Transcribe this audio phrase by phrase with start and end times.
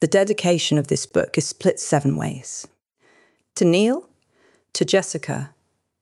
[0.00, 2.66] The dedication of this book is split seven ways
[3.54, 4.08] to Neil,
[4.72, 5.54] to Jessica,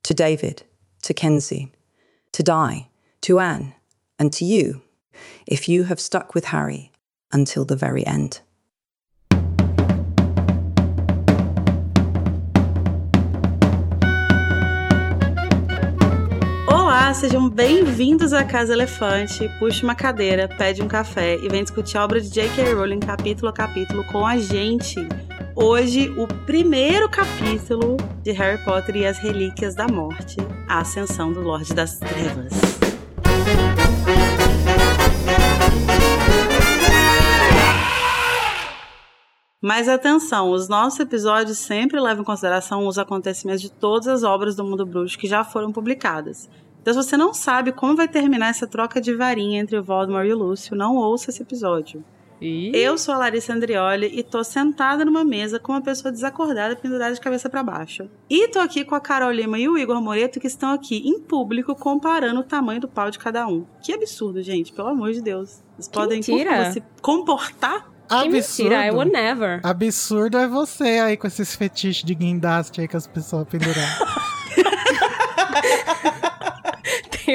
[0.03, 0.63] to David,
[1.03, 1.71] to Kenzie,
[2.33, 2.89] to Di,
[3.21, 3.75] to Anne,
[4.19, 4.83] and to you,
[5.47, 6.91] if you have stuck with Harry
[7.31, 8.41] until the very end.
[17.23, 19.49] Sejam bem-vindos à Casa Elefante.
[19.61, 22.75] Puxe uma cadeira, pede um café e vem discutir a obra de J.K.
[22.75, 24.97] Rowling capítulo a capítulo com a gente.
[25.55, 30.37] Hoje, o primeiro capítulo de Harry Potter e as Relíquias da Morte,
[30.69, 32.53] a Ascensão do Lorde das Trevas.
[39.65, 44.57] Mas atenção, os nossos episódios sempre levam em consideração os acontecimentos de todas as obras
[44.57, 46.51] do mundo bruxo que já foram publicadas.
[46.83, 50.27] Então, se você não sabe como vai terminar essa troca de varinha entre o Voldemort
[50.27, 52.05] e o Lúcio, não ouça esse episódio.
[52.41, 52.73] Ih.
[52.75, 57.15] Eu sou a Larissa Andrioli e tô sentada numa mesa com uma pessoa desacordada pendurada
[57.15, 58.11] de cabeça para baixo.
[58.29, 61.21] E tô aqui com a Carol Lima e o Igor Moreto que estão aqui em
[61.21, 63.65] público comparando o tamanho do pau de cada um.
[63.81, 65.63] Que absurdo, gente, pelo amor de Deus.
[65.77, 66.73] Vocês podem por mentira.
[66.73, 67.93] se comportar?
[68.09, 68.71] Que Absurdo.
[68.71, 69.61] mentira, I would never.
[69.63, 74.33] Absurdo é você aí com esses fetiches de guindaste aí que as pessoas penduraram.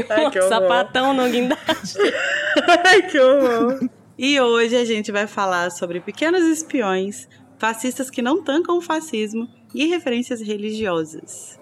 [0.10, 1.98] Ai, um sapatão no guindaste.
[2.86, 3.90] Ai, que horror.
[4.18, 9.48] E hoje a gente vai falar sobre pequenos espiões, fascistas que não tancam o fascismo
[9.74, 11.60] e referências religiosas.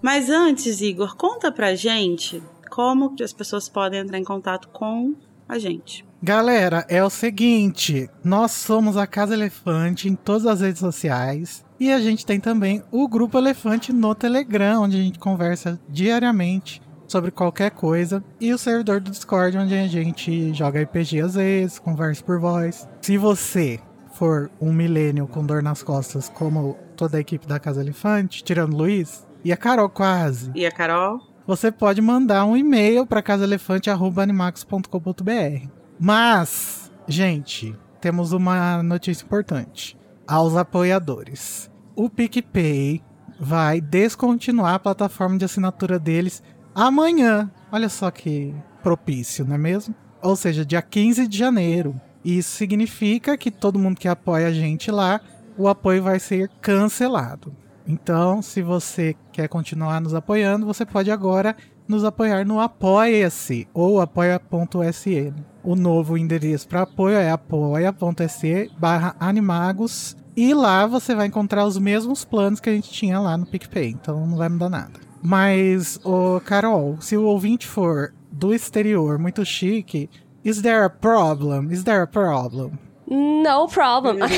[0.00, 2.40] Mas antes, Igor, conta pra gente
[2.70, 5.16] como que as pessoas podem entrar em contato com
[5.48, 6.05] a gente.
[6.22, 11.64] Galera, é o seguinte: nós somos a Casa Elefante em todas as redes sociais.
[11.78, 16.80] E a gente tem também o Grupo Elefante no Telegram, onde a gente conversa diariamente
[17.06, 18.24] sobre qualquer coisa.
[18.40, 22.88] E o servidor do Discord, onde a gente joga RPG às vezes, conversa por voz.
[23.02, 23.78] Se você
[24.14, 28.72] for um milênio com dor nas costas, como toda a equipe da Casa Elefante, tirando
[28.72, 31.20] o Luiz, e a Carol quase, E a Carol?
[31.46, 35.75] você pode mandar um e-mail para casaelefante.animax.com.br.
[35.98, 39.98] Mas, gente, temos uma notícia importante.
[40.26, 41.70] Aos apoiadores.
[41.94, 43.02] O PicPay
[43.38, 46.42] vai descontinuar a plataforma de assinatura deles
[46.74, 47.50] amanhã.
[47.70, 49.94] Olha só que propício, não é mesmo?
[50.22, 51.98] Ou seja, dia 15 de janeiro.
[52.24, 55.20] Isso significa que todo mundo que apoia a gente lá,
[55.56, 57.54] o apoio vai ser cancelado.
[57.86, 61.56] Então, se você quer continuar nos apoiando, você pode agora
[61.88, 65.32] nos apoiar no Apoia-se ou apoia.se.
[65.62, 71.78] O novo endereço para apoio é apoia.se barra animagos e lá você vai encontrar os
[71.78, 75.00] mesmos planos que a gente tinha lá no PicPay, então não vai mudar nada.
[75.22, 80.10] Mas, ô Carol, se o ouvinte for do exterior muito chique,
[80.44, 81.72] is there a problem?
[81.72, 82.72] Is there a problem?
[83.08, 84.18] No problem.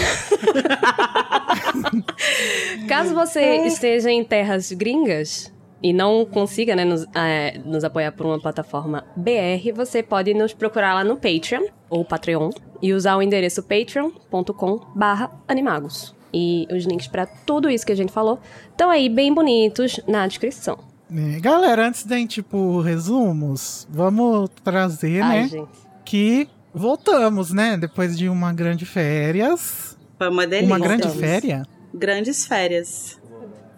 [2.87, 8.27] Caso você esteja em terras gringas e não consiga né, nos, é, nos apoiar por
[8.27, 12.51] uma plataforma BR, você pode nos procurar lá no Patreon ou Patreon
[12.83, 16.15] e usar o endereço patreon.com barra animagos.
[16.33, 18.39] E os links pra tudo isso que a gente falou
[18.71, 20.79] estão aí bem bonitos na descrição.
[21.11, 25.71] É, galera, antes da gente ir pro resumos, vamos trazer, Ai, né, gente.
[26.05, 29.97] que voltamos, né, depois de uma grande férias.
[30.19, 30.67] Foi uma delícia.
[30.67, 31.67] Uma grande férias?
[31.95, 33.18] Grandes férias.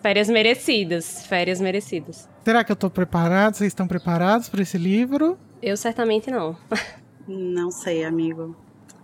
[0.02, 1.26] Férias merecidas.
[1.26, 2.28] Férias merecidas.
[2.44, 3.54] Será que eu tô preparado?
[3.54, 5.38] Vocês estão preparados para esse livro?
[5.62, 6.56] Eu certamente não.
[7.28, 8.56] Não sei, amigo.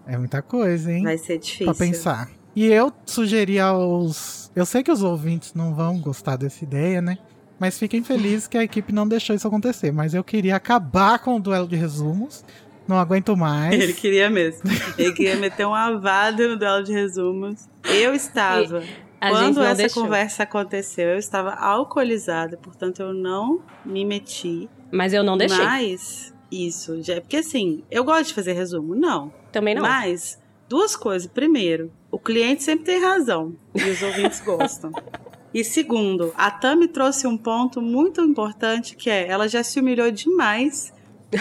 [0.06, 1.02] É muita coisa, hein?
[1.02, 1.66] Vai ser difícil.
[1.66, 2.30] Pra pensar.
[2.54, 4.50] E eu sugeri aos.
[4.56, 7.18] Eu sei que os ouvintes não vão gostar dessa ideia, né?
[7.58, 9.92] Mas fiquem felizes que a equipe não deixou isso acontecer.
[9.92, 12.44] Mas eu queria acabar com o duelo de resumos.
[12.88, 13.74] Não aguento mais.
[13.74, 14.70] Ele queria mesmo.
[14.96, 17.68] Ele queria meter um avado no duelo de resumos.
[17.84, 18.82] Eu estava.
[19.21, 20.03] A quando essa deixou.
[20.03, 24.69] conversa aconteceu, eu estava alcoolizada, portanto eu não me meti.
[24.91, 25.65] Mas eu não deixei.
[25.65, 29.33] Mas isso, já, porque assim, eu gosto de fazer resumo, não.
[29.51, 29.83] Também não.
[29.83, 31.27] Mas duas coisas.
[31.27, 34.92] Primeiro, o cliente sempre tem razão e os ouvintes gostam.
[35.53, 40.10] E segundo, a Tami trouxe um ponto muito importante que é, ela já se humilhou
[40.10, 40.92] demais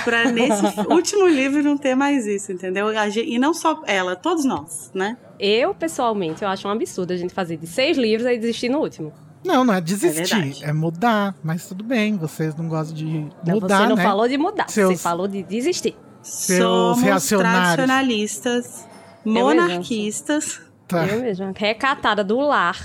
[0.04, 2.88] pra nesse último livro não ter mais isso, entendeu?
[3.16, 5.18] E não só ela, todos nós, né?
[5.40, 8.80] Eu, pessoalmente, eu acho um absurdo a gente fazer de seis livros e desistir no
[8.80, 9.14] último.
[9.44, 10.66] Não, não é desistir, verdade.
[10.66, 11.36] é, mudar.
[11.44, 13.06] Mas tudo bem, vocês não gostam de
[13.46, 14.04] Não, mudar, você não né?
[14.04, 15.96] falou de mudar, Seus- você falou de desistir.
[16.24, 17.74] Seus Somos reacionários.
[17.76, 18.88] tradicionalistas,
[19.24, 20.62] monarquistas.
[20.88, 22.78] Tá, Eu mesma, recatada do lar.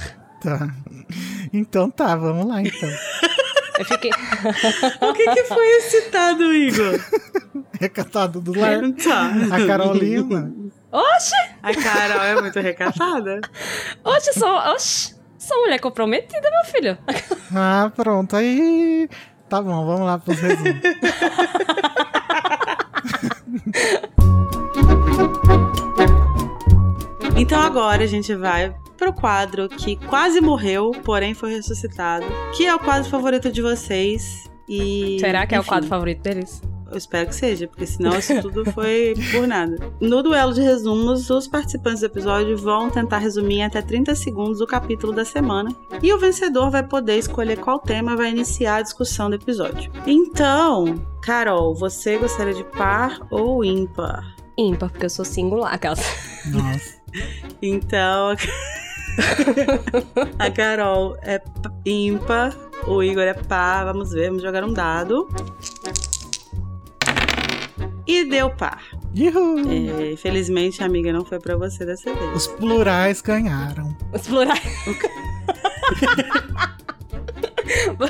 [0.43, 0.69] tá.
[1.53, 2.89] Então tá, vamos lá então.
[3.81, 4.11] Eu fiquei.
[5.01, 6.03] O que, que foi esse
[6.53, 7.01] Igor?
[7.81, 8.81] recatado do lar.
[9.03, 9.31] Tá.
[9.57, 10.53] A Carolina.
[10.93, 11.35] Oxe!
[11.63, 13.41] A Carol é muito recatada.
[14.05, 16.99] Oxe, sou, oxe, sou mulher comprometida, meu filho.
[17.55, 18.37] Ah, pronto.
[18.37, 19.09] Aí.
[19.49, 20.81] Tá bom, vamos lá pros resumos.
[27.41, 32.75] Então agora a gente vai pro quadro que quase morreu, porém foi ressuscitado, que é
[32.75, 34.45] o quadro favorito de vocês.
[34.69, 36.61] E Será que é o enfim, quadro favorito deles?
[36.91, 39.75] Eu espero que seja, porque senão isso tudo foi por nada.
[39.99, 44.61] No duelo de resumos, os participantes do episódio vão tentar resumir em até 30 segundos
[44.61, 45.75] o capítulo da semana.
[46.03, 49.91] E o vencedor vai poder escolher qual tema vai iniciar a discussão do episódio.
[50.07, 54.37] Então, Carol, você gostaria de par ou ímpar?
[54.59, 56.01] Ímpar, porque eu sou singular, aquelas.
[56.45, 57.00] Nossa.
[57.63, 58.37] Então.
[60.39, 61.41] a Carol é
[61.85, 63.87] ímpar, o Igor é par.
[63.87, 65.29] Vamos ver, vamos jogar um dado.
[68.07, 68.83] E deu par.
[69.15, 72.37] É, felizmente a amiga não foi pra você dessa vez.
[72.37, 73.97] Os plurais ganharam.
[74.13, 74.61] Os plurais.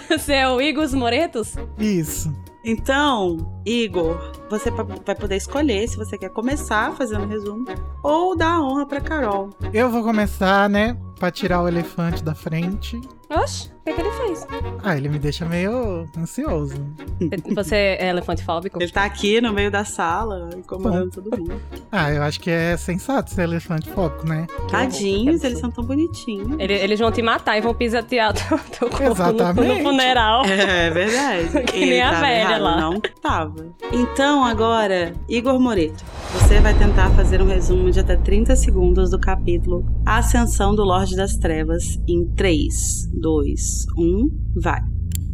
[0.08, 1.54] Você é o Igor Moretos?
[1.78, 2.34] Isso.
[2.64, 7.64] Então, Igor, você vai poder escolher se você quer começar fazendo resumo
[8.02, 9.50] ou dar a honra pra Carol.
[9.72, 10.96] Eu vou começar, né?
[11.18, 13.00] Pra tirar o elefante da frente.
[13.30, 14.46] Oxe, que, que ele fez?
[14.82, 16.74] Ah, ele me deixa meio ansioso.
[17.54, 18.80] Você é elefante fóbico?
[18.82, 21.60] Ele tá aqui no meio da sala, incomodando todo mundo.
[21.92, 24.46] Ah, eu acho que é sensato ser elefante fóbico, né?
[24.70, 26.54] Tadinhos, eles são tão bonitinhos.
[26.60, 29.78] Ele- eles vão te matar e vão pisotear teu, teu corpo no, Exatamente.
[29.78, 30.44] no funeral.
[30.44, 31.62] É verdade.
[31.64, 32.80] Que nem a velha errado, lá.
[32.80, 33.66] Não tava.
[33.92, 39.18] Então, agora, Igor Moreto, você vai tentar fazer um resumo de até 30 segundos do
[39.18, 44.82] capítulo A Ascensão do Lorde das Trevas em 3, 2, 1, vai.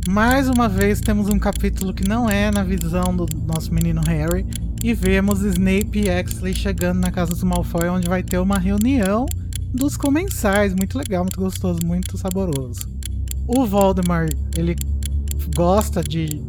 [0.08, 4.46] Mais uma vez temos um capítulo que não é na visão do nosso menino Harry.
[4.82, 9.26] E vemos Snape e Exley chegando na casa dos Malfoy, onde vai ter uma reunião
[9.74, 10.74] dos comensais.
[10.74, 12.88] Muito legal, muito gostoso, muito saboroso.
[13.48, 14.76] O Voldemort, ele
[15.56, 16.40] gosta de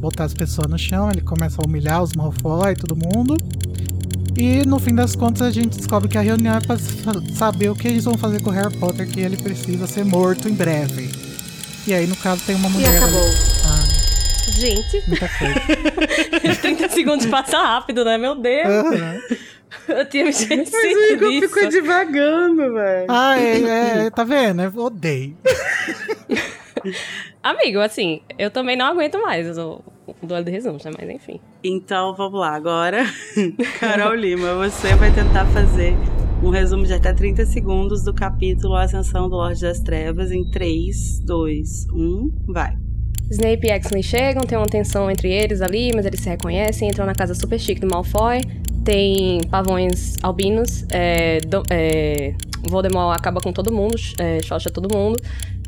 [0.00, 3.36] botar as pessoas no chão, ele começa a humilhar os Malfoy e todo mundo.
[4.36, 7.70] E no fim das contas a gente descobre que a reunião é pra sa- saber
[7.70, 10.54] o que eles vão fazer com o Harry Potter, que ele precisa ser morto em
[10.54, 11.08] breve.
[11.86, 12.96] E aí, no caso, tem uma E mulher.
[12.96, 13.22] acabou.
[13.22, 13.34] ali.
[13.66, 13.84] Ah,
[14.56, 16.56] Gente, muita coisa.
[16.62, 18.16] 30 segundos passa rápido, né?
[18.18, 18.66] Meu Deus.
[18.68, 19.20] Aham.
[19.88, 21.68] Eu tinha me esquecido disso.
[21.68, 23.06] divagando, velho.
[23.08, 24.62] Ah, é, é, tá vendo?
[24.62, 25.36] Eu odeio.
[27.42, 30.92] Amigo, assim, eu também não aguento mais o, o duelo de resumos, né?
[30.98, 31.40] Mas enfim.
[31.62, 32.54] Então, vamos lá.
[32.54, 33.04] Agora,
[33.80, 35.94] Carol Lima, você vai tentar fazer
[36.44, 40.44] um resumo de até 30 segundos do capítulo A Ascensão do Lorde das Trevas em
[40.44, 42.76] 3, 2, 1, vai.
[43.30, 47.06] Snape e Exley chegam, tem uma tensão entre eles ali, mas eles se reconhecem, entram
[47.06, 48.40] na casa super chique do Malfoy.
[48.84, 52.34] Tem pavões albinos, é, do- é,
[52.68, 54.38] Voldemort acaba com todo mundo, é,
[54.70, 55.18] todo mundo.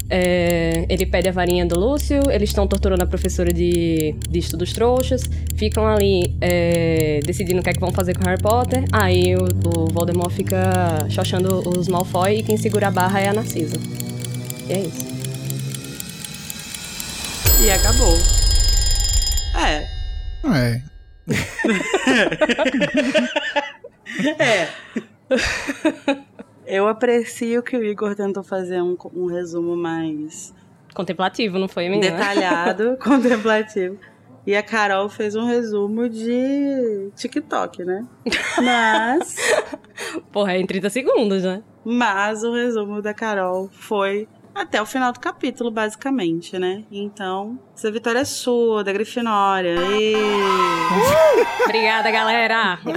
[0.09, 4.73] É, ele pede a varinha do Lúcio, eles estão torturando a professora de, de estudos
[4.73, 8.85] trouxas, ficam ali é, decidindo o que é que vão fazer com Harry Potter.
[8.93, 9.45] Aí o,
[9.77, 13.77] o Voldemort fica xoxando os Malfoy e quem segura a barra é a Narcisa.
[14.69, 15.07] E é isso.
[17.65, 18.17] E acabou.
[19.57, 19.87] É.
[20.45, 20.83] É.
[24.39, 24.69] É.
[26.67, 30.55] Eu aprecio que o Igor tentou fazer um, um resumo mais
[30.95, 32.17] Contemplativo, não foi, menina?
[32.17, 33.99] detalhado, contemplativo.
[34.47, 38.07] E a Carol fez um resumo de TikTok, né?
[38.63, 39.37] Mas,
[40.33, 41.63] Porra, é em 30 segundos, né?
[41.89, 46.85] mas o resumo da Carol foi até o final do capítulo, basicamente, né?
[46.91, 49.77] Então, essa vitória é sua, da Grifinória.
[50.01, 50.15] E...
[51.65, 52.79] Obrigada, galera!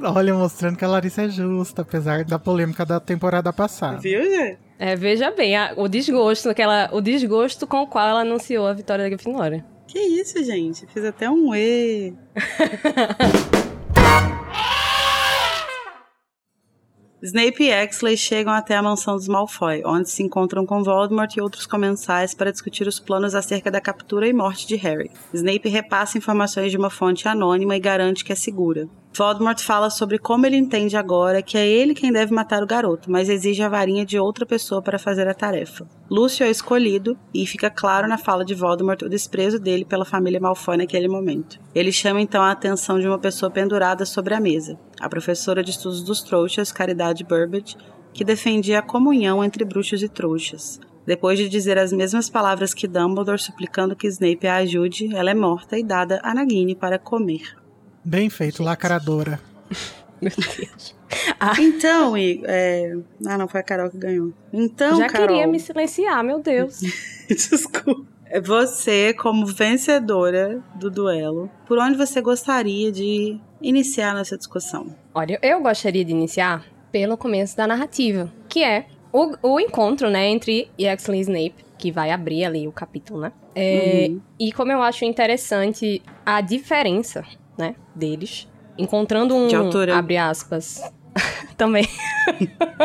[0.00, 3.98] Olha, mostrando que a Larissa é justa, apesar da polêmica da temporada passada.
[3.98, 4.58] Viu, gente?
[4.78, 8.66] É, veja bem, a- o desgosto que ela, o desgosto com o qual ela anunciou
[8.68, 9.66] a vitória da Grifinória.
[9.88, 10.86] Que isso, gente?
[10.86, 12.14] Fiz até um E.
[17.20, 21.40] Snape e Exley chegam até a mansão dos Malfoy, onde se encontram com Voldemort e
[21.40, 25.10] outros comensais para discutir os planos acerca da captura e morte de Harry.
[25.34, 28.88] Snape repassa informações de uma fonte anônima e garante que é segura.
[29.12, 33.10] Voldemort fala sobre como ele entende agora que é ele quem deve matar o garoto,
[33.10, 35.88] mas exige a varinha de outra pessoa para fazer a tarefa.
[36.08, 40.38] Lúcio é escolhido e fica claro na fala de Voldemort o desprezo dele pela família
[40.38, 41.58] Malfoy naquele momento.
[41.74, 45.70] Ele chama então a atenção de uma pessoa pendurada sobre a mesa, a professora de
[45.70, 47.76] estudos dos trouxas, Caridade Burbage,
[48.12, 50.80] que defendia a comunhão entre bruxos e trouxas.
[51.06, 55.34] Depois de dizer as mesmas palavras que Dumbledore suplicando que Snape a ajude, ela é
[55.34, 57.56] morta e dada a Nagini para comer.
[58.04, 59.40] Bem feito, lacradora.
[60.20, 60.96] Meu Deus.
[61.58, 62.96] Então, e, é...
[63.26, 64.32] ah, não foi a Carol que ganhou.
[64.52, 66.80] Então, Já Carol, queria me silenciar, meu Deus.
[67.28, 68.04] desculpa.
[68.44, 74.94] Você, como vencedora do duelo, por onde você gostaria de iniciar nossa discussão?
[75.14, 80.28] Olha, eu gostaria de iniciar pelo começo da narrativa, que é o, o encontro, né,
[80.28, 83.32] entre Yaxley e Snape, que vai abrir ali o capítulo, né?
[83.54, 84.20] É, Uhum.
[84.38, 87.24] E como eu acho interessante a diferença,
[87.56, 89.96] né, deles, encontrando um, De altura.
[89.96, 90.82] abre aspas,
[91.56, 91.86] também.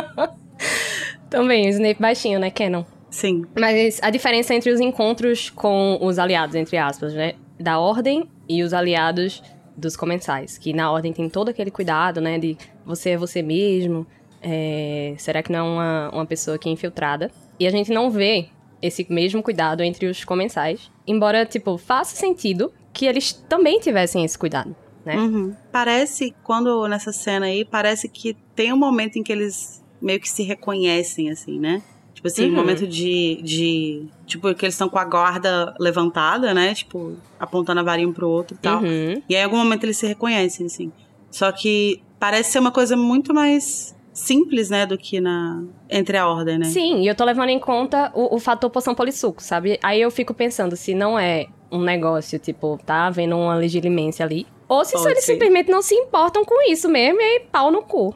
[1.29, 2.83] também, o Snape baixinho, né, Canon.
[3.13, 3.45] Sim.
[3.55, 7.35] Mas a diferença entre os encontros com os aliados, entre aspas, né?
[7.59, 9.43] Da Ordem e os aliados
[9.77, 10.57] dos comensais.
[10.57, 12.39] Que na Ordem tem todo aquele cuidado, né?
[12.39, 14.07] De você é você mesmo.
[14.41, 17.29] é, será que não é uma, uma pessoa que é infiltrada?
[17.59, 18.47] E a gente não vê
[18.81, 20.91] esse mesmo cuidado entre os comensais.
[21.05, 25.15] Embora, tipo, faça sentido que eles também tivessem esse cuidado, né?
[25.15, 25.55] Uhum.
[25.71, 30.29] Parece, quando nessa cena aí, parece que tem um momento em que eles meio que
[30.29, 31.81] se reconhecem, assim, né?
[32.23, 32.55] Tipo assim, um Uhum.
[32.55, 34.05] momento de, de.
[34.25, 36.73] Tipo, que eles estão com a guarda levantada, né?
[36.73, 38.81] Tipo, apontando a varinha um pro outro e tal.
[38.81, 39.21] Uhum.
[39.27, 40.89] E aí, em algum momento, eles se reconhecem, assim.
[41.29, 44.85] Só que parece ser uma coisa muito mais simples, né?
[44.85, 45.63] Do que na.
[45.89, 46.65] Entre a ordem, né?
[46.65, 49.77] Sim, e eu tô levando em conta o, o fator poção polissuco, sabe?
[49.83, 54.47] Aí eu fico pensando se não é um negócio, tipo, tá havendo uma legilimência ali.
[54.69, 58.15] Ou se eles simplesmente não se importam com isso mesmo e aí pau no cu.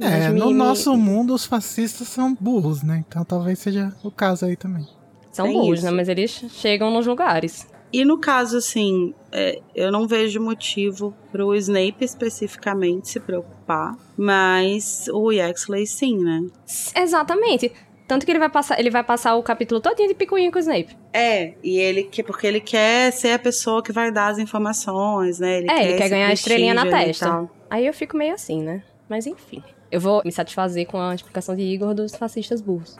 [0.00, 3.04] É, me- no me- nosso mundo os fascistas são burros, né?
[3.08, 4.86] Então talvez seja o caso aí também.
[5.32, 5.84] São Tem burros, isso.
[5.86, 5.90] né?
[5.92, 7.66] Mas eles chegam nos lugares.
[7.92, 15.08] E no caso, assim, é, eu não vejo motivo pro Snape especificamente se preocupar, mas
[15.12, 16.42] o Yaxley sim, né?
[16.94, 17.72] Exatamente.
[18.08, 20.60] Tanto que ele vai passar, ele vai passar o capítulo todinho de picuinha com o
[20.60, 20.96] Snape.
[21.12, 25.38] É, e ele que porque ele quer ser a pessoa que vai dar as informações,
[25.40, 25.58] né?
[25.68, 27.48] é, ele quer ganhar a estrelinha na testa.
[27.68, 28.82] Aí eu fico meio assim, né?
[29.08, 29.62] Mas enfim.
[29.90, 32.96] Eu vou me satisfazer com a explicação de Igor dos fascistas burros.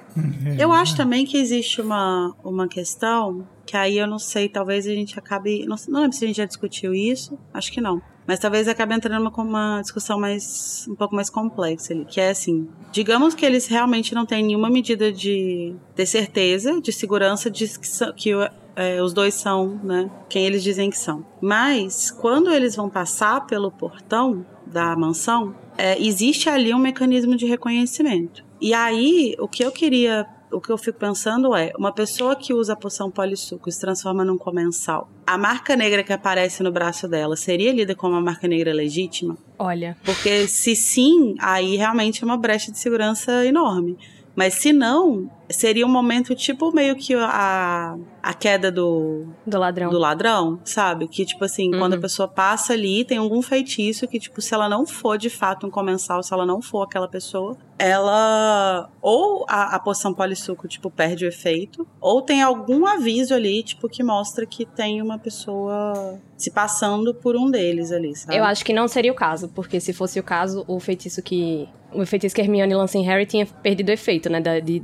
[0.59, 4.87] É, Eu acho também que existe uma, uma questão que aí eu não sei, talvez
[4.87, 5.67] a gente acabe.
[5.67, 8.01] Não, não lembro se a gente já discutiu isso, acho que não.
[8.25, 12.31] Mas talvez acabe entrando numa, uma discussão mais um pouco mais complexa ali, que é
[12.31, 17.67] assim, digamos que eles realmente não têm nenhuma medida de, de certeza, de segurança de
[17.79, 18.31] que, são- que
[18.75, 21.25] é, os dois são, né, quem eles dizem que são.
[21.41, 27.47] Mas quando eles vão passar pelo portão da mansão, é, existe ali um mecanismo de
[27.47, 28.45] reconhecimento.
[28.61, 32.55] E aí, o que eu queria, o que eu fico pensando é, uma pessoa que
[32.55, 36.73] usa a poção polissuco e se transforma num comensal, a marca negra que aparece no
[36.73, 39.37] braço dela seria lida como uma marca negra legítima?
[39.59, 43.97] Olha, Porque se sim, aí realmente é uma brecha de segurança enorme.
[44.35, 49.91] Mas se não, seria um momento tipo meio que a, a queda do, do ladrão.
[49.91, 51.07] do ladrão, sabe?
[51.09, 51.79] Que, tipo assim, Uhum.
[51.79, 55.31] quando a pessoa passa ali, tem algum feitiço que, tipo, se ela não for de
[55.31, 58.89] fato um comensal, se ela não for aquela pessoa, ela.
[59.01, 63.89] Ou a, a poção polissuco, tipo, perde o efeito, ou tem algum aviso ali, tipo,
[63.89, 68.37] que mostra que tem uma pessoa se passando por um deles ali, sabe?
[68.37, 71.69] Eu acho que não seria o caso, porque se fosse o caso, o feitiço que.
[71.93, 74.41] O feitiço que Hermione lança em Harry tinha perdido o efeito, né?
[74.41, 74.81] da- De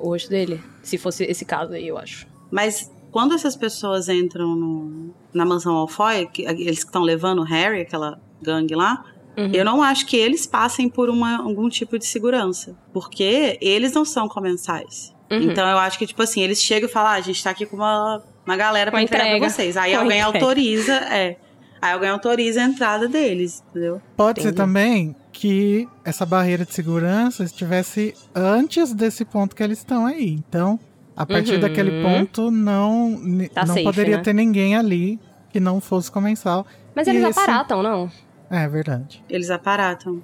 [0.00, 0.60] o rosto dele.
[0.82, 2.26] Se fosse esse caso aí, eu acho.
[2.50, 7.44] Mas quando essas pessoas entram no- na mansão Malfoy, que, eles que estão levando o
[7.44, 9.04] Harry, aquela gangue lá,
[9.36, 9.50] Uhum.
[9.52, 12.76] eu não acho que eles passem por uma- algum tipo de segurança.
[12.92, 15.14] Porque eles não são comensais.
[15.30, 15.42] Uhum.
[15.42, 17.66] Então eu acho que, tipo assim, eles chegam e falam, ah, a gente tá aqui
[17.66, 19.40] com uma, uma galera pra Com entregar entrega.
[19.46, 19.76] pra vocês.
[19.76, 20.38] Aí Com alguém entrega.
[20.38, 21.36] autoriza, é.
[21.82, 24.00] Aí alguém autoriza a entrada deles, entendeu?
[24.16, 24.56] Pode ser Entendi.
[24.56, 30.30] também que essa barreira de segurança estivesse antes desse ponto que eles estão aí.
[30.48, 30.80] Então,
[31.14, 31.60] a partir Uhum.
[31.60, 33.20] daquele ponto, não,
[33.52, 34.22] Tá não safe, poderia né?
[34.22, 36.66] ter ninguém ali que não fosse comensal.
[36.94, 38.10] Mas E eles esse- aparatam, não?
[38.48, 39.22] É verdade.
[39.28, 40.22] Eles aparatam.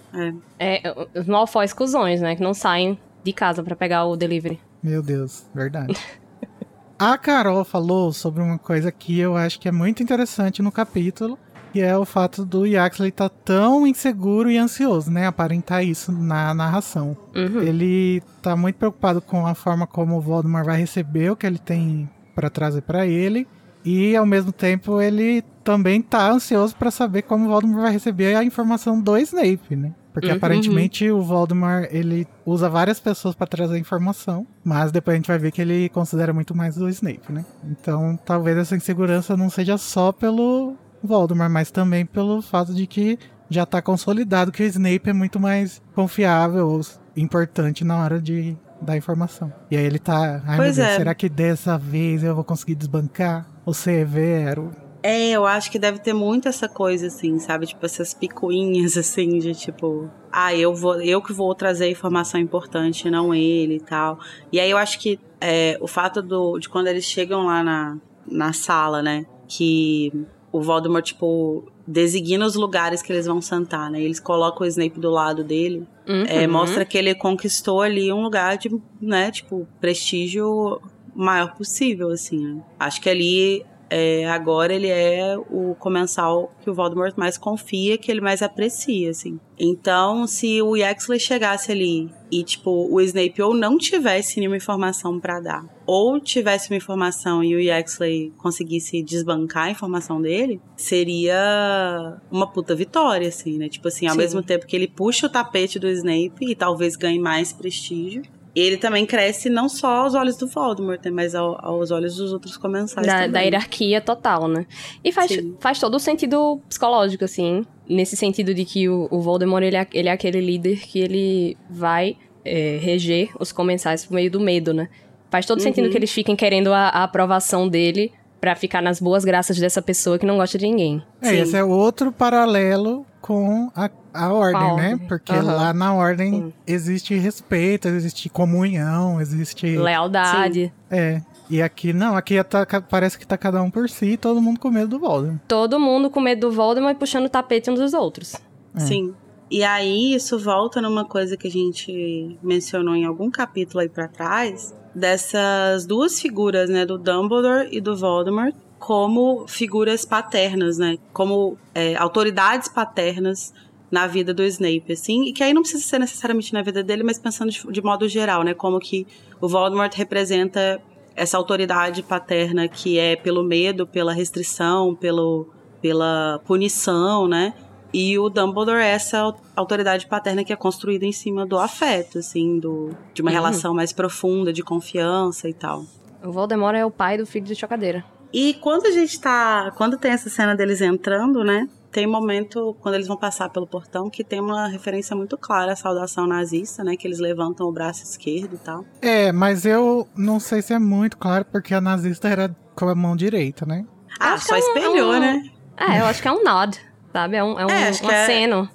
[0.59, 0.81] É.
[0.83, 2.35] É, os malfóis cuzões, né?
[2.35, 4.59] Que não saem de casa pra pegar o delivery.
[4.83, 5.95] Meu Deus, verdade.
[6.99, 11.37] A Carol falou sobre uma coisa que eu acho que é muito interessante no capítulo,
[11.73, 15.27] que é o fato do Yaxley estar tão inseguro e ansioso, né?
[15.27, 17.17] Aparentar isso na narração.
[17.35, 17.61] Uhum.
[17.63, 21.59] Ele tá muito preocupado com a forma como o Voldemort vai receber o que ele
[21.59, 23.47] tem pra trazer pra ele.
[23.85, 28.37] E ao mesmo tempo ele também tá ansioso pra saber como o Voldemort vai receber
[28.37, 29.93] a informação do Snape, né?
[30.13, 30.37] Porque Uhum.
[30.37, 35.39] aparentemente o Voldemort ele usa várias pessoas pra trazer informação, mas depois a gente vai
[35.39, 37.45] ver que ele considera muito mais o Snape, né?
[37.65, 40.77] Então talvez essa insegurança não seja só pelo
[41.07, 43.19] Voldemort, mas também pelo fato de que
[43.49, 46.81] já tá consolidado que o Snape é muito mais confiável ou
[47.17, 49.53] importante na hora de da informação.
[49.71, 50.43] E aí ele tá.
[50.45, 50.97] Ai Pois meu Deus, é.
[50.97, 54.73] será que dessa vez eu vou conseguir desbancar o Severo?
[55.05, 57.67] É, eu acho que deve ter muito essa coisa, assim, sabe?
[57.67, 63.11] Tipo, essas picuinhas, assim, de tipo, ah, eu vou, eu que vou trazer informação importante,
[63.11, 64.19] não ele e tal.
[64.53, 67.99] E aí eu acho que é, o fato do, de quando eles chegam lá na,
[68.27, 69.27] na sala, né?
[69.49, 70.13] Que
[70.53, 74.01] o Voldemort, tipo, designa os lugares que eles vão sentar, né?
[74.01, 75.89] Eles colocam o Snape do lado dele.
[76.07, 76.25] Uhum.
[76.29, 80.81] É, mostra que ele conquistou ali um lugar de, né, tipo, prestígio
[81.15, 82.63] maior possível, assim, né?
[82.79, 88.11] Acho que ali, é, agora ele é o comensal que o Voldemort mais confia, que
[88.11, 89.39] ele mais aprecia, assim.
[89.59, 95.21] Então, se o Yaxley chegasse ali e, tipo, o Snape ou não tivesse nenhuma informação
[95.21, 102.17] pra dar, ou tivesse uma informação e o Yaxley conseguisse desbancar a informação dele, seria
[102.31, 103.69] uma puta vitória, assim, né?
[103.69, 104.19] Tipo assim, ao Sim.
[104.19, 108.23] mesmo tempo que ele puxa o tapete do Snape e talvez ganhe mais prestígio,
[108.61, 112.33] ele também cresce não só aos olhos do Voldemort, né, mas ao- aos olhos dos
[112.33, 113.31] outros comensais Da, também.
[113.31, 114.67] da hierarquia total, né?
[115.03, 115.57] E faz, Sim.
[115.59, 117.65] faz todo o sentido psicológico, assim.
[117.89, 121.57] Nesse sentido de que o, o Voldemort, ele é, ele é aquele líder que ele
[121.71, 124.89] vai é, reger os comensais por meio do medo, né?
[125.31, 125.91] Faz todo sentido Uhum.
[125.91, 130.19] que eles fiquem querendo a, a aprovação dele pra ficar nas boas graças dessa pessoa
[130.19, 131.01] que não gosta de ninguém.
[131.23, 131.39] É, Sim.
[131.41, 134.91] esse é outro paralelo com a, a ordem, A né?
[134.93, 135.09] ordem.
[135.09, 135.43] Porque Aham.
[135.55, 136.53] lá na ordem Sim.
[136.67, 139.79] existe respeito, existe comunhão, existe.
[139.79, 140.71] Lealdade.
[140.91, 141.23] É.
[141.49, 144.59] E aqui não, aqui tá- parece que tá cada um por si e todo mundo
[144.61, 145.41] com medo do Voldemort.
[145.49, 148.37] Todo mundo com medo do Voldemort e puxando o tapete uns dos outros.
[148.77, 149.15] Sim.
[149.51, 154.09] E aí isso volta numa coisa que a gente mencionou em algum capítulo aí pra
[154.09, 161.57] trás, dessas duas figuras, né, do Dumbledore e do Voldemort, como figuras paternas, né, como
[161.73, 163.53] é, autoridades paternas
[163.91, 167.05] na vida do Snape, assim, e que aí não precisa ser necessariamente na vida dele,
[167.05, 169.07] mas pensando de, de modo geral, né, como que
[169.41, 170.83] o Voldemort representa
[171.15, 175.47] essa autoridade paterna que é pelo medo, pela restrição, pelo,
[175.81, 177.53] pela punição, né?
[177.93, 182.19] E o Dumbledore é essa au- autoridade paterna que é construída em cima do afeto,
[182.19, 183.37] assim, do, de uma Uhum.
[183.37, 185.85] relação mais profunda, de confiança e tal.
[186.25, 188.03] O Voldemort é o pai do filho de chocadeira.
[188.33, 189.71] E quando a gente tá.
[189.77, 191.69] Quando tem essa cena deles entrando, né?
[191.91, 195.73] Tem um momento, quando eles vão passar pelo portão, que tem uma referência muito clara
[195.73, 196.97] à saudação nazista, né?
[196.97, 198.85] Que eles levantam o braço esquerdo e tal.
[199.03, 202.95] É, mas eu não sei se é muito claro, porque a nazista era com a
[202.95, 203.85] mão direita, né?
[204.19, 205.51] Ah, acho só que é um- espelhou, é um- né?
[205.77, 206.81] É, eu acho que é um nod,
[207.13, 207.37] sabe?
[207.37, 208.69] É um, é um, É, acho um que é- aceno.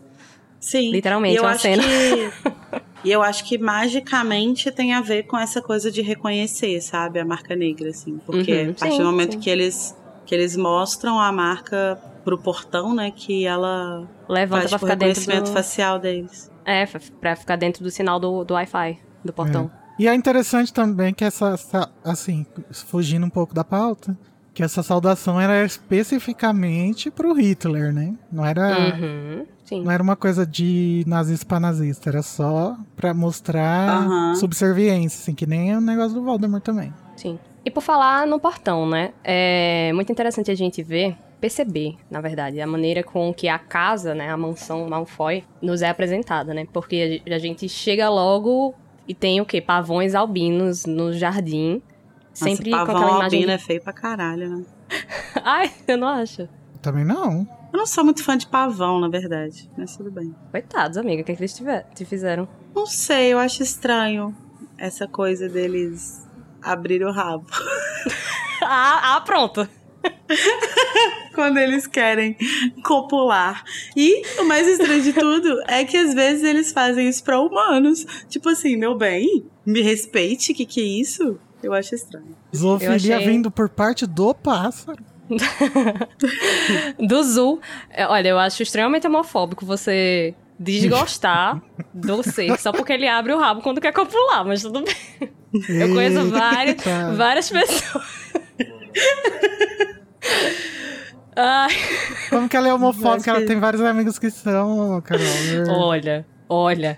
[0.60, 0.92] Sim.
[0.92, 1.84] Literalmente, E eu uma acho cena.
[1.84, 2.32] que
[3.04, 7.26] E eu acho que magicamente tem a ver com essa coisa de reconhecer, sabe, a
[7.26, 8.18] marca negra, assim.
[8.26, 9.40] Porque Uhum, a partir sim, do momento sim.
[9.40, 9.94] que eles,
[10.26, 14.96] que eles mostram a marca pro portão, né, que ela Levanta faz pra tipo, ficar
[14.96, 15.54] dentro reconhecimento do...
[15.54, 16.50] facial deles.
[16.66, 16.86] É,
[17.22, 19.72] pra ficar dentro do sinal do, do Wi-Fi, do portão.
[19.98, 22.46] E é interessante também que essa, essa- assim,
[22.88, 24.18] fugindo um pouco da pauta,
[24.58, 28.16] que essa saudação era especificamente pro Hitler, né?
[28.32, 29.46] Não era, Uhum,
[29.84, 34.34] não era uma coisa de nazista pra nazista, era só pra mostrar Aham.
[34.34, 36.92] subserviência, assim, que nem o negócio do Voldemort também.
[37.16, 37.38] Sim.
[37.64, 39.12] E por falar no portão, né?
[39.24, 44.16] É muito interessante a gente ver, perceber, na verdade, a maneira com que a casa,
[44.16, 46.66] né, a mansão Malfoy, nos é apresentada, né?
[46.74, 48.74] Porque a gente chega logo
[49.08, 49.62] e tem o quê?
[49.62, 51.80] Pavões albinos no jardim.
[52.38, 53.40] Sempre Nossa, com pavão aquela imagem.
[53.40, 54.66] albino de- é feio pra caralho, né?
[55.44, 56.48] Ai, eu não acho.
[56.82, 57.48] Também não.
[57.74, 60.34] Eu não sou muito fã de pavão, na verdade, mas tudo bem.
[60.52, 62.48] Coitados, amiga, o que, é que eles tiver, te fizeram?
[62.76, 64.36] Não sei, eu acho estranho
[64.78, 66.24] essa coisa deles
[66.62, 67.46] abrirem o rabo.
[68.62, 69.68] ah, ah, pronto.
[71.34, 72.36] quando eles querem
[72.84, 73.64] copular.
[73.96, 78.06] E o mais estranho de tudo é que às vezes eles fazem isso pra humanos.
[78.30, 81.40] Tipo assim, meu bem, me respeite, que que é isso?
[81.64, 82.36] Eu acho estranho.
[82.56, 85.04] Zoofilia achei- vindo por parte do pássaro.
[87.00, 87.60] Do Zul.
[87.90, 91.62] É, olha, eu acho extremamente homofóbico você desgostar
[91.94, 94.96] do ser só porque ele abre o rabo quando quer copular, mas tudo bem.
[95.70, 96.78] Eu conheço várias,
[97.16, 98.06] várias pessoas.
[101.36, 101.70] Ai,
[102.30, 103.16] Como que ela é homofóbica?
[103.18, 105.24] Acho Ela que- tem vários amigos que são, Carol.
[105.70, 106.98] olha, olha.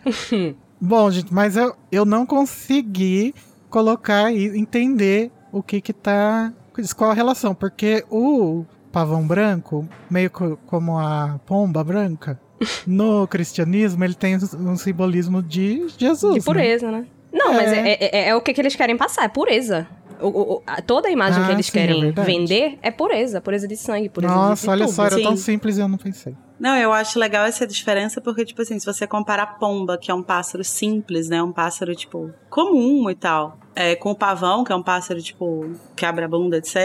[0.80, 3.34] Bom, gente, mas eu, eu não consegui
[3.69, 6.53] colocar e entender o que que tá.
[6.95, 7.53] Qual a relação?
[7.53, 12.39] Porque o pavão branco, meio co- como a pomba branca,
[12.88, 16.34] no cristianismo ele tem um simbolismo de Jesus.
[16.36, 16.45] De né?
[16.45, 17.05] pureza, né?
[17.32, 17.55] Não, É.
[17.55, 19.88] mas é, é- é o que, que eles querem passar, é pureza.
[20.21, 22.25] O- o- a- toda a imagem Ah, que eles sim, é querem verdade.
[22.27, 24.95] vender é pureza, pureza de sangue, pureza de- Nossa, de, olha tudo.
[24.95, 25.43] só, era tão Sim.
[25.43, 26.36] simples e eu não pensei.
[26.60, 30.12] Não, eu acho legal essa diferença porque, tipo assim, se você compara a pomba, que
[30.12, 31.41] é um pássaro simples, né?
[31.41, 33.58] Um pássaro, tipo, comum e tal.
[33.74, 36.76] É, com o pavão, que é um pássaro, tipo, que abre a bunda, etc.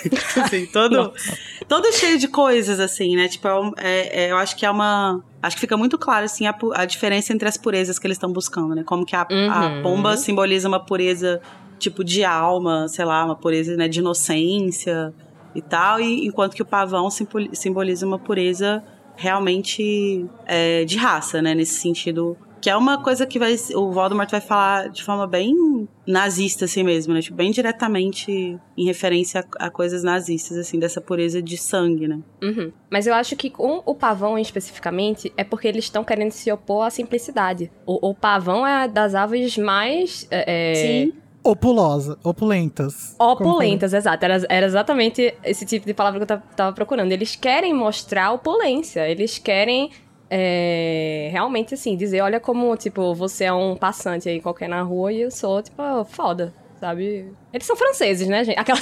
[0.42, 1.12] assim, todo,
[1.68, 3.28] todo cheio de coisas, assim, né?
[3.28, 5.22] Tipo, é, é, eu acho que é uma.
[5.42, 8.32] Acho que fica muito claro, assim, a, a diferença entre as purezas que eles estão
[8.32, 8.82] buscando, né?
[8.82, 9.50] Como que a, uhum.
[9.50, 11.42] a pomba simboliza uma pureza,
[11.78, 15.12] tipo, de alma, sei lá, uma pureza né, de inocência
[15.54, 18.82] e tal, e enquanto que o pavão simboliza uma pureza
[19.16, 21.54] realmente é, de raça, né?
[21.54, 22.36] Nesse sentido.
[22.60, 26.84] Que é uma coisa que vai, o Voldemort vai falar de forma bem nazista, assim
[26.84, 27.20] mesmo, né?
[27.20, 32.20] Tipo, bem diretamente em referência a, a, coisas nazistas, assim, dessa pureza de sangue, né?
[32.40, 32.72] Uhum.
[32.88, 36.86] Mas eu acho que com o pavão especificamente é porque eles estão querendo se opor
[36.86, 37.68] à simplicidade.
[37.84, 40.28] O, o pavão é das aves mais.
[40.30, 43.16] É, Sim Opulosa, opulentas.
[43.18, 44.24] Opulentas, exato.
[44.24, 47.10] Era, era exatamente esse tipo de palavra que eu tava procurando.
[47.10, 49.90] Eles querem mostrar opulência, eles querem
[50.30, 55.12] é, realmente, assim, dizer, olha como, tipo, você é um passante aí qualquer na rua
[55.12, 57.32] e eu sou, tipo, foda, sabe?
[57.52, 58.58] Eles são franceses, né, gente?
[58.58, 58.78] Aquela...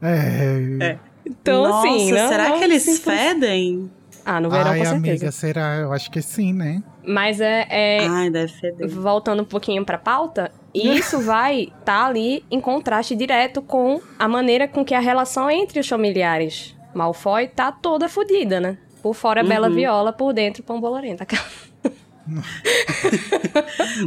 [0.00, 0.84] é...
[0.84, 0.98] é.
[1.26, 3.90] Então, Nossa, assim, não, será não, que eles assim, fedem?
[4.24, 5.10] Ah, no verão, Ai, com certeza.
[5.10, 5.76] amiga, será?
[5.76, 6.82] Eu acho que sim, né?
[7.04, 7.66] Mas é...
[7.68, 8.06] é...
[8.06, 8.88] Ai, deve feder.
[8.88, 14.28] Voltando um pouquinho pra pauta, isso vai estar tá ali em contraste direto com a
[14.28, 18.78] maneira com que a relação entre os familiares Malfoy tá toda fodida, né?
[19.02, 19.48] Por fora, uhum.
[19.48, 21.26] Bela Viola, por dentro, Pão Bolorenta.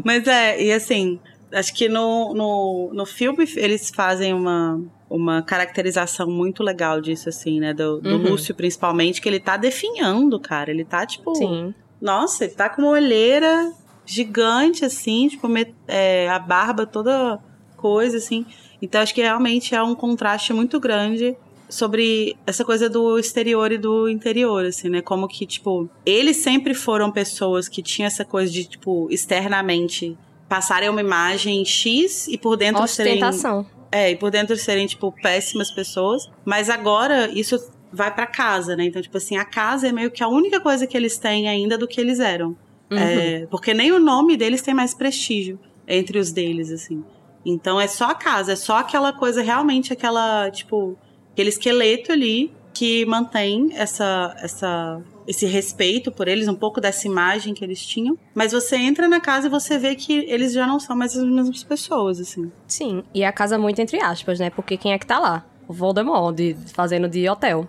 [0.03, 1.19] Mas é, e assim,
[1.51, 7.59] acho que no, no, no filme eles fazem uma, uma caracterização muito legal disso, assim,
[7.59, 7.73] né?
[7.73, 8.29] Do, do uhum.
[8.31, 10.71] Lúcio, principalmente, que ele tá definhando, cara.
[10.71, 11.35] Ele tá, tipo.
[11.35, 11.73] Sim.
[12.01, 13.71] Nossa, ele tá com uma olheira
[14.05, 15.47] gigante, assim, tipo,
[15.87, 17.39] é, a barba toda
[17.77, 18.45] coisa, assim.
[18.81, 21.35] Então acho que realmente é um contraste muito grande
[21.67, 25.01] sobre essa coisa do exterior e do interior, assim, né?
[25.01, 30.89] Como que, tipo, eles sempre foram pessoas que tinham essa coisa de, tipo, externamente passarem
[30.89, 33.63] uma imagem X e por dentro Ostentação.
[33.63, 33.75] serem.
[33.91, 36.29] É, e por dentro serem, tipo, péssimas pessoas.
[36.43, 37.57] Mas agora isso
[37.91, 38.85] vai para casa, né?
[38.85, 41.77] Então, tipo assim, a casa é meio que a única coisa que eles têm ainda
[41.77, 42.57] do que eles eram.
[42.91, 42.97] Uhum.
[42.97, 47.03] É, porque nem o nome deles tem mais prestígio entre os deles, assim.
[47.45, 50.97] Então é só a casa, é só aquela coisa, realmente aquela, tipo,
[51.31, 57.53] aquele esqueleto ali que mantém essa, essa, esse respeito por eles, um pouco dessa imagem
[57.53, 58.17] que eles tinham.
[58.35, 61.23] Mas você entra na casa e você vê que eles já não são mais as
[61.23, 62.51] mesmas pessoas, assim.
[62.67, 64.49] Sim, e a casa muito entre aspas, né?
[64.49, 65.45] Porque quem é que tá lá?
[65.67, 67.67] O Voldemort, de, fazendo de hotel.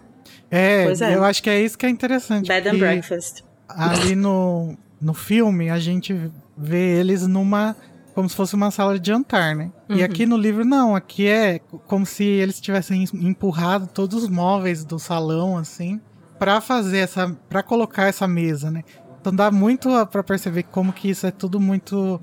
[0.51, 2.49] É, é, eu acho que é isso que é interessante.
[2.49, 3.45] Bed and breakfast.
[3.69, 6.14] Ali no, no filme, a gente
[6.59, 7.77] vê eles numa.
[8.16, 9.70] Como se fosse uma sala de jantar, né?
[9.90, 9.96] Uhum.
[9.96, 10.96] E aqui no livro, não.
[10.96, 16.00] Aqui é como se eles tivessem empurrado todos os móveis do salão, assim,
[16.38, 17.37] para fazer essa.
[17.46, 18.85] para colocar essa mesa, né?
[19.20, 22.18] Então dá muito para perceber como que isso é tudo muito.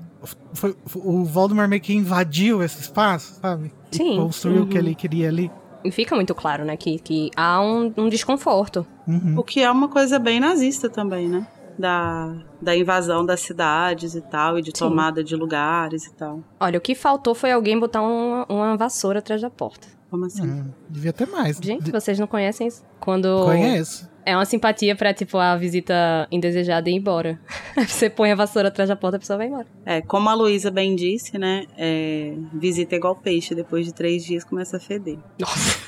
[0.52, 3.72] Foi, o Voldemort meio que invadiu esse espaço, sabe?
[3.92, 4.14] Sim.
[4.14, 4.64] E construiu uhum.
[4.64, 5.48] o que ele queria ali.
[5.84, 8.84] E fica muito claro, né, que, que há um, um desconforto.
[9.06, 9.34] Uhum.
[9.38, 11.46] O que é uma coisa bem nazista também, né?
[11.78, 14.84] Da, da invasão das cidades e tal, e de Sim.
[14.84, 16.42] tomada de lugares e tal.
[16.58, 19.88] Olha, o que faltou foi alguém botar uma, uma vassoura atrás da porta.
[20.10, 20.46] Como assim?
[20.46, 21.58] Hum, devia ter mais.
[21.60, 22.84] Gente, vocês não conhecem isso?
[23.00, 23.44] Quando.
[23.44, 24.08] Conheço.
[24.26, 27.38] É uma simpatia pra, tipo, a visita indesejada ir embora.
[27.76, 29.66] Você põe a vassoura atrás da porta, a pessoa vai embora.
[29.84, 31.66] É, como a Luísa bem disse, né?
[31.76, 35.18] É, visita é igual peixe, depois de três dias começa a feder.
[35.38, 35.78] Nossa.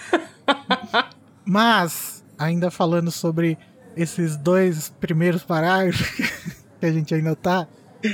[1.46, 3.57] Mas, ainda falando sobre
[3.97, 6.09] esses dois primeiros parágrafos
[6.79, 7.67] que a gente ainda tá,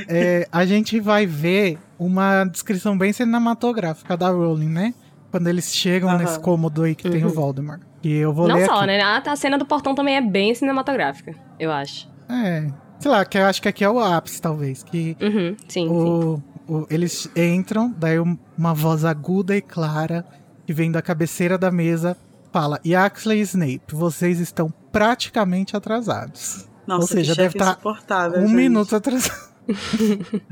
[0.09, 4.95] é, a gente vai ver uma descrição bem cinematográfica da Rowling, né?
[5.31, 6.19] Quando eles chegam uhum.
[6.19, 7.13] nesse cômodo aí que uhum.
[7.13, 7.35] tem o uhum.
[7.35, 7.81] Voldemort.
[8.03, 8.87] E eu vou Não ler só, aqui.
[8.87, 9.01] né?
[9.01, 12.09] A, cena do portão também é bem cinematográfica, eu acho.
[12.29, 12.69] É.
[12.99, 14.83] Sei lá, que eu acho que aqui é o ápice, talvez.
[14.83, 16.43] Que uhum, sim, o, sim.
[16.69, 20.25] O, eles entram, daí uma voz aguda e clara
[20.67, 22.17] que vem da cabeceira da mesa
[22.53, 26.69] fala: Yaxley e Snape, vocês estão praticamente atrasados.
[26.87, 27.77] Nossa, Ou seja, deve estar
[28.07, 28.55] tá um gente.
[28.55, 29.53] minuto atrasado.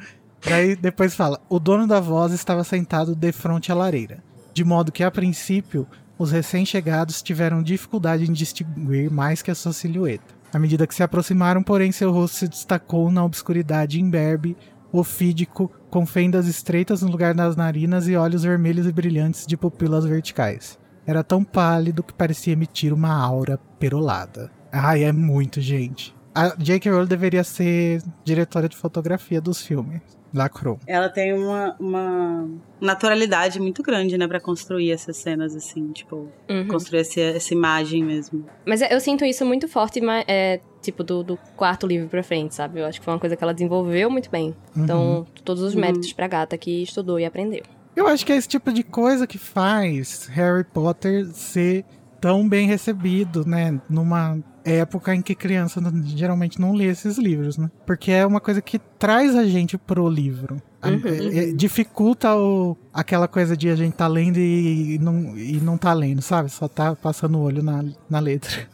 [0.49, 4.23] Daí depois fala: o dono da voz estava sentado de frente à lareira,
[4.53, 5.87] de modo que a princípio
[6.19, 10.35] os recém-chegados tiveram dificuldade em distinguir mais que a sua silhueta.
[10.53, 14.57] À medida que se aproximaram, porém, seu rosto se destacou na obscuridade imberbe,
[14.93, 20.05] ofídico, com fendas estreitas no lugar das narinas e olhos vermelhos e brilhantes de pupilas
[20.05, 20.80] verticais.
[21.07, 24.51] Era tão pálido que parecia emitir uma aura perolada.
[24.73, 26.15] Ai, é muito, gente.
[26.35, 26.91] A J.K.
[26.93, 30.01] Rowling deveria ser diretora de fotografia dos filmes.
[30.33, 30.79] Lacrou.
[30.87, 32.49] Ela tem uma, uma
[32.81, 36.69] naturalidade muito grande, né, pra construir essas cenas, assim, tipo, Uhum.
[36.69, 38.47] construir essa, essa imagem mesmo.
[38.65, 42.55] Mas eu sinto isso muito forte, mas é, tipo, do, do quarto livro pra frente,
[42.55, 42.79] sabe?
[42.79, 44.55] Eu acho que foi uma coisa que ela desenvolveu muito bem.
[44.77, 47.63] Então, todos os méritos pra gata que estudou e aprendeu.
[48.01, 51.85] Eu acho que é esse tipo de coisa que faz Harry Potter ser
[52.19, 53.79] tão bem recebido, né?
[53.91, 57.71] Numa época em que criança geralmente não lê esses livros, né?
[57.85, 60.57] Porque é uma coisa que traz a gente pro livro.
[60.83, 61.03] Uhum.
[61.05, 65.77] é- é- dificulta o, aquela coisa de a gente tá lendo e não, e não
[65.77, 66.49] tá lendo, sabe?
[66.49, 68.67] Só tá passando o olho na, na letra.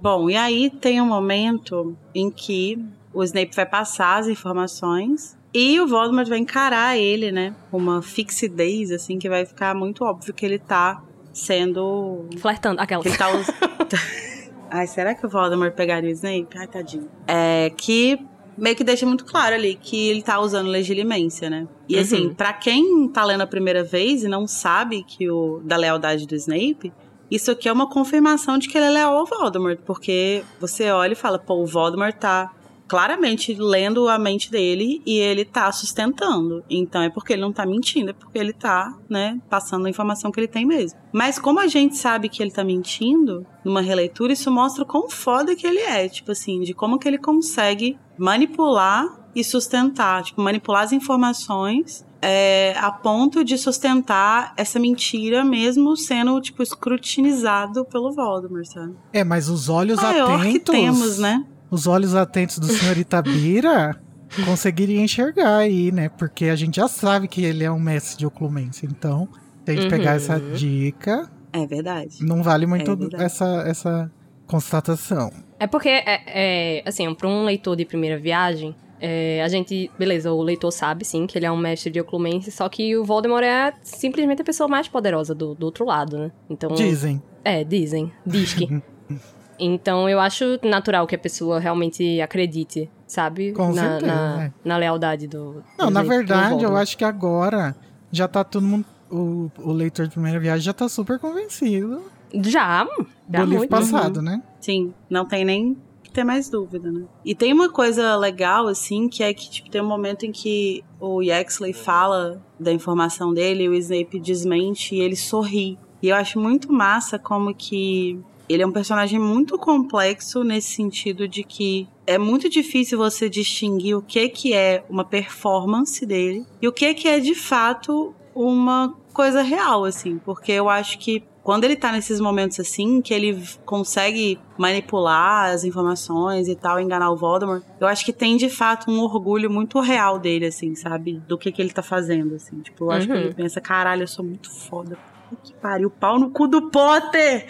[0.00, 2.78] Bom, e aí tem um momento em que
[3.12, 7.54] o Snape vai passar as informações e o Voldemort vai encarar ele, né?
[7.70, 12.26] Com uma fixidez, assim, que vai ficar muito óbvio que ele tá sendo.
[12.38, 12.80] Flertando.
[12.80, 13.02] Aquela.
[13.02, 13.46] Que ele tá us-
[14.70, 16.48] Ai, será que o Voldemort pegaria o Snape?
[16.58, 17.08] Ai, tadinho.
[17.26, 18.18] É que
[18.56, 21.66] meio que deixa muito claro ali que ele tá usando legilimência, né?
[21.88, 22.00] E Uhum.
[22.02, 26.26] assim, pra quem tá lendo a primeira vez e não sabe que o da lealdade
[26.26, 26.92] do Snape,
[27.30, 31.12] isso aqui é uma confirmação de que ele é leal ao Voldemort, porque você olha
[31.12, 32.50] e fala, pô, o Voldemort tá
[32.88, 36.64] claramente lendo a mente dele e ele tá sustentando.
[36.68, 40.32] Então é porque ele não tá mentindo, é porque ele tá, né, passando a informação
[40.32, 40.98] que ele tem mesmo.
[41.12, 45.54] Mas como a gente sabe que ele tá mentindo, numa releitura, isso mostra quão foda
[45.54, 50.82] que ele é, tipo assim, de como que ele consegue manipular e sustentar, tipo, manipular
[50.82, 58.66] as informações é, a ponto de sustentar essa mentira mesmo sendo, tipo, escrutinizado pelo Voldemort,
[58.66, 58.96] sabe?
[59.12, 60.74] É, mas os olhos Maior que atentos.
[60.74, 61.44] temos, né?
[61.70, 63.94] Os olhos atentos do senhor Itabira
[64.44, 66.08] conseguiriam enxergar aí, né?
[66.08, 68.86] Porque a gente já sabe que ele é um mestre de oclumência.
[68.86, 69.28] Então,
[69.64, 70.16] se a gente pegar Uhum.
[70.16, 72.24] essa dica, É verdade.
[72.24, 73.22] não vale muito É verdade.
[73.24, 74.10] essa, essa
[74.46, 75.30] constatação.
[75.60, 80.32] É porque, é, é, assim, pra um leitor de primeira viagem, é, a gente, beleza,
[80.32, 83.44] o leitor sabe sim que ele é um mestre de oclumência, só que o Voldemort
[83.44, 86.32] é simplesmente a pessoa mais poderosa do, do outro lado, né?
[86.48, 87.22] Então, Dizem.
[87.44, 88.10] É, dizem.
[88.26, 88.66] Diz que.
[89.58, 93.52] então eu acho natural que a pessoa realmente acredite, sabe?
[93.52, 94.52] Com na, certeza, na, é.
[94.64, 95.62] na lealdade do.
[95.78, 97.76] Não, do na verdade, eu acho que agora
[98.10, 98.84] já tá todo mundo.
[99.10, 102.86] O, o leitor de primeira viagem já tá super convencido Já,
[103.32, 103.70] já do livro muito.
[103.70, 104.42] passado, né?
[104.60, 107.04] Sim, não tem nem que ter mais dúvida, né?
[107.24, 110.84] E tem uma coisa legal, assim, que é que, tipo, tem um momento em que
[111.00, 115.78] o Yaxley fala da informação dele e o Snape desmente e ele sorri.
[116.02, 121.28] E eu acho muito massa como que ele é um personagem muito complexo nesse sentido
[121.28, 126.66] de que é muito difícil você distinguir o que que é uma performance dele e
[126.68, 131.64] o que que é de fato uma coisa real, assim, porque eu acho que quando
[131.64, 137.16] ele tá nesses momentos assim, que ele consegue manipular as informações e tal, enganar o
[137.16, 141.22] Voldemort, eu acho que tem de fato um orgulho muito real dele, assim, sabe?
[141.26, 142.60] Do que que ele tá fazendo, assim.
[142.60, 143.14] Tipo, eu acho Uhum.
[143.14, 144.98] que ele pensa, caralho, eu sou muito foda.
[145.42, 147.46] Que pariu, pau no cu do Potter!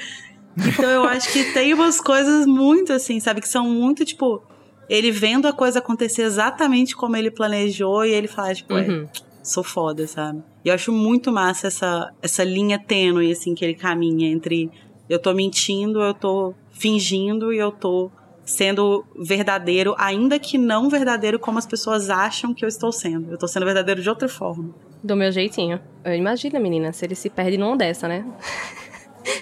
[0.67, 3.41] Então eu acho que tem umas coisas muito assim, sabe?
[3.41, 4.43] Que são muito, tipo,
[4.89, 9.07] ele vendo a coisa acontecer exatamente como ele planejou e ele fala, tipo, Uhum.
[9.43, 10.43] sou foda, sabe?
[10.65, 14.71] E eu acho muito massa essa, essa linha tênue, assim, que ele caminha entre
[15.09, 18.11] eu tô mentindo, eu tô fingindo e eu tô
[18.45, 23.31] sendo verdadeiro, ainda que não verdadeiro como as pessoas acham que eu estou sendo.
[23.31, 24.71] Eu tô sendo verdadeiro de outra forma.
[25.03, 25.81] Do meu jeitinho.
[26.05, 28.25] Eu imagino, menina, se ele se perde numa dessa, né?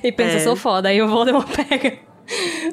[0.02, 0.40] e pensa, É.
[0.40, 0.88] sou foda.
[0.88, 1.98] Aí o Voldemort pega.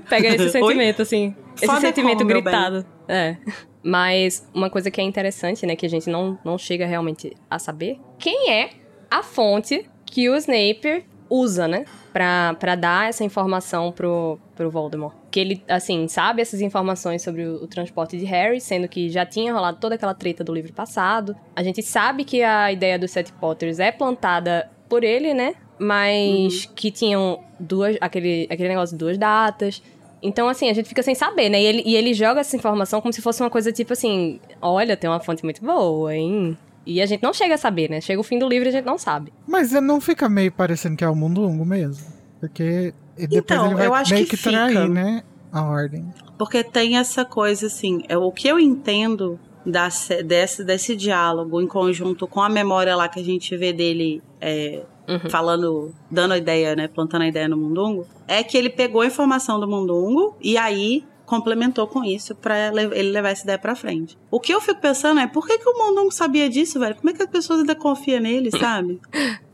[0.10, 0.50] Pega esse Oi?
[0.50, 1.36] sentimento, assim.
[1.56, 2.86] Esse Foda sentimento como, gritado.
[3.08, 3.38] É.
[3.84, 7.60] Mas uma coisa que é interessante, né, que a gente não, não chega realmente a
[7.60, 8.70] saber, quem é
[9.12, 11.86] a fonte que o Snape usa, né?
[12.12, 15.16] Pra, pra dar essa informação pro, pro Voldemort.
[15.32, 19.26] Que ele, assim, sabe essas informações sobre o, o transporte de Harry, sendo que já
[19.26, 21.36] tinha rolado toda aquela treta do livro passado.
[21.56, 25.56] A gente sabe que a ideia dos Sete Potters é plantada por ele, né?
[25.80, 29.82] Mas que tinham duas, aquele, aquele negócio de duas datas.
[30.22, 31.62] Então, assim, a gente fica sem saber, né?
[31.62, 34.96] E ele, e ele joga essa informação como se fosse uma coisa tipo assim: olha,
[34.96, 36.58] tem uma fonte muito boa, hein?
[36.86, 38.00] E a gente não chega a saber, né?
[38.02, 39.32] Chega o fim do livro e a gente não sabe.
[39.48, 42.06] Mas não fica meio parecendo que é o Mundungo mesmo?
[42.40, 44.88] Porque depois Então, ele vai eu acho meio que que, trair, fica.
[44.88, 45.24] né?
[45.52, 46.06] A ordem.
[46.38, 51.62] Porque tem essa coisa assim, é o que eu entendo da, se- desse, desse diálogo
[51.62, 55.30] em conjunto com a memória lá que a gente vê dele é, Uhum.
[55.30, 59.06] falando, dando a ideia, né, plantando a ideia no Mundungo, é que ele pegou a
[59.06, 63.76] informação do Mundungo e aí complementou com isso pra le- ele levar essa ideia pra
[63.76, 64.18] frente.
[64.32, 66.96] O que eu fico pensando é, por que, que o Mundungo sabia disso, velho?
[66.96, 69.00] Como é que as pessoas ainda confiam nele, sabe?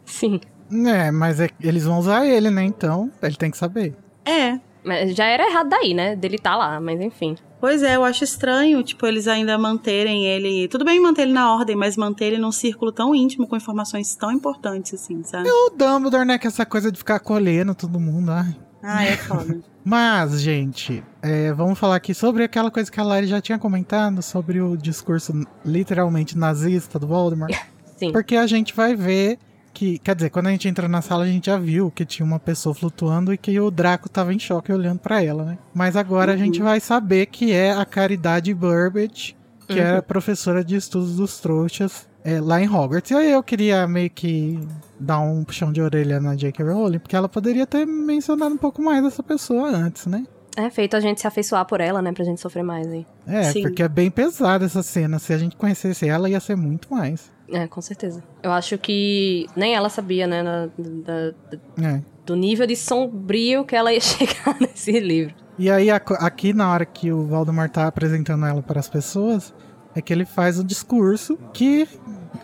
[0.06, 0.40] Sim.
[0.88, 2.64] É, mas é- eles vão usar ele, né?
[2.64, 3.96] Então, ele tem que saber.
[4.26, 6.16] É, Mas já era errado daí, né?
[6.16, 7.36] Dele tá lá, mas enfim.
[7.60, 10.68] Pois é, eu acho estranho, tipo, eles ainda manterem ele.
[10.70, 14.16] Tudo bem manter ele na ordem, mas manter ele num círculo tão íntimo com informações
[14.16, 15.48] tão importantes, assim, sabe?
[15.48, 16.38] E o Dumbledore, né?
[16.38, 18.56] Que essa coisa de ficar acolhendo todo mundo, ai.
[18.82, 19.60] Ah, é foda.
[19.84, 24.22] Mas, gente, é, vamos falar aqui sobre aquela coisa que a Lari já tinha comentado
[24.22, 25.34] sobre o discurso
[25.66, 27.54] literalmente nazista do Voldemort.
[27.98, 28.12] Sim.
[28.12, 29.38] Porque a gente vai ver
[29.74, 32.26] que, quer dizer, quando a gente entra na sala, a gente já viu que tinha
[32.26, 35.58] uma pessoa flutuando e que o Draco tava em choque olhando pra ela, né?
[35.74, 39.36] Mas agora a gente vai saber que é a Caridade Burbage,
[39.68, 39.80] que Uhum.
[39.80, 43.12] era professora de estudos dos trouxas é, lá em Hogwarts.
[43.12, 44.60] E aí eu queria meio que
[45.00, 46.64] dar um puxão de orelha na J.K.
[46.66, 50.26] Rowling, porque ela poderia ter mencionado um pouco mais essa pessoa antes, né?
[50.58, 52.12] É feito a gente se afeiçoar por ela, né?
[52.12, 53.06] Pra gente sofrer mais aí.
[53.26, 53.62] É, Sim.
[53.62, 55.18] porque é bem pesada essa cena.
[55.20, 57.32] Se a gente conhecesse ela, ia ser muito mais.
[57.52, 58.24] É, com certeza.
[58.44, 60.44] Eu acho que nem ela sabia, né?
[60.44, 62.02] da- da- da- É.
[62.26, 65.34] do nível de sombrio que ela ia chegar nesse livro.
[65.58, 69.54] E aí, aqui na hora que o Valdemar tá apresentando ela para as pessoas,
[69.96, 71.88] é que ele faz o discurso que,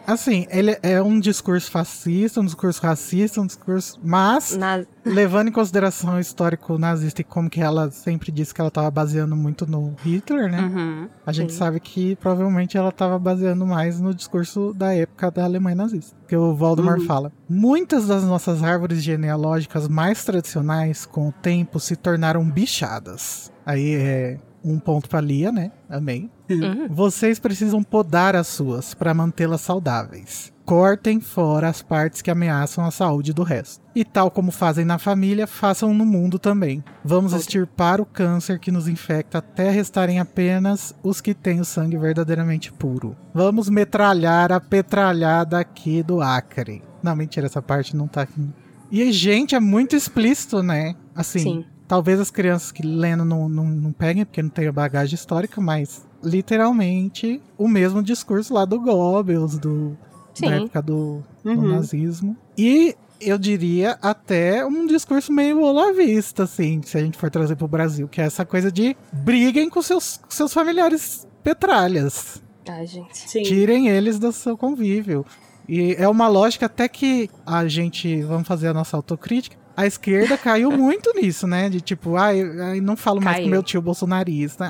[0.07, 3.99] assim, ele é um discurso fascista, um discurso racista, um discurso.
[4.03, 4.83] Mas, Na...
[5.05, 8.89] levando em consideração o histórico nazista e como que ela sempre disse que ela tava
[8.91, 10.61] baseando muito no Hitler, né?
[10.61, 11.09] Uhum.
[11.25, 11.59] A gente Sim.
[11.59, 16.15] sabe que provavelmente ela estava baseando mais no discurso da época da Alemanha nazista.
[16.27, 17.05] Que o Voldemort Uhum.
[17.05, 23.51] fala: Muitas das nossas árvores genealógicas mais tradicionais, com o tempo, se tornaram bichadas.
[23.65, 25.71] Aí é um ponto pra Lia, né?
[25.89, 26.29] Amém.
[26.49, 26.87] Uhum.
[26.89, 30.53] Vocês precisam podar as suas para mantê-las saudáveis.
[30.65, 33.83] Cortem fora as partes que ameaçam a saúde do resto.
[33.95, 36.83] E tal como fazem na família, façam no mundo também.
[37.03, 41.97] Vamos extirpar o câncer que nos infecta até restarem apenas os que têm o sangue
[41.97, 43.15] verdadeiramente puro.
[43.31, 46.81] Vamos metralhar a petralhada aqui do Acre.
[47.03, 48.49] Não, mentira, essa parte não tá aqui.
[48.91, 50.95] E, gente, é muito explícito, né?
[51.13, 51.65] Assim, Sim.
[51.87, 55.61] Talvez as crianças que lendo não, não, não peguem, porque não tem a bagagem histórica,
[55.61, 59.97] mas literalmente o mesmo discurso lá do Goebbels, do,
[60.33, 60.49] Sim.
[60.49, 61.67] da época do, do Uhum.
[61.69, 62.35] nazismo.
[62.57, 67.67] E eu diria até um discurso meio olavista, assim, se a gente for trazer pro
[67.67, 72.41] Brasil, que é essa coisa de briguem com seus, com seus familiares petralhas.
[72.67, 73.17] Ai, gente.
[73.17, 73.43] Sim.
[73.43, 75.25] Tirem eles do seu convívio.
[75.69, 80.37] E é uma lógica até que a gente, vamos fazer a nossa autocrítica, a esquerda
[80.37, 81.69] caiu muito nisso, né?
[81.69, 83.45] De tipo, ai, ai, não falo mais Caiu.
[83.47, 84.65] com meu tio bolsonarista.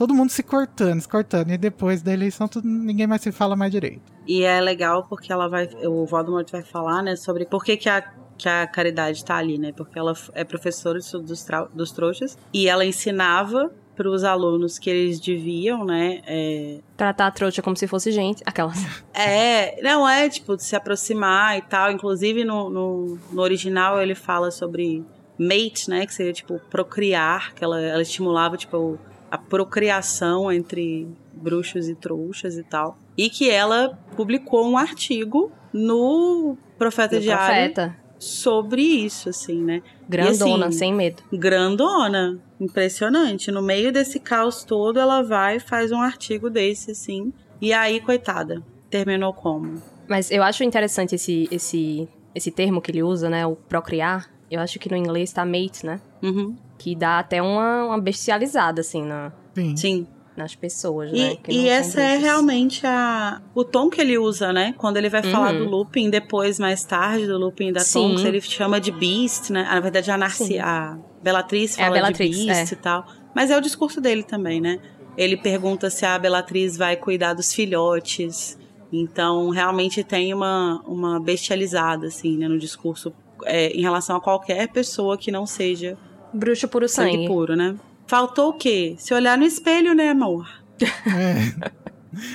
[0.00, 1.50] Todo mundo se cortando, se cortando.
[1.50, 4.00] E depois da eleição, tudo, ninguém mais se fala mais direito.
[4.26, 5.68] E é legal porque ela vai.
[5.84, 8.00] O Voldemort vai falar, né, sobre por que, que a.
[8.38, 9.70] Que a caridade tá ali, né?
[9.76, 12.38] Porque ela é professora de estudo dos, dos trouxas.
[12.54, 16.22] E ela ensinava para os alunos que eles deviam, né?
[16.26, 18.42] é, Tratar a trouxa como se fosse gente.
[18.46, 18.78] Aquelas.
[19.12, 21.92] É, não é tipo de se aproximar e tal.
[21.92, 25.04] Inclusive no, no, no original ele fala sobre
[25.38, 26.06] mate, né?
[26.06, 28.98] Que seria tipo procriar, que ela, ela estimulava tipo
[29.30, 32.98] a procriação entre bruxos e trouxas e tal.
[33.16, 37.96] E que ela publicou um artigo no Profeta Do Diário profeta.
[38.18, 39.82] sobre isso, assim, né?
[40.08, 41.22] Grandona, assim, sem medo.
[41.32, 43.50] grandona, impressionante.
[43.50, 47.32] No meio desse caos todo, ela vai e faz um artigo desse, assim.
[47.60, 49.80] E aí, coitada, terminou como?
[50.08, 53.46] Mas eu acho interessante esse, esse, esse termo que ele usa, né?
[53.46, 54.28] O procriar.
[54.50, 56.00] Eu acho que no inglês tá mate, né?
[56.22, 59.76] Uhum, Que dá até uma, uma bestializada, assim, na, Sim.
[59.76, 60.06] sim.
[60.36, 61.32] nas pessoas, né?
[61.32, 64.74] E, que e essa é realmente a, o tom que ele usa, né?
[64.78, 65.64] Quando ele vai falar Uhum.
[65.66, 68.08] do Lupin, depois, mais tarde, do Lupin da Sim.
[68.08, 69.62] Tonks, ele chama de Beast, né?
[69.64, 70.58] Na verdade, a, Narci Sim.
[70.58, 72.74] a Bellatrix É a fala Bellatrix, de Beast é.
[72.74, 73.06] e tal.
[73.34, 74.78] Mas é o discurso dele também, né?
[75.16, 78.58] Ele pergunta se a Bellatrix vai cuidar dos filhotes.
[78.92, 82.48] Então, realmente tem uma, uma bestializada, assim, né?
[82.48, 83.12] No discurso
[83.44, 85.96] é, em relação a qualquer pessoa que não seja
[86.32, 87.26] Bruxo puro sangue, sangue.
[87.26, 87.74] puro, né?
[88.06, 88.94] Faltou o quê?
[88.98, 90.48] Se olhar no espelho, né, amor?
[90.80, 91.70] É.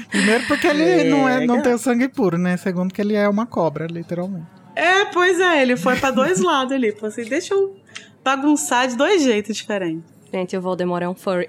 [0.10, 1.62] Primeiro porque ele É, não, é, não cara.
[1.64, 2.56] tem o sangue puro, né?
[2.58, 4.46] Segundo que ele é uma cobra, literalmente.
[4.76, 6.92] É, pois é, ele foi pra dois lados ali.
[6.94, 7.76] Falou assim, deixa eu
[8.24, 10.04] bagunçar de dois jeitos diferentes.
[10.34, 11.48] Gente, o Voldemort é um furry.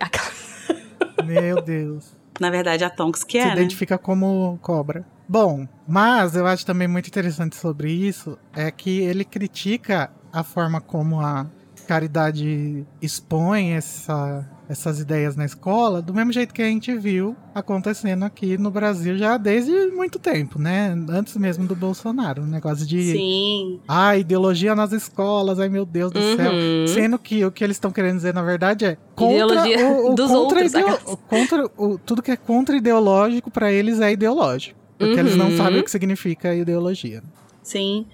[1.25, 2.15] Meu Deus.
[2.41, 3.53] Na verdade, a Tonks que se é, né?
[3.55, 5.05] identifica como cobra.
[5.29, 10.81] Bom, mas eu acho também muito interessante sobre isso é que ele critica a forma
[10.81, 11.47] como a
[11.87, 18.25] caridade expõe essa, essas ideias na escola, do mesmo jeito que a gente viu acontecendo
[18.25, 20.95] aqui no Brasil já desde muito tempo, né?
[21.09, 23.81] Antes mesmo do Bolsonaro, o negócio de Sim.
[23.87, 26.53] ah, ideologia nas escolas, ai meu Deus do céu.
[26.53, 26.87] Uhum.
[26.89, 30.15] Sendo que o que eles estão querendo dizer, na verdade, é contra Ideologia o, o
[30.15, 34.86] dos contra outros, ideo- contra o, tudo que é contra ideológico pra eles é ideológico.
[34.99, 35.57] Porque eles não Uhum.
[35.57, 37.23] sabem o que significa ideologia.
[37.63, 38.07] Sim.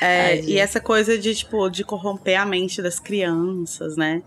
[0.00, 4.22] É, Ai, e essa coisa de, tipo, de corromper a mente das crianças, né?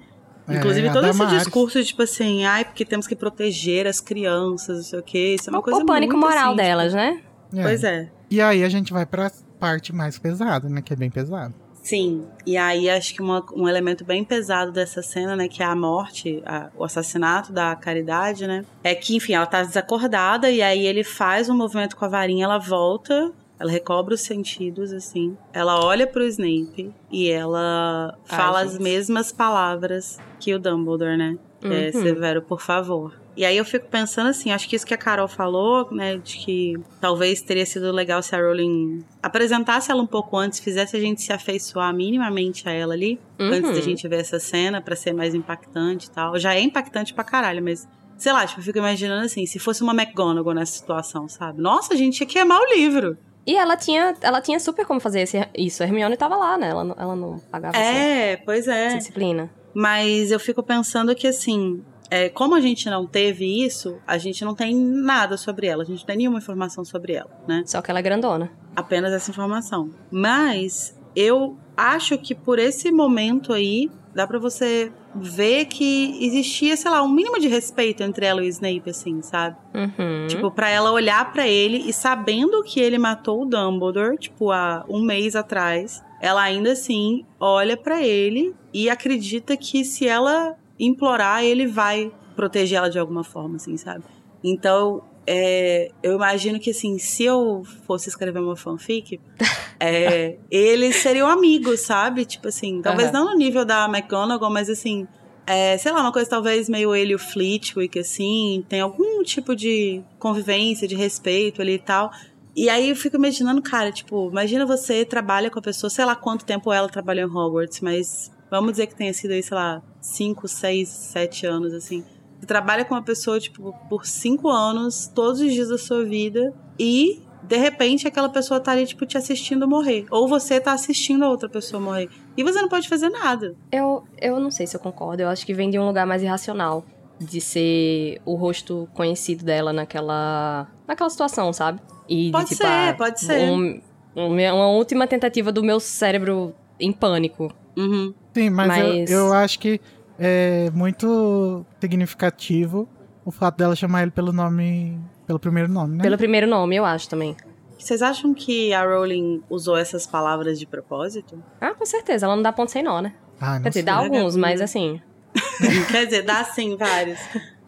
[0.47, 3.99] É, Inclusive, a todo esse discurso, de, tipo assim, ai, porque temos que proteger as
[4.01, 5.35] crianças, não sei o quê.
[5.39, 7.21] Isso é uma o, coisa o pânico muito, moral assim, delas, né?
[7.49, 8.09] tipo, Pois é.
[8.29, 10.81] E aí a gente vai pra parte mais pesada, né?
[10.81, 11.53] Que é bem pesado.
[11.83, 15.65] Sim, e aí acho que uma- um elemento bem pesado dessa cena, né, que é
[15.65, 20.61] a morte, a- o assassinato da Caridade, né, é que, enfim, ela tá desacordada e
[20.61, 25.37] aí ele faz um movimento com a varinha, ela volta, ela recobra os sentidos, assim,
[25.51, 31.37] ela olha pro Snape e ela Ai, fala as mesmas palavras que o Dumbledore, né,
[31.63, 32.01] é Uhum.
[32.01, 33.22] Severo, por favor.
[33.35, 36.37] E aí eu fico pensando assim, acho que isso que a Carol falou, né, de
[36.37, 40.99] que talvez teria sido legal se a Rowling apresentasse ela um pouco antes, fizesse a
[40.99, 43.47] gente se afeiçoar minimamente a ela ali, Uhum.
[43.47, 46.37] antes da gente ver essa cena, pra ser mais impactante e tal.
[46.37, 49.81] Já é impactante pra caralho, mas sei lá, tipo, eu fico imaginando assim, se fosse
[49.81, 51.59] uma McGonagall nessa situação, sabe?
[51.59, 53.17] Nossa, a gente ia queimar o livro.
[53.47, 55.81] E ela tinha, ela tinha super como fazer esse- isso.
[55.83, 56.69] A Hermione tava lá, né?
[56.69, 58.97] Ela, não- ela não pagava essa, É, pois essa é.
[58.97, 59.49] disciplina.
[59.73, 64.45] Mas eu fico pensando que, assim, é, como a gente não teve isso, a gente
[64.45, 65.81] não tem nada sobre ela.
[65.81, 67.63] A gente não tem nenhuma informação sobre ela, né?
[67.65, 68.51] Só que ela é grandona.
[68.75, 69.89] Apenas essa informação.
[70.11, 76.91] Mas eu acho que por esse momento aí, dá pra você ver que existia, sei
[76.91, 79.57] lá, um mínimo de respeito entre ela e o Snape, assim, sabe?
[79.73, 80.27] Uhum.
[80.27, 84.85] Tipo, pra ela olhar pra ele e sabendo que ele matou o Dumbledore, tipo, há
[84.87, 91.43] um mês atrás, ela ainda assim olha pra ele e acredita que se ela implorar,
[91.43, 94.03] ele vai proteger ela de alguma forma, assim, sabe?
[94.43, 99.19] Então, é, eu imagino que, assim, se eu fosse escrever uma fanfic,
[99.79, 102.25] é, eles seriam amigos, sabe?
[102.25, 103.19] Tipo assim, talvez Aham.
[103.19, 105.07] não no nível da McGonagall, mas assim,
[105.45, 109.55] é, sei lá, uma coisa talvez meio ele e o Flitwick, assim, tem algum tipo
[109.55, 112.11] de convivência, de respeito ali e tal.
[112.55, 116.15] E aí eu fico imaginando, cara, tipo, imagina você trabalha com a pessoa, sei lá
[116.15, 119.81] quanto tempo ela trabalhou em Hogwarts, mas vamos dizer que tenha sido aí, sei lá,
[120.01, 122.03] 5, 6, 7 anos, assim.
[122.39, 126.53] Você trabalha com uma pessoa, tipo, por 5 anos, todos os dias da sua vida,
[126.77, 130.05] e de repente aquela pessoa tá ali, tipo, te assistindo morrer.
[130.11, 132.09] Ou você tá assistindo a outra pessoa morrer.
[132.35, 133.55] E você não pode fazer nada.
[133.71, 135.21] Eu, eu não sei se eu concordo.
[135.23, 136.83] Eu acho que vem de um lugar mais irracional.
[137.19, 140.67] De ser o rosto conhecido dela naquela.
[140.87, 141.79] naquela situação, sabe?
[142.09, 143.49] E de, Pode tipo, ser, ah, pode ser.
[143.49, 143.81] um-
[144.15, 147.53] uma última tentativa do meu cérebro em pânico.
[147.77, 148.13] Uhum.
[148.33, 149.79] Sim, mas, Mas- Eu, eu acho que
[150.19, 152.87] é muito significativo
[153.25, 154.99] o fato dela chamar ele pelo nome.
[155.25, 156.03] pelo primeiro nome, né?
[156.03, 157.35] Pelo primeiro nome, eu acho também.
[157.77, 161.41] Vocês acham que a Rowling usou essas palavras de propósito?
[161.59, 162.25] Ah, com certeza.
[162.25, 163.13] Ela não dá ponto sem nó, né?
[163.41, 163.83] Ah, não Quer dizer, sei.
[163.83, 165.01] dá alguns, mas assim.
[165.91, 167.19] Quer dizer, dá sim vários.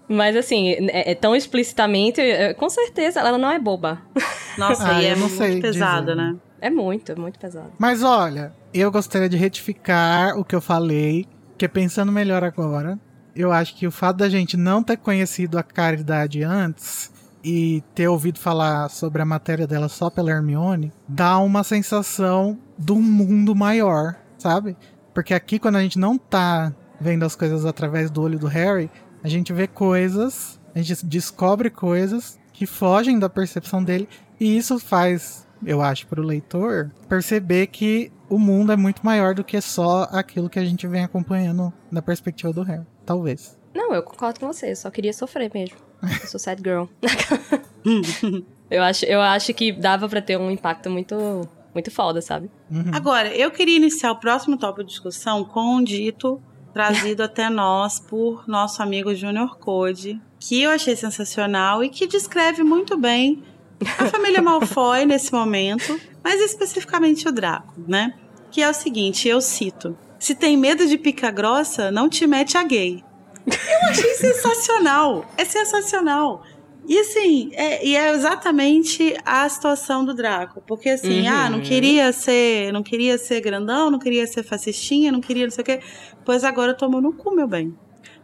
[0.07, 4.01] Mas assim, é, é tão explicitamente, é, com certeza, ela não é boba.
[4.57, 6.15] Nossa, Ah, e é muito dizer.
[6.15, 6.35] né?
[6.61, 7.71] É muito, é muito pesado.
[7.77, 11.25] Mas olha, eu gostaria de retificar o que eu falei,
[11.57, 12.99] que pensando melhor agora,
[13.33, 17.09] eu acho que o fato da gente não ter conhecido a Caridade antes
[17.41, 22.95] e ter ouvido falar sobre a matéria dela só pela Hermione, dá uma sensação do
[22.97, 24.75] mundo maior, sabe?
[25.13, 28.91] Porque aqui quando a gente não tá vendo as coisas através do olho do Harry,
[29.23, 34.79] a gente vê coisas, a gente descobre coisas que fogem da percepção dele e isso
[34.79, 40.07] faz, eu acho, pro leitor perceber que o mundo é muito maior do que só
[40.11, 42.85] aquilo que a gente vem acompanhando da perspectiva do Harry.
[43.05, 43.57] Talvez.
[43.73, 45.77] Não, eu concordo com você, eu só queria sofrer mesmo.
[46.01, 46.85] Eu sou sad girl.
[48.69, 51.15] eu, acho, eu acho que dava pra ter um impacto muito,
[51.73, 52.49] muito foda, sabe?
[52.71, 52.91] Uhum.
[52.93, 56.41] Agora, eu queria iniciar o próximo tópico de discussão com um dito
[56.73, 62.63] trazido até nós por nosso amigo Junior Code, que eu achei sensacional e que descreve
[62.63, 63.43] muito bem
[63.97, 68.15] a família Malfoy nesse momento, mas especificamente o Draco, né?
[68.49, 72.57] Que é o seguinte, eu cito: Se tem medo de pica grossa, não te mete
[72.57, 73.03] a gay.
[73.45, 75.23] Eu achei sensacional.
[75.37, 76.41] É sensacional.
[76.87, 80.61] E assim, é, e é exatamente a situação do Draco.
[80.67, 81.33] Porque assim, Uhum.
[81.35, 82.71] ah, não queria ser.
[82.73, 85.79] Não queria ser grandão, não queria ser fascistinha, não queria não sei o quê.
[86.23, 87.75] Pois agora tomou no cu, meu bem.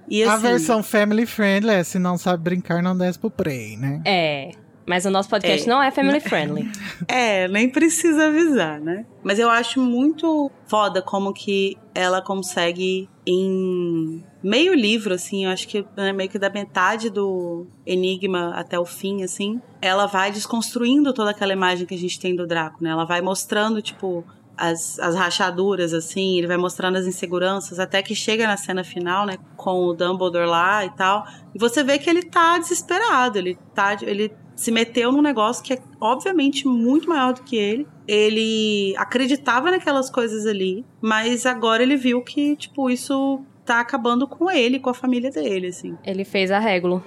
[0.09, 3.77] E a assim, versão family friendly é se não sabe brincar, não desce pro prey,
[3.77, 4.01] né?
[4.05, 4.51] É.
[4.91, 5.71] Mas o nosso podcast É.
[5.71, 6.69] não é family friendly.
[7.07, 9.05] É, nem precisa avisar, né?
[9.23, 15.65] Mas eu acho muito foda como que ela consegue em meio livro, assim, eu acho
[15.65, 21.13] que né, meio que da metade do Enigma até o fim, assim, ela vai desconstruindo
[21.13, 22.89] toda aquela imagem que a gente tem do Draco, né?
[22.89, 24.25] Ela vai mostrando, tipo,
[24.57, 29.25] as, as rachaduras, assim, ele vai mostrando as inseguranças, até que chega na cena final,
[29.25, 31.25] né, com o Dumbledore lá e tal,
[31.55, 34.31] e você vê que ele tá desesperado, ele tá, ele
[34.61, 37.87] se meteu num negócio que é obviamente muito maior do que ele.
[38.07, 44.51] Ele acreditava naquelas coisas ali, mas agora ele viu que, tipo, isso tá acabando com
[44.51, 45.97] ele, com a família dele, assim.
[46.05, 47.03] Ele fez a régulo.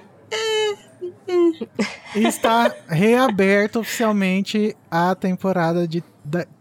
[2.13, 6.03] E está reaberto oficialmente a temporada de,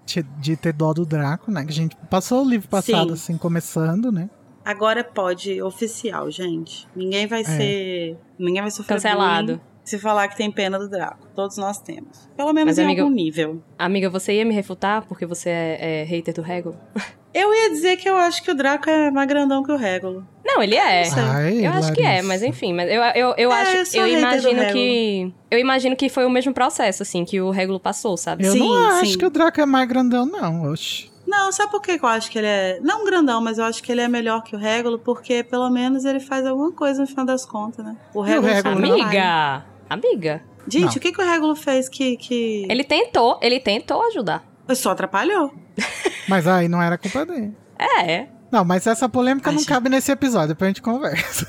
[0.06, 1.64] de, de ter dó do Draco, né?
[1.64, 3.14] Que a gente passou o livro passado, Sim.
[3.14, 4.30] assim, começando, né?
[4.64, 6.86] Agora pode, oficial, gente.
[6.94, 8.16] Ninguém vai ser.
[8.38, 9.56] Ninguém vai sofrer Cancelado.
[9.56, 11.28] bullying se falar que tem pena do Draco.
[11.34, 12.28] Todos nós temos.
[12.36, 13.62] Pelo menos Mas, em amiga, algum nível.
[13.78, 16.76] Amiga, você ia me refutar porque você é, é hater do régulo?
[17.34, 20.24] Eu ia dizer que eu acho que o Draco é mais grandão que o Régulo.
[20.46, 21.02] Não, ele é.
[21.18, 24.18] Ai, Eu acho que é, mas enfim, mas eu, eu, eu É, acho, eu eu
[24.20, 28.46] imagino que eu imagino que foi o mesmo processo assim que o Régulo passou, sabe?
[28.46, 29.18] Eu Sim, não acho sim.
[29.18, 30.70] que o Draco é mais grandão, não.
[30.70, 31.10] Oxi.
[31.26, 32.78] Não, sabe por que eu acho que ele é.
[32.80, 36.04] Não grandão, mas eu acho que ele é melhor que o Régulo, porque pelo menos
[36.04, 37.96] ele faz alguma coisa no final das contas, né?
[38.14, 38.46] O Régulo.
[38.48, 38.74] só Régulo?
[38.78, 39.02] atrapalha.
[39.04, 39.64] Amiga,
[39.94, 40.92] amiga, Gente, Não.
[40.92, 42.16] o que, que o Régulo fez que.
[42.16, 42.66] que...
[42.68, 44.44] ele tentou, ele tentou ajudar.
[44.74, 45.52] Só atrapalhou.
[46.28, 47.52] Mas aí não era culpa dele.
[47.78, 51.44] É, Não, mas essa polêmica não cabe nesse episódio, depois a gente conversa.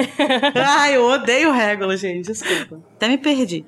[0.56, 2.26] Ai, eu odeio o Régulo, gente.
[2.26, 2.80] Desculpa.
[2.96, 3.64] Até me perdi.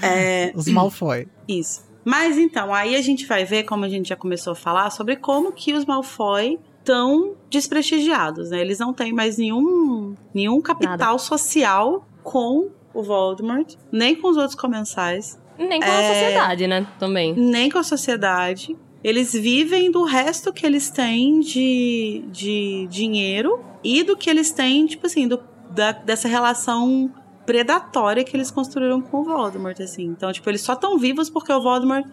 [0.00, 1.28] É, Os Malfoy.
[1.46, 1.84] Isso.
[2.04, 5.16] Mas então, aí a gente vai ver, como a gente já começou a falar, sobre
[5.16, 8.60] como que os Malfoy estão desprestigiados, né?
[8.60, 11.18] Eles não têm mais nenhum, nenhum capital Nada.
[11.18, 16.08] social com o Voldemort, nem com os outros comensais, nem com a É.
[16.14, 16.86] sociedade, né?
[16.98, 17.34] Também.
[17.34, 18.76] nem com a sociedade.
[19.04, 24.86] Eles vivem do resto que eles têm de, de dinheiro e do que eles têm,
[24.86, 25.40] tipo assim, do,
[25.70, 27.12] da- dessa relação
[27.44, 30.04] predatória que eles construíram com o Voldemort, assim.
[30.06, 32.04] Então, tipo, eles só estão vivos porque o Voldemort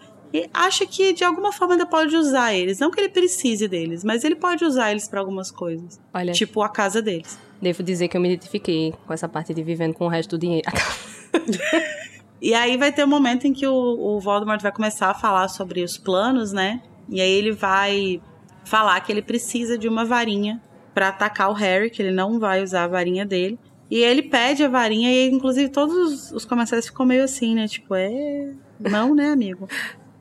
[0.52, 2.78] acha que de alguma forma ainda pode usar eles.
[2.78, 6.00] Não que ele precise deles, mas ele pode usar eles pra algumas coisas.
[6.12, 7.38] Olha, Tipo a casa deles.
[7.64, 10.40] Devo dizer que eu me identifiquei com essa parte de vivendo com o resto do
[10.40, 10.70] dinheiro.
[12.44, 15.48] E aí vai ter um momento em que o, o Voldemort vai começar a falar
[15.48, 16.82] sobre os planos, né?
[17.08, 18.20] E aí ele vai
[18.66, 20.60] falar que ele precisa de uma varinha
[20.92, 23.58] pra atacar o Harry, que ele não vai usar a varinha dele.
[23.90, 27.66] E ele pede a varinha e inclusive todos os, comerciais ficam meio assim, né?
[27.66, 29.66] Tipo, é, não, né, amigo?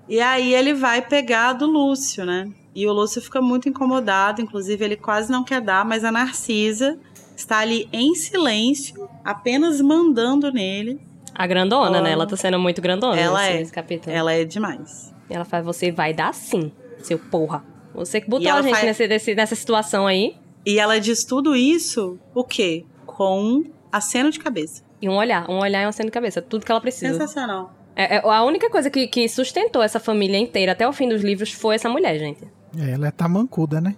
[0.08, 2.50] E aí ele vai pegar do Lúcio, né?
[2.74, 6.98] E o Lúcio fica muito incomodado, inclusive ele quase não quer dar, mas a Narcisa
[7.36, 10.99] está ali em silêncio, apenas mandando nele.
[11.36, 12.11] A grandona, Ela- né?
[12.11, 13.57] Ela tá sendo muito grandona Ela nesse, é.
[13.59, 14.15] nesse capítulo.
[14.15, 15.13] Ela é demais.
[15.29, 16.71] Ela fala, você vai dar sim,
[17.01, 17.63] seu porra.
[17.95, 20.36] Você que botou a gente faz- nesse, nesse- nessa situação aí.
[20.65, 22.86] E ela diz tudo isso, o quê?
[23.05, 24.84] Com aceno de cabeça.
[25.01, 26.41] E um olhar, um olhar e uma cena de cabeça.
[26.41, 27.13] Tudo que ela precisa.
[27.13, 27.73] Sensacional.
[27.95, 31.21] É, é, a única coisa que, que sustentou essa família inteira até o fim dos
[31.21, 32.43] livros foi essa mulher, gente.
[32.79, 33.95] É, Ela é tamancuda, né?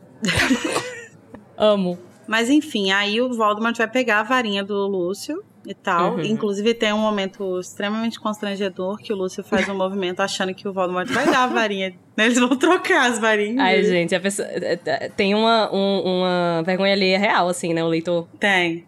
[1.58, 1.98] Amo.
[2.28, 6.16] Mas enfim, aí o Voldemort vai pegar a varinha do Lúcio e tal.
[6.16, 6.22] Uhum.
[6.22, 10.74] Inclusive tem um momento extremamente constrangedor que o Lúcio faz um movimento achando que o
[10.74, 11.94] Voldemort vai dar a varinha.
[12.18, 12.26] né?
[12.26, 13.60] Eles vão trocar as varinhas.
[13.60, 14.48] Ai, gente, a pessoa.
[14.48, 17.84] é, é, Tem uma, um- uma vergonha alheia real, assim, né?
[17.84, 18.28] O leitor.
[18.40, 18.86] Tem.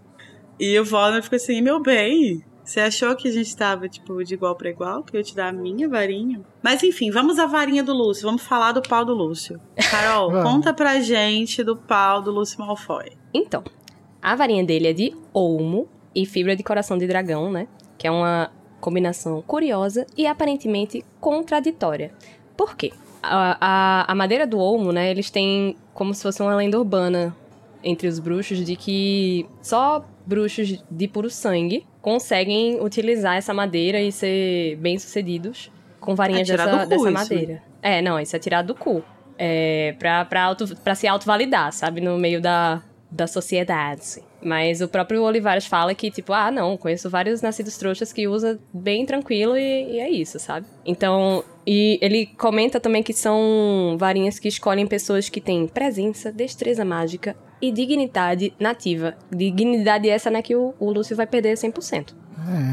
[0.60, 4.34] E o Voldemort fica assim, meu bem, você achou que a gente tava, tipo, de
[4.34, 5.04] igual pra igual?
[5.04, 6.42] Que eu ia te dar a minha varinha?
[6.64, 8.24] Mas enfim, vamos à varinha do Lúcio.
[8.26, 9.60] Vamos falar do pau do Lúcio.
[9.90, 13.12] Carol, conta pra gente do pau do Lúcio Malfoy.
[13.38, 13.64] Então,
[14.22, 17.68] a varinha dele é de olmo e fibra de coração de dragão, né?
[17.98, 22.12] Que é uma combinação curiosa e aparentemente contraditória.
[22.56, 22.92] Por quê?
[23.22, 25.10] A, a, a madeira do olmo, né?
[25.10, 27.36] Eles têm como se fosse uma lenda urbana
[27.84, 34.12] entre os bruxos de que só bruxos de puro sangue conseguem utilizar essa madeira e
[34.12, 37.64] ser bem-sucedidos com varinhas É dessa, cu dessa isso, madeira.
[37.82, 39.04] É, não, isso é tirar do cu.
[39.38, 42.02] É, pra, pra, auto, pra se autovalidar, sabe?
[42.02, 44.22] No meio da, da sociedade.
[44.44, 48.60] Mas o próprio Olivares fala que, tipo, ah, não, conheço vários nascidos trouxas que usa
[48.74, 50.66] bem tranquilo e, e é isso, sabe?
[50.86, 56.86] Então, e ele comenta também que são varinhas que escolhem pessoas que têm presença, destreza
[56.86, 59.16] mágica e dignidade nativa.
[59.32, 62.14] Dignidade essa, né, que o, o Lúcio vai perder 100%.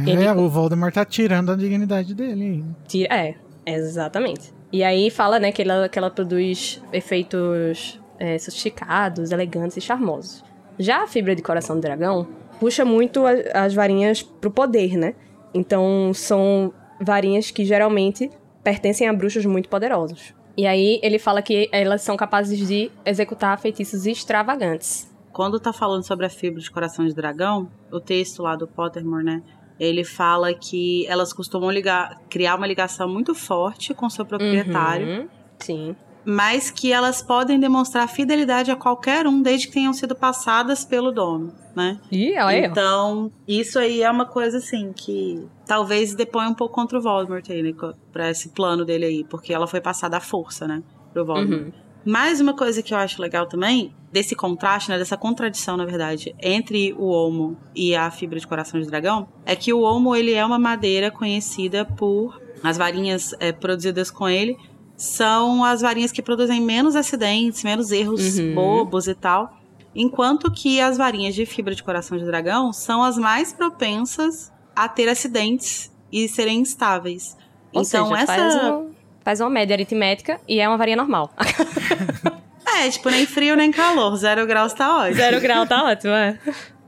[0.06, 2.64] É, Ele- o Voldemort tá tirando a dignidade dele.
[2.86, 3.34] Tira- É,
[3.66, 4.52] exatamente.
[4.70, 10.44] E aí fala, né, que ela, que ela produz efeitos é, sofisticados, elegantes e charmosos.
[10.78, 12.26] Já a fibra de coração do dragão
[12.60, 13.32] puxa muito a-
[13.64, 15.14] as varinhas pro poder, né?
[15.52, 18.30] Então são varinhas que geralmente
[18.62, 20.34] pertencem a bruxos muito poderosos.
[20.56, 25.12] E aí ele fala que elas são capazes de executar feitiços extravagantes.
[25.32, 29.24] Quando tá falando sobre a fibra de coração de dragão, o texto lá do Pottermore,
[29.24, 29.42] né?
[29.80, 35.28] Ele fala que elas costumam ligar, criar uma ligação muito forte com seu proprietário, Uhum,
[35.58, 35.96] Sim.
[36.24, 41.12] Mas que elas podem demonstrar fidelidade a qualquer um desde que tenham sido passadas pelo
[41.12, 41.98] dono, né?
[42.10, 42.66] E olha aí, ó.
[42.66, 47.48] Então, isso aí é uma coisa assim que talvez deponha um pouco contra o Voldemort
[47.50, 47.72] aí, né?
[48.12, 50.82] Pra esse plano dele aí, porque ela foi passada à força, né?
[51.12, 51.66] Pro Voldemort.
[51.66, 51.84] Uhum.
[52.04, 56.34] Mais uma coisa que eu acho legal também desse contraste, né, dessa contradição, na verdade,
[56.38, 60.34] entre o olmo e a fibra de coração de dragão, é que o olmo ele
[60.34, 64.56] é uma madeira conhecida por as varinhas é, produzidas com ele
[64.96, 68.54] são as varinhas que produzem menos acidentes, menos erros uhum.
[68.54, 69.58] bobos e tal.
[69.94, 74.88] Enquanto que as varinhas de fibra de coração de dragão são as mais propensas a
[74.88, 77.36] ter acidentes e serem instáveis.
[77.72, 78.90] Ou então seja, essa faz, um,
[79.24, 81.30] faz uma média aritmética e é uma varinha normal.
[82.66, 84.16] é, tipo, nem frio nem calor.
[84.16, 85.16] Zero graus tá ótimo.
[85.16, 86.38] Zero grau tá ótimo, é.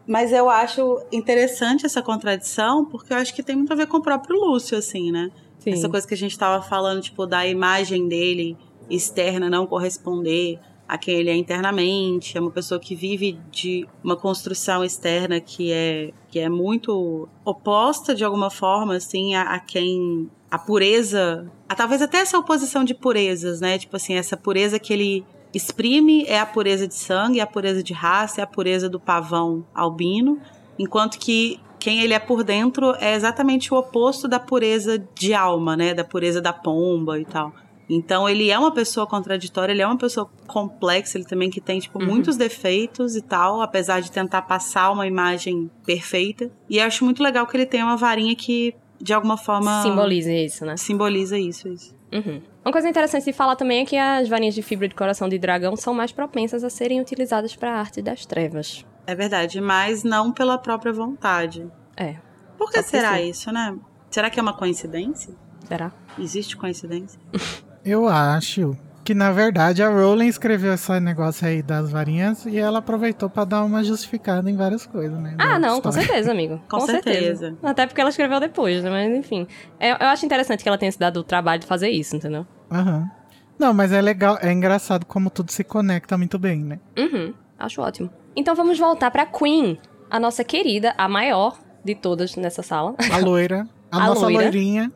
[0.06, 3.96] Mas eu acho interessante essa contradição, porque eu acho que tem muito a ver com
[3.96, 5.30] o próprio Lúcio, assim, né?
[5.66, 5.72] Sim.
[5.72, 8.56] Essa coisa que a gente tava falando, tipo, da imagem dele
[8.88, 14.14] externa não corresponder a quem ele é internamente, é uma pessoa que vive de uma
[14.14, 20.30] construção externa que é, que é muito oposta de alguma forma, assim, a, a quem
[20.48, 23.76] a pureza, a, talvez até essa oposição de purezas, né?
[23.76, 27.82] Tipo assim, essa pureza que ele exprime é a pureza de sangue, é a pureza
[27.82, 30.40] de raça, é a pureza do pavão albino,
[30.78, 35.76] enquanto que quem ele é por dentro é exatamente o oposto da pureza de alma,
[35.76, 35.94] né?
[35.94, 37.52] Da pureza da pomba e tal.
[37.88, 41.78] Então ele é uma pessoa contraditória, ele é uma pessoa complexa, ele também que tem
[41.78, 42.06] tipo uhum.
[42.06, 46.50] muitos defeitos e tal, apesar de tentar passar uma imagem perfeita.
[46.68, 50.32] E eu acho muito legal que ele tem uma varinha que de alguma forma simboliza
[50.32, 50.76] isso, né?
[50.76, 51.94] Simboliza isso, isso.
[52.12, 52.42] Uhum.
[52.64, 55.38] Uma coisa interessante de falar também é que as varinhas de fibra de coração de
[55.38, 58.84] dragão são mais propensas a serem utilizadas para a arte das trevas.
[59.06, 61.66] É verdade, mas não pela própria vontade.
[61.96, 62.16] É.
[62.58, 63.76] Por que será isso, né?
[64.10, 65.34] Será que é uma coincidência?
[65.66, 65.92] Será?
[66.18, 67.20] Existe coincidência?
[67.84, 72.80] Eu acho que na verdade a Rowling escreveu esse negócio aí das varinhas e ela
[72.80, 75.36] aproveitou para dar uma justificada em várias coisas, né?
[75.38, 76.58] Ah, não, com certeza, amigo.
[76.68, 77.38] com, com certeza.
[77.38, 77.58] certeza.
[77.62, 78.90] Até porque ela escreveu depois, né?
[78.90, 79.46] Mas enfim.
[79.78, 82.44] Eu, eu acho interessante que ela tenha se dado o trabalho de fazer isso, entendeu?
[82.68, 82.98] Aham.
[82.98, 83.10] Uhum.
[83.58, 86.80] Não, mas é legal, é engraçado como tudo se conecta muito bem, né?
[86.98, 87.32] Uhum.
[87.58, 88.10] Acho ótimo.
[88.36, 89.78] Então vamos voltar pra Queen,
[90.10, 92.94] a nossa querida, a maior de todas nessa sala.
[93.10, 93.66] A loira.
[93.88, 94.42] A, a nossa loira.
[94.42, 94.92] loirinha.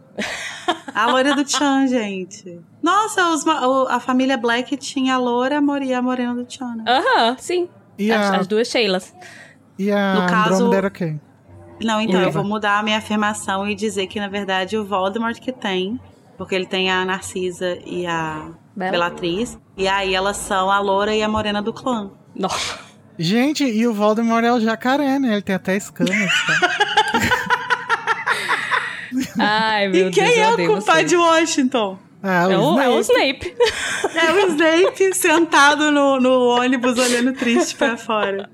[0.92, 2.60] A loira do Chan, gente.
[2.82, 6.74] Nossa, os, a família Black tinha a loira e a morena do Chan.
[6.74, 6.84] Né?
[6.88, 7.68] Aham, sim.
[7.96, 8.36] E as, a...
[8.38, 9.14] as duas Sheilas.
[9.78, 11.20] E a no caso, era quem?
[11.82, 15.38] Não, então, eu vou mudar a minha afirmação e dizer que, na verdade, o Voldemort
[15.38, 15.98] que tem,
[16.36, 18.90] porque ele tem a Narcisa e a Bela.
[18.90, 22.10] Belatriz, e aí elas são a loura e a morena do clã.
[22.34, 22.89] Nossa.
[23.22, 25.32] Gente, e o Voldemort é o jacaré, né?
[25.34, 26.10] Ele tem até escamas.
[26.46, 26.70] Tá?
[29.38, 31.98] Ai, meu e quem Deus, é o culpado de Washington?
[32.22, 33.54] Ah, o é, o, é o Snape.
[34.14, 38.48] É o Snape sentado no, no ônibus olhando triste pra fora.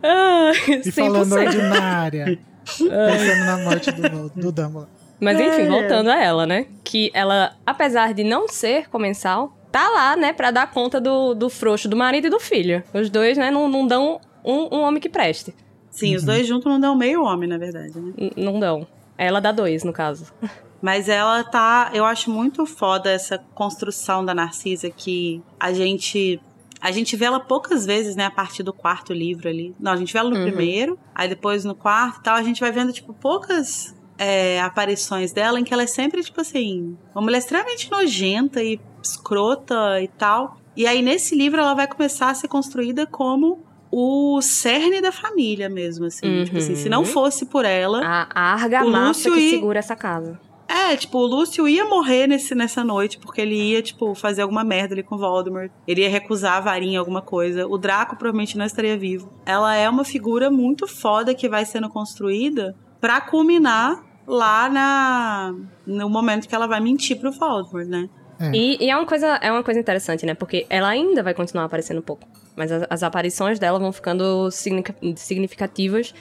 [0.00, 2.38] Ah, e falando ordinária.
[2.78, 4.86] pensando na morte do, do Dumbledore.
[5.18, 6.66] Mas enfim, voltando a ela, né?
[6.84, 11.48] Que ela, apesar de não ser comensal, tá lá, né, pra dar conta do, do
[11.48, 12.82] frouxo do marido e do filho.
[12.92, 15.54] Os dois, né, não, não dão um, um homem que preste.
[15.90, 16.16] Sim, uhum.
[16.16, 18.12] os dois juntos não dão meio homem, na verdade, né?
[18.16, 18.86] N não dão.
[19.18, 20.32] Ela dá dois, no caso.
[20.80, 21.90] Mas ela tá.
[21.92, 26.40] Eu acho muito foda essa construção da Narcisa que a gente.
[26.80, 29.74] A gente vê ela poucas vezes, né, a partir do quarto livro ali.
[29.78, 30.44] Não, a gente vê ela no uhum.
[30.44, 35.30] primeiro, aí depois no quarto e tal, a gente vai vendo, tipo, poucas é, aparições
[35.30, 40.08] dela em que ela é sempre, tipo assim, uma mulher extremamente nojenta e escrota e
[40.08, 40.58] tal.
[40.76, 45.68] E aí, nesse livro, ela vai começar a ser construída como o cerne da família
[45.68, 46.26] mesmo, assim.
[46.26, 46.44] Uhum.
[46.44, 47.06] Tipo assim, se não uhum.
[47.06, 48.00] fosse por ela.
[48.04, 49.50] A, a argamassa que ia...
[49.50, 50.38] segura essa casa.
[50.68, 54.62] É, tipo, o Lúcio ia morrer nesse, nessa noite, porque ele ia, tipo, fazer alguma
[54.62, 55.68] merda ali com o Voldemort.
[55.84, 57.66] Ele ia recusar a varinha, alguma coisa.
[57.66, 59.32] O Draco provavelmente não estaria vivo.
[59.44, 66.08] Ela é uma figura muito foda que vai sendo construída para culminar lá na no
[66.08, 68.08] momento que ela vai mentir pro Voldemort, né?
[68.40, 68.50] É.
[68.52, 70.32] E, e, é, uma coisa, é uma coisa interessante, né?
[70.32, 72.26] Porque ela ainda vai continuar aparecendo um pouco.
[72.56, 76.14] Mas as, as aparições dela vão ficando significativas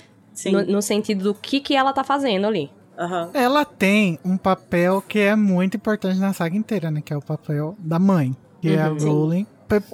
[0.45, 2.69] no, no, sentido do que, que ela tá fazendo ali.
[2.97, 3.29] Uhum.
[3.33, 7.01] Ela tem um papel que é muito importante na saga inteira, né?
[7.01, 8.97] Que é o papel da mãe, que uhum, é a uhum.
[8.97, 9.47] Rowling.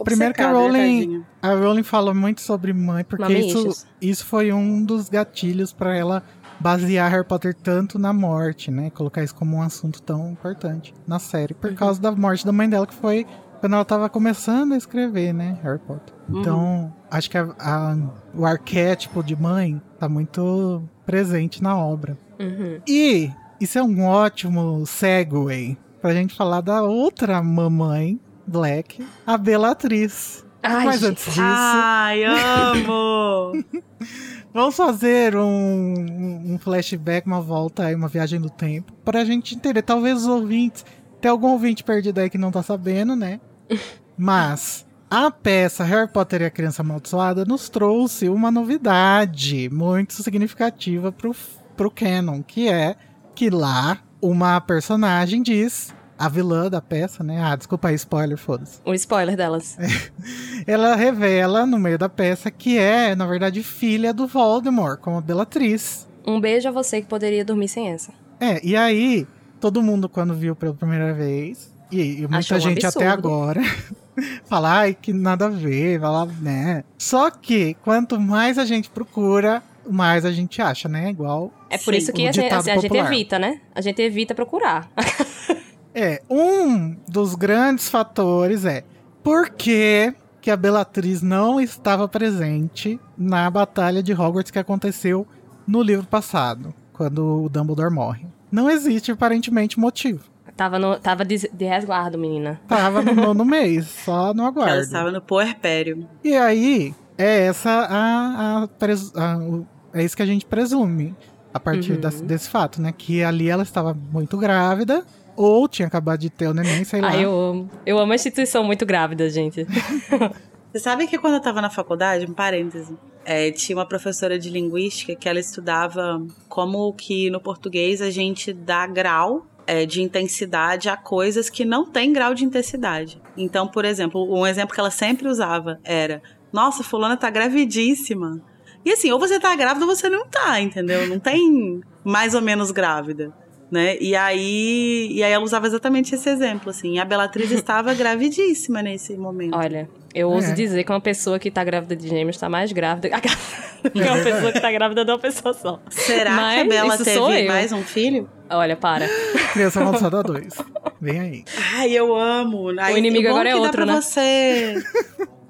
[0.03, 4.82] Primeiro que a Rowling, a Rowling falou muito sobre mãe, porque isso, isso foi um
[4.82, 6.23] dos gatilhos para ela
[6.59, 8.89] basear Harry Potter tanto na morte, né?
[8.89, 11.75] Colocar isso como um assunto tão importante na série, por uhum.
[11.75, 13.25] causa da morte da mãe dela, que foi
[13.59, 15.57] quando ela tava começando a escrever, né?
[15.63, 16.13] Harry Potter.
[16.29, 16.41] Uhum.
[16.41, 17.97] Então, acho que a, a,
[18.33, 22.17] o arquétipo de mãe tá muito presente na obra.
[22.39, 22.79] Uhum.
[22.87, 30.45] E isso é um ótimo segue pra gente falar da outra mamãe Black, a Bellatriz.
[30.61, 31.41] Ai, Mas antes disso.
[31.41, 33.63] Ai, amo!
[34.55, 39.81] Vamos fazer um, um flashback, uma volta aí, uma viagem no tempo, pra gente entender.
[39.81, 40.85] Talvez os ouvintes.
[41.19, 43.41] Tem algum ouvinte perdido aí que não tá sabendo, né?
[44.17, 51.11] Mas A peça Harry Potter e a Criança Amaldiçoada nos trouxe uma novidade muito significativa
[51.11, 51.35] pro,
[51.75, 52.95] pro canon, que é
[53.35, 57.41] que lá uma personagem diz, a vilã da peça, né?
[57.41, 58.80] Ah, desculpa aí, spoiler, foda-se.
[58.86, 59.78] O spoiler delas.
[60.66, 65.22] Ela revela no meio da peça que é, na verdade, filha do Voldemort, como a
[65.22, 66.07] Bellatrix.
[66.26, 68.11] Um beijo a você que poderia dormir sem essa.
[68.39, 69.28] É, e aí,
[69.59, 73.28] todo mundo quando viu pela primeira vez, e, e muita Achou um gente até absurdo.
[73.28, 73.61] agora,
[74.45, 76.84] fala, ai, que nada a ver, fala, né?
[76.97, 81.09] Só que, quanto mais a gente procura, mais a gente acha, né?
[81.09, 81.51] Igual.
[81.70, 83.61] É por isso que a assim, a gente evita, né?
[83.74, 84.89] A gente evita procurar.
[85.95, 88.83] É, um dos grandes fatores é
[89.23, 95.25] por que, que a Bellatrix não estava presente na batalha de Hogwarts que aconteceu
[95.65, 98.27] no livro passado, quando o Dumbledore morre.
[98.51, 100.25] Não existe aparentemente motivo.
[100.55, 102.59] tava, no, tava de, de resguardo, menina.
[102.67, 104.81] Tava no nono mês, só no Ela aguardo.
[104.81, 106.07] estava no puerpério.
[106.23, 111.15] E aí, é essa a, a pres- a- o- é isso que a gente presume
[111.53, 112.01] a partir Uhum.
[112.01, 112.93] das- desse fato, né?
[112.95, 115.03] Que ali ela estava muito grávida
[115.36, 117.09] ou tinha acabado de ter o neném, sei lá.
[117.09, 117.69] Ai, eu amo.
[117.86, 119.65] Eu amo a instituição muito grávida, gente.
[120.71, 124.49] Você sabe que quando eu tava na faculdade, um parêntese, é, tinha uma professora de
[124.49, 130.89] linguística que ela estudava como que no português a gente dá grau é, de intensidade
[130.89, 133.21] a coisas que não têm grau de intensidade.
[133.38, 136.21] Então, por exemplo, um exemplo que ela sempre usava era:
[136.51, 138.41] Nossa, fulana tá gravidíssima.
[138.83, 141.07] E assim, ou você tá grávida ou você não tá, entendeu?
[141.07, 143.33] Não tem mais ou menos grávida.
[143.72, 143.97] Né?
[143.99, 146.95] E aí, e aí ela usava exatamente esse exemplo, assim.
[146.95, 149.55] E a Bellatrix estava gravidíssima nesse momento.
[149.57, 150.53] Olha, eu ouso É.
[150.53, 153.22] dizer que uma pessoa que tá grávida de gêmeos tá mais grávida do
[153.91, 155.80] que uma pessoa que tá grávida de uma pessoa só.
[155.89, 158.30] Será que a Mas Bela teve mais um filho?
[158.49, 159.07] Olha, para.
[159.53, 160.53] Criança Amaldiçoada 2.
[161.01, 161.43] Vem aí.
[161.74, 162.70] Ai, eu amo.
[162.80, 163.93] Aí, O inimigo bom agora é que outro, né?
[163.95, 164.76] você.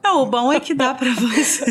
[0.04, 1.66] Não, o bom é que dá pra você.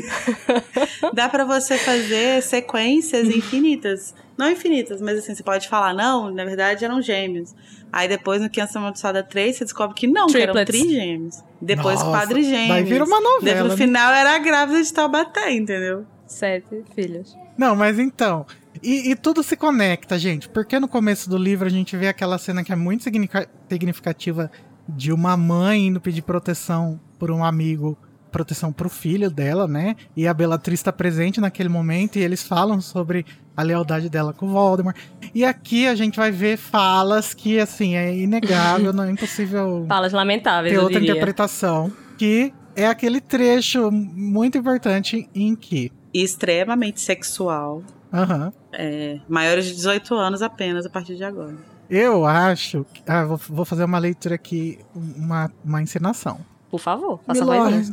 [1.14, 4.14] dá pra você fazer sequências infinitas.
[4.36, 7.54] Não infinitas, mas assim, você pode falar, não, na verdade eram gêmeos.
[7.92, 10.80] Aí depois no Criança Amaldiçoada 3, você descobre que não, que eram Triplets.
[10.82, 11.44] trigêmeos.
[11.60, 12.68] Depois Nossa, quadrigêmeos.
[12.68, 13.68] daí vira uma novela, né?
[13.70, 16.04] No final era a grávida de Taubaté, entendeu?
[16.26, 17.36] Sete filhos.
[17.56, 18.44] Não, mas então.
[18.82, 20.48] E, e tudo se conecta, gente.
[20.48, 24.50] Porque no começo do livro a gente vê aquela cena que é muito significa- significativa
[24.88, 27.96] de uma mãe indo pedir proteção por um amigo,
[28.34, 29.94] proteção pro filho dela, né?
[30.16, 33.24] E a Bellatrix está presente naquele momento e eles falam sobre
[33.56, 34.96] a lealdade dela com o Voldemort.
[35.32, 40.12] E aqui a gente vai ver falas que, assim, é inegável, não é impossível Falas
[40.12, 41.12] lamentáveis, ter eu outra diria.
[41.12, 41.92] interpretação.
[42.18, 45.92] Que é aquele trecho muito importante em que.
[46.12, 47.84] Extremamente sexual.
[48.12, 48.52] Aham.
[48.72, 51.54] É, maiores de 18 anos apenas a partir de agora.
[51.88, 52.84] Eu acho.
[52.92, 56.40] que- Ah, vou, vou fazer uma leitura aqui, uma, uma encenação.
[56.74, 57.70] Por favor, faça a voz.
[57.70, 57.92] Milord,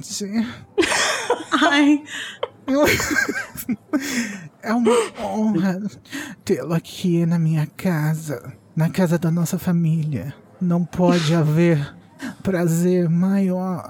[1.69, 2.03] Ai,
[4.63, 5.79] é uma honra
[6.43, 10.33] tê-lo aqui na minha casa, na casa da nossa família.
[10.59, 11.95] Não pode haver
[12.41, 13.87] prazer maior.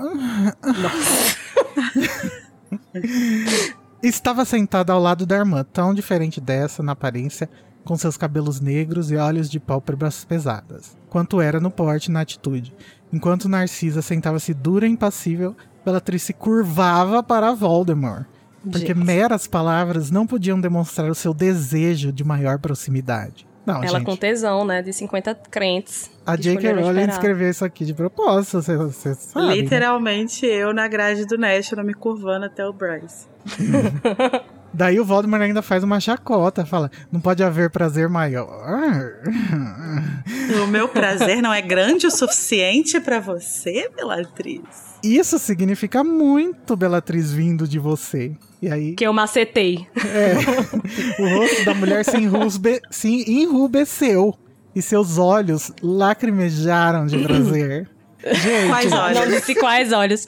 [4.03, 7.49] Estava sentada ao lado da irmã, tão diferente dessa na aparência,
[7.85, 12.19] com seus cabelos negros e olhos de pálpebras pesadas, quanto era no porte e na
[12.19, 12.75] atitude.
[13.11, 18.25] Enquanto Narcisa sentava-se dura e impassível, Bellatrix se curvava para Voldemort.
[18.63, 18.97] Porque Gente.
[18.97, 23.47] meras palavras não podiam demonstrar o seu desejo de maior proximidade.
[23.65, 24.05] Não, Ela gente.
[24.05, 24.81] com tesão, né?
[24.81, 26.09] De 50 crentes.
[26.25, 26.73] A J.K.
[26.73, 29.47] Rowling escreveu isso aqui de propósito, você, você sabe.
[29.47, 29.55] né?
[29.55, 33.27] literalmente eu na grade do National me curvando até o Bryce.
[34.73, 39.11] Daí o Voldemort ainda faz uma chacota, fala, não pode haver prazer maior.
[40.63, 44.91] O meu prazer não é grande o suficiente pra você, Bellatrix?
[45.03, 48.31] Isso significa muito Bellatrix vindo de você.
[48.61, 49.87] E aí, Que eu macetei.
[51.19, 54.33] o rosto da mulher se, enrusbe, se enrubesceu
[54.75, 57.89] e seus olhos lacrimejaram de prazer.
[58.23, 59.19] Gente, Quais olhos?
[59.19, 60.27] Não disse quais olhos.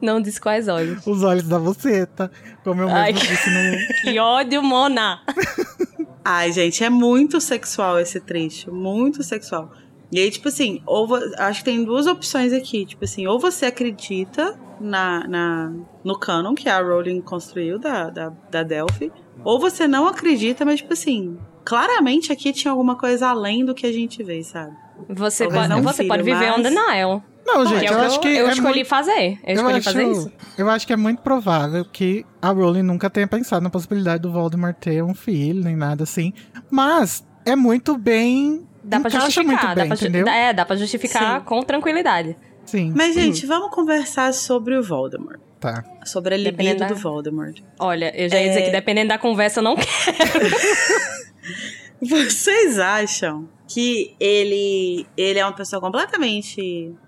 [0.00, 1.06] Não disse quais olhos.
[1.06, 2.30] os olhos da voceta,
[2.64, 3.78] como eu Ai, mesmo que- disse no...
[4.12, 5.20] Que ódio, Mona!
[6.24, 8.72] Ai, gente, é muito sexual esse trecho.
[8.72, 9.72] Muito sexual.
[10.10, 12.84] E aí, tipo assim, ou vo- acho que tem duas opções aqui.
[12.86, 15.72] Tipo assim, ou você acredita na, na,
[16.04, 19.10] no canon que a Rowling construiu da, da, da Delphi,
[19.44, 23.86] ou você não acredita, mas, tipo assim, claramente aqui tinha alguma coisa além do que
[23.86, 24.72] a gente vê, sabe?
[25.10, 27.22] Você, Talvez pode, não, você filho, pode viver mas- on denial.
[27.54, 29.38] Não, gente, que é eu que acho que eu é escolhi muito- fazer.
[29.44, 30.32] Eu, escolhi fazer isso.
[30.56, 34.30] eu acho que é muito provável que a Rowling nunca tenha pensado na possibilidade do
[34.30, 36.32] Voldemort ter um filho, nem nada assim.
[36.70, 38.66] Mas é muito bem.
[38.84, 39.44] Dá pra justificar.
[39.46, 40.28] muito bem, dá pra, ju- entendeu?
[40.28, 41.44] é, dá pra justificar Sim.
[41.44, 42.36] com tranquilidade.
[42.64, 42.92] Sim.
[42.94, 45.40] Mas, gente, vamos conversar sobre o Voldemort.
[45.58, 45.82] Tá.
[46.04, 47.58] Sobre a libido da- do Voldemort.
[47.80, 49.88] Olha, eu já ia dizer que dependendo da conversa, eu não quero.
[52.00, 56.60] Vocês acham que ele ele é uma pessoa completamente.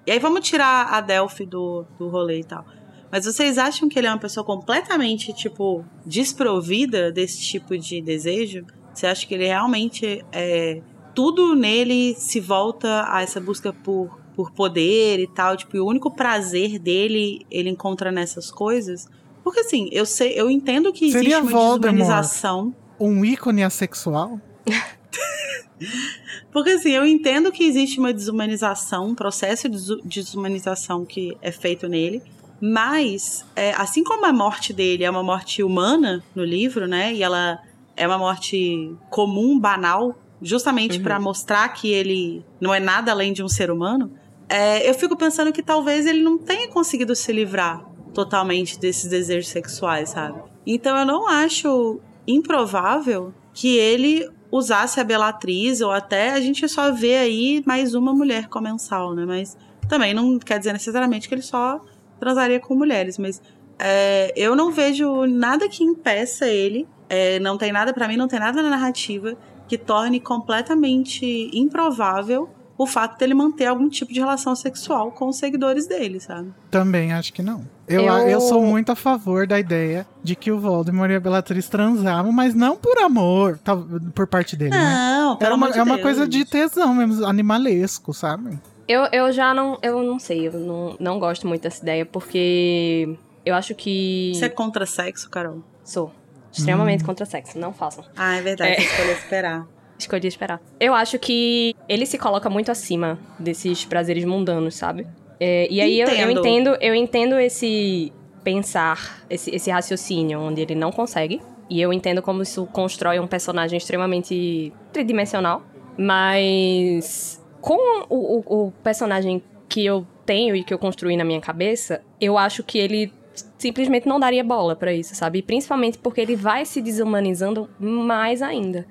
[0.07, 2.65] E aí vamos tirar a Delphi do, do rolê e tal.
[3.11, 8.65] Mas vocês acham que ele é uma pessoa completamente, tipo, desprovida desse tipo de desejo?
[8.95, 10.81] Você acha que ele realmente é.
[11.13, 15.57] Tudo nele se volta a essa busca por, por poder e tal.
[15.57, 19.09] Tipo, e o único prazer dele ele encontra nessas coisas?
[19.43, 21.97] Porque assim, eu sei, eu entendo que existe Seria uma Voldemort.
[21.97, 22.75] desumanização.
[22.99, 24.39] Um ícone assexual?
[26.53, 31.51] Porque assim, eu entendo que existe uma desumanização, um processo de desu- desumanização que é
[31.51, 32.23] feito nele.
[32.61, 37.15] Mas, é, assim como a morte dele é uma morte humana no livro, né?
[37.15, 37.59] E ela
[37.97, 41.03] é uma morte comum, banal, justamente Uhum.
[41.05, 44.13] pra mostrar que ele não é nada além de um ser humano.
[44.53, 49.49] é, eu fico pensando que talvez ele não tenha conseguido se livrar totalmente desses desejos
[49.49, 50.43] sexuais, sabe?
[50.67, 56.93] Então eu não acho improvável que ele usasse a Bellatriz ou até a gente só
[56.93, 59.25] vê aí mais uma mulher comensal, né?
[59.25, 59.57] Mas
[59.89, 61.81] também não quer dizer necessariamente que ele só
[62.19, 63.41] transaria com mulheres, mas
[63.79, 66.87] é, eu não vejo nada que impeça ele.
[67.09, 69.37] é, não tem nada, pra mim, não tem nada na narrativa
[69.67, 72.49] que torne completamente improvável
[72.83, 76.51] o fato dele manter algum tipo de relação sexual com os seguidores dele, sabe?
[76.71, 77.63] Também acho que não.
[77.87, 81.21] Eu, Eu- eu sou muito a favor da ideia de que o Voldemort e a
[81.21, 83.77] Bellatrix transavam, mas não por amor, tá,
[84.15, 84.79] por parte dele, né?
[85.19, 86.03] Não, pelo É uma, de é uma Deus.
[86.03, 88.59] coisa de tesão mesmo, animalesco, sabe?
[88.89, 89.79] Eu, eu já não.
[89.83, 94.33] Eu não sei, eu não, não gosto muito dessa ideia, porque eu acho que.
[94.35, 95.63] Você é contra sexo, Carol?
[95.85, 96.11] Sou.
[96.53, 97.59] Extremamente contra sexo.
[97.59, 98.05] Não façam.
[98.17, 98.77] Ah, é verdade, É.
[98.81, 99.67] você escolheu esperar.
[100.01, 100.61] Escolhi esperar.
[100.79, 105.07] Eu acho que ele se coloca muito acima desses prazeres mundanos, sabe?
[105.39, 106.41] É, e aí eu, eu Entendo.
[106.41, 108.13] entendo, eu entendo esse
[108.45, 111.41] pensar, esse, esse raciocínio onde ele não consegue.
[111.69, 115.63] E eu entendo como isso constrói um personagem extremamente tridimensional.
[115.97, 117.77] Mas com
[118.09, 122.37] o, o, o personagem que eu tenho e que eu construí na minha cabeça, eu
[122.37, 123.13] acho que ele
[123.59, 125.43] simplesmente não daria bola pra isso, sabe?
[125.43, 128.87] Principalmente porque ele vai se desumanizando mais ainda.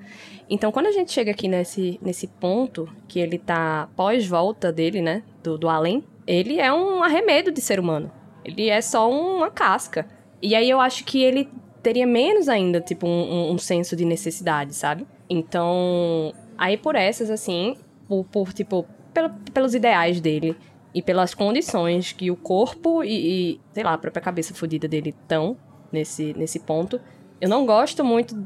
[0.52, 5.22] Então, quando a gente chega aqui nesse, nesse ponto, que ele tá pós-volta dele, né,
[5.44, 8.10] do, do além, ele é um arremedo de ser humano.
[8.44, 10.08] Ele é só uma casca.
[10.42, 11.48] E aí eu acho que ele
[11.82, 15.06] teria menos ainda, tipo, um, um- um senso de necessidade, sabe?
[15.28, 17.76] Então, aí por essas, assim,
[18.08, 18.84] por, por, tipo,
[19.14, 20.56] pelo- pelos ideais dele
[20.94, 25.14] e pelas condições que o corpo e, e, sei lá, a própria cabeça fodida dele
[25.22, 25.56] estão
[25.92, 27.00] nesse, nesse ponto,
[27.40, 28.36] eu não gosto muito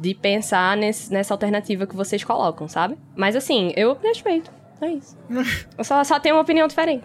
[0.00, 2.96] de pensar nesse- nessa alternativa que vocês colocam, sabe?
[3.14, 4.50] Mas assim, eu respeito.
[4.80, 5.16] É isso.
[5.76, 7.04] eu só, só tenho uma opinião diferente.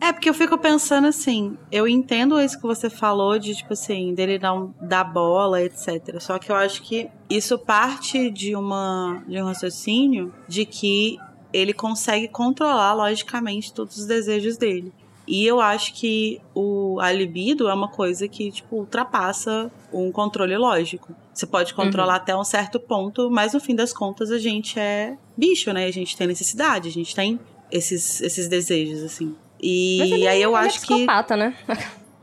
[0.00, 4.14] É, porque eu fico pensando assim, eu entendo isso que você falou de, tipo assim,
[4.14, 6.18] dele não dar bola, etc.
[6.18, 11.18] Só que eu acho que isso parte de, uma, de um raciocínio de que
[11.52, 14.90] ele consegue controlar, logicamente, todos os desejos dele.
[15.30, 20.56] E eu acho que o, a libido é uma coisa que, tipo, ultrapassa um controle
[20.56, 21.14] lógico.
[21.32, 25.16] Você pode controlar até um certo ponto, mas no fim das contas a gente é
[25.36, 25.86] bicho, né?
[25.86, 27.38] A gente tem necessidade, a gente tem
[27.70, 29.36] esses, esses desejos, assim.
[29.62, 30.94] E ele, aí eu ele é acho que.
[30.94, 31.54] psicopata, né?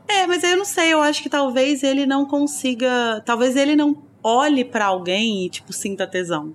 [0.06, 3.22] É, mas aí eu não sei, eu acho que talvez ele não consiga.
[3.24, 6.54] Talvez ele não olhe pra alguém e, tipo, sinta tesão.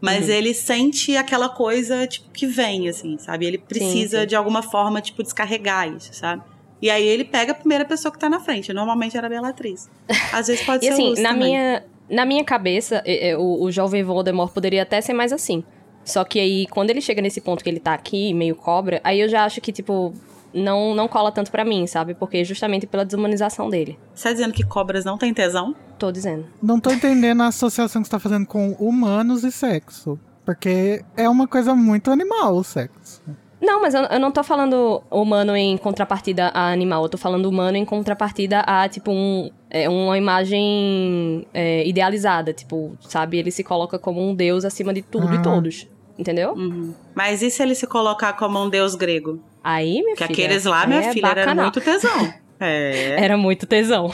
[0.00, 0.34] Mas Uhum.
[0.34, 3.46] ele sente aquela coisa, tipo, que vem, assim, sabe?
[3.46, 4.26] Ele precisa, sim.
[4.26, 6.42] de alguma forma, tipo, descarregar isso, sabe?
[6.82, 8.72] E aí ele pega a primeira pessoa que tá na frente.
[8.72, 9.88] Normalmente era a Bellatriz.
[10.32, 11.48] Às vezes pode E ser assim, o na também.
[11.48, 13.02] minha, na minha cabeça,
[13.38, 15.64] o, o jovem Voldemort poderia até ser mais assim.
[16.04, 19.18] Só que aí, quando ele chega nesse ponto que ele tá aqui, meio cobra, aí
[19.20, 20.12] eu já acho que, tipo,
[20.56, 22.14] não, não cola tanto pra mim, sabe?
[22.14, 23.98] Porque justamente pela desumanização dele.
[24.14, 25.74] Você tá dizendo que cobras não têm tesão?
[25.98, 26.46] Tô dizendo.
[26.62, 30.18] Não tô entendendo a associação que você tá fazendo com humanos e sexo.
[30.44, 33.20] Porque é uma coisa muito animal o sexo.
[33.60, 37.02] Não, mas eu, eu não tô falando humano em contrapartida a animal.
[37.04, 42.52] Eu tô falando humano em contrapartida a, tipo, um, é, uma imagem é, idealizada.
[42.52, 43.38] Tipo, sabe?
[43.38, 45.42] Ele se coloca como um deus acima de tudo e Ah.
[45.42, 45.88] todos.
[46.18, 46.52] Entendeu?
[46.54, 46.94] Uhum.
[47.14, 49.40] Mas e se ele se colocar como um deus grego?
[49.68, 50.44] Aí, minha Que filha.
[50.44, 52.32] aqueles lá, minha é filha, era muito tesão.
[52.58, 53.22] É.
[53.22, 54.10] Era muito tesão.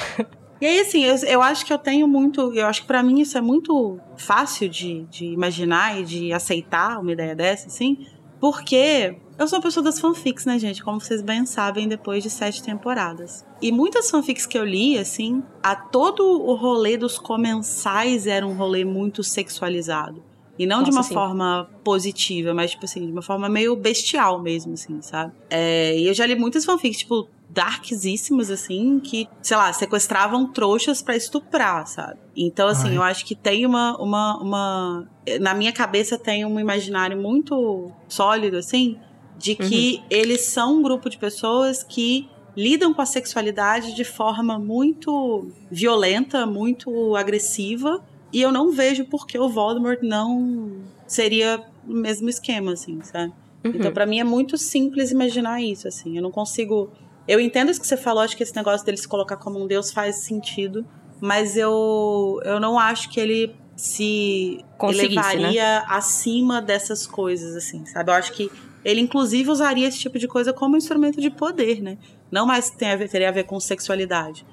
[0.61, 2.53] E aí, assim, eu, eu acho que eu tenho muito.
[2.53, 6.99] Eu acho que pra mim isso é muito fácil de, de imaginar e de aceitar
[6.99, 8.05] uma ideia dessa, assim.
[8.41, 10.83] Porque eu sou uma pessoa das fanfics, né, gente?
[10.83, 13.47] Como vocês bem sabem, depois de sete temporadas.
[13.61, 18.55] E muitas fanfics que eu li, assim, a todo o rolê dos comensais era um
[18.55, 20.21] rolê muito sexualizado.
[20.63, 21.15] E não Nossa, de uma sim.
[21.15, 25.33] forma positiva, mas, tipo assim, de uma forma meio bestial mesmo, assim, sabe?
[25.51, 31.03] É, e eu já li muitas fanfics, tipo, darksíssimas, assim, que, sei lá, sequestravam trouxas
[31.03, 32.21] pra estuprar, sabe?
[32.37, 32.97] Então, assim, Ai.
[32.97, 35.09] eu acho que tem uma, uma, uma.
[35.41, 39.01] Na minha cabeça tem um imaginário muito sólido, assim,
[39.37, 44.61] de que eles são um grupo de pessoas que lidam com a sexualidade de forma
[44.61, 48.01] muito violenta, muito agressiva.
[48.33, 53.33] E eu não vejo por que o Voldemort não seria o mesmo esquema, assim, sabe?
[53.65, 53.73] Uhum.
[53.75, 56.17] Então, pra mim é muito simples imaginar isso, assim.
[56.17, 56.91] Eu não consigo.
[57.29, 59.67] Eu entendo isso que você falou, acho que esse negócio dele se colocar como um
[59.67, 60.85] deus faz sentido,
[61.21, 64.89] mas eu, eu não acho que ele se né?
[64.89, 68.11] elevaria acima dessas coisas, assim, sabe?
[68.11, 68.51] Eu acho que
[68.85, 71.99] ele, inclusive, usaria esse tipo de coisa como instrumento de poder, né?
[72.31, 74.45] Não mais tem a ver, teria a ver com sexualidade.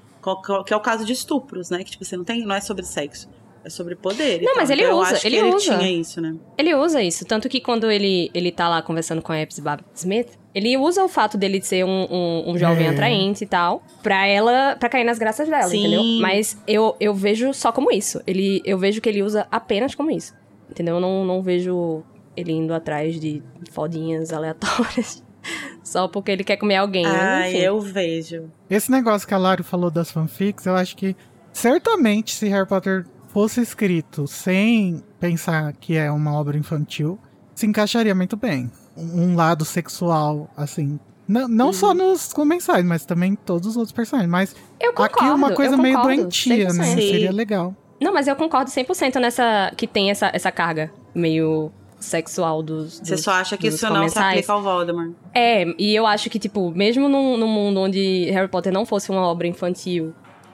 [0.66, 1.84] Que é o caso de estupros, né?
[1.84, 2.46] Que, tipo, você não tem.
[2.46, 3.30] Não é sobre sexo.
[3.64, 4.41] É sobre poder.
[4.41, 5.78] Não, mas ele Então, eu usa, acho que ele ele usa.
[5.78, 6.36] tinha isso, né?
[6.57, 9.89] Ele usa isso, tanto que quando ele, ele tá lá conversando com a Epps Babbitt
[9.95, 12.89] Smith, ele usa o fato dele ser um, um, um jovem É.
[12.89, 15.80] atraente e tal, pra ela, pra cair nas graças dela, Sim.
[15.80, 16.03] entendeu?
[16.22, 18.22] Mas eu, eu vejo só como isso.
[18.26, 20.34] Ele, eu vejo que ele usa apenas como isso,
[20.70, 20.95] entendeu?
[20.95, 22.01] Eu não, não vejo
[22.38, 25.22] ele indo atrás de fodinhas aleatórias
[25.84, 27.05] só porque ele quer comer alguém.
[27.05, 28.49] Ah, eu vejo.
[28.70, 31.16] Esse negócio que a Lari falou das fanfics, eu acho que
[31.51, 37.18] certamente se Harry Potter fosse escrito sem pensar que é uma obra infantil,
[37.56, 38.72] se encaixaria muito bem.
[38.98, 41.00] Um lado sexual, assim.
[41.28, 44.32] Não, não só nos comensais, mas também em todos os outros personagens.
[44.32, 46.84] Mas Eu concordo, aqui é uma coisa meio doentia, né?
[46.84, 46.96] 100%.
[46.96, 46.96] Sim.
[46.96, 47.76] Seria legal.
[48.02, 49.72] Não, mas eu concordo 100% nessa.
[49.78, 53.00] que tem essa, essa carga meio sexual dos.
[53.04, 55.12] Você só acha que isso não se aplica ao Voldemort.
[55.34, 59.12] É, e eu acho que, tipo, mesmo num, num mundo onde Harry Potter não fosse
[59.12, 60.14] uma obra infantil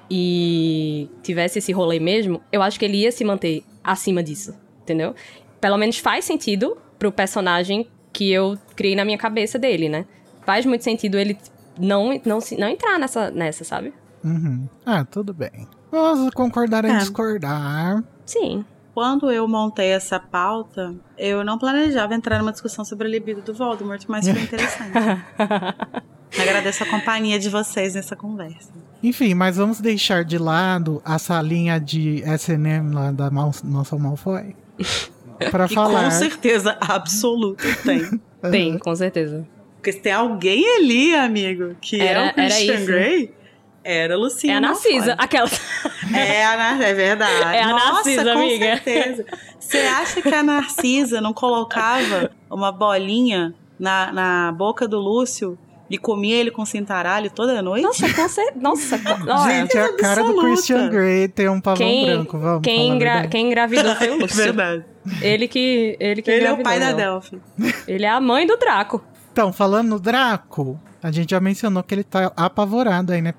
[0.09, 5.13] e tivesse esse rolê mesmo, eu acho que ele ia se manter acima disso, entendeu?
[5.59, 10.05] Pelo menos faz sentido pro personagem que eu criei na minha cabeça dele, né?
[10.45, 11.37] Faz muito sentido ele
[11.77, 13.93] não, não, se- não entrar nessa, nessa, sabe?
[14.23, 14.67] Uhum.
[14.85, 15.67] Ah, tudo bem.
[15.91, 16.97] Vamos concordar em É.
[16.97, 18.03] discordar.
[18.25, 18.63] Sim.
[18.93, 23.53] Quando eu montei essa pauta, eu não planejava entrar numa discussão sobre a libido do
[23.53, 24.93] Voldemort, mas foi interessante.
[26.39, 28.71] Agradeço a companhia de vocês nessa conversa.
[29.03, 34.55] Enfim, mas vamos deixar de lado a salinha de SNM lá da Mansão Malfoy.
[35.51, 36.05] Pra Que falar.
[36.05, 38.21] com certeza absoluta tem.
[38.51, 39.45] Tem, com certeza.
[39.77, 42.85] Porque se tem alguém ali, amigo, que é Era- o era Christian isso.
[42.85, 43.33] Grey,
[43.83, 45.15] era a Lucinha É a Narcisa, Malfoy.
[45.25, 45.49] aquela.
[46.15, 47.55] É, a Nar- é verdade.
[47.55, 48.65] É a Nossa, Narcisa, com amiga.
[48.65, 49.25] certeza.
[49.59, 55.57] Você acha que a Narcisa não colocava uma bolinha na, na boca do Lúcio
[55.89, 57.83] e comia ele com cintaralho toda noite?
[57.83, 58.59] Nossa, com certeza.
[58.59, 60.41] Nossa, olha, Gente, a cara do absoluta.
[60.47, 63.27] Christian Grey tem um pavão Quem, branco, vamos quem, engra- verdade.
[63.29, 64.37] quem engravidou foi o É Lúcio.
[64.37, 64.85] verdade.
[65.21, 66.97] Ele que, ele que Ele é o pai da ela.
[66.97, 67.39] Delphi.
[67.87, 69.03] Ele é a mãe do Draco.
[69.31, 73.33] Então, falando no Draco, a gente já mencionou que ele tá apavorado aí, né?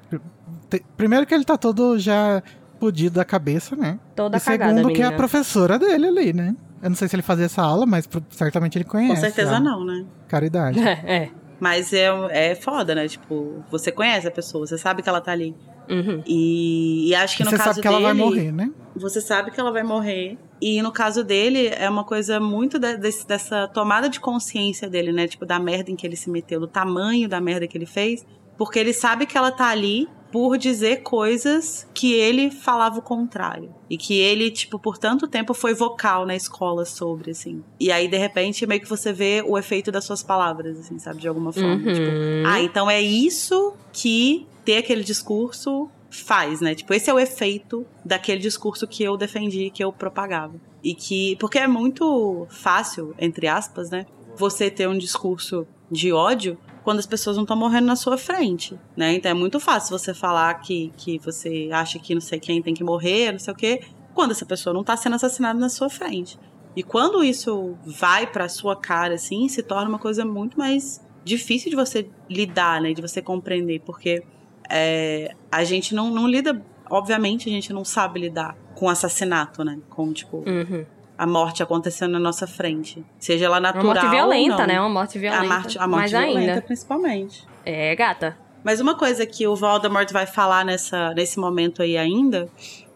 [0.96, 2.42] Primeiro que ele tá todo já
[2.78, 3.98] fudido da cabeça, né?
[4.14, 5.16] Toda e cagada, segundo que é a menina.
[5.16, 6.54] professora dele ali, né?
[6.82, 9.14] Eu não sei se ele fazia essa aula, mas certamente ele conhece.
[9.14, 10.04] Com certeza a não, né?
[10.28, 10.78] Caridade.
[10.86, 11.30] É, é.
[11.58, 13.08] Mas é, é foda, né?
[13.08, 15.54] Tipo, você conhece a pessoa, você sabe que ela tá ali.
[15.88, 16.22] Uhum.
[16.26, 18.70] E, e acho que E no você caso sabe que ela vai dele, morrer, né?
[18.96, 20.36] Você sabe que ela vai morrer.
[20.60, 25.12] E no caso dele, é uma coisa muito de- desse- dessa tomada de consciência dele,
[25.12, 25.26] né?
[25.28, 28.26] Tipo, da merda em que ele se meteu, do tamanho da merda que ele fez.
[28.58, 33.74] Porque ele sabe que ela tá ali por dizer coisas que ele falava o contrário.
[33.88, 37.62] E que ele, tipo, por tanto tempo foi vocal na escola sobre, assim.
[37.78, 41.20] E aí, de repente, meio que você vê o efeito das suas palavras, assim, sabe?
[41.20, 41.74] De alguma forma.
[41.74, 41.94] Uhum.
[41.94, 42.10] Tipo,
[42.46, 46.74] ah, então é isso que ter aquele discurso faz, né?
[46.74, 50.54] Tipo, esse é o efeito daquele discurso que eu defendi, que eu propagava.
[50.82, 51.36] E que.
[51.36, 54.06] Porque é muito fácil, entre aspas, né?
[54.36, 58.78] Você ter um discurso de ódio quando as pessoas não estão morrendo na sua frente,
[58.96, 59.14] né?
[59.14, 62.72] Então é muito fácil você falar que, que você acha que não sei quem tem
[62.74, 63.80] que morrer, não sei o quê,
[64.14, 66.38] quando essa pessoa não tá sendo assassinada na sua frente.
[66.76, 71.70] E quando isso vai pra sua cara, assim, se torna uma coisa muito mais difícil
[71.70, 72.92] de você lidar, né?
[72.92, 74.22] De você compreender, porque
[74.70, 79.80] é, a gente não, não lida, obviamente, a gente não sabe lidar com assassinato, né?
[79.90, 80.86] Com, tipo, Uhum.
[81.18, 83.04] A morte acontecendo na nossa frente.
[83.18, 84.80] Seja ela Uma natural morte ou violenta, né?
[84.80, 85.44] Uma morte violenta.
[85.44, 86.62] A morte, a morte Mas violenta, ainda.
[86.62, 87.44] principalmente.
[87.64, 88.36] É, gata.
[88.62, 92.48] Mas uma coisa que o Voldemort vai falar nessa, nesse momento aí ainda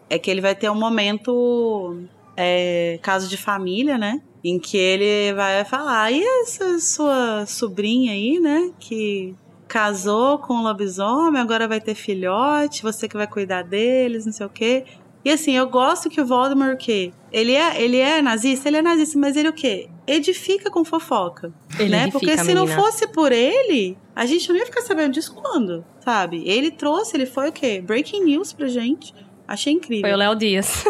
[0.09, 1.97] é que ele vai ter um momento
[2.35, 4.21] é, caso de família, né?
[4.43, 8.71] Em que ele vai falar, e essa sua sobrinha aí, né?
[8.79, 9.35] Que
[9.67, 14.45] casou com um lobisomem, agora vai ter filhote, você que vai cuidar deles, não sei
[14.45, 14.83] o quê.
[15.23, 17.13] E assim, eu gosto que o Voldemort, o quê?
[17.31, 18.67] Ele é, ele é nazista?
[18.67, 19.89] Ele é nazista, mas ele o quê?
[20.07, 21.53] Edifica com fofoca.
[21.79, 22.03] Ele né?
[22.03, 25.85] edifica, Porque se não fosse por ele, a gente não ia ficar sabendo disso quando,
[26.03, 26.43] sabe?
[26.45, 27.81] Ele trouxe, ele foi o quê?
[27.81, 29.13] Breaking news pra gente.
[29.47, 30.09] Achei incrível.
[30.09, 30.83] Foi o Léo Dias.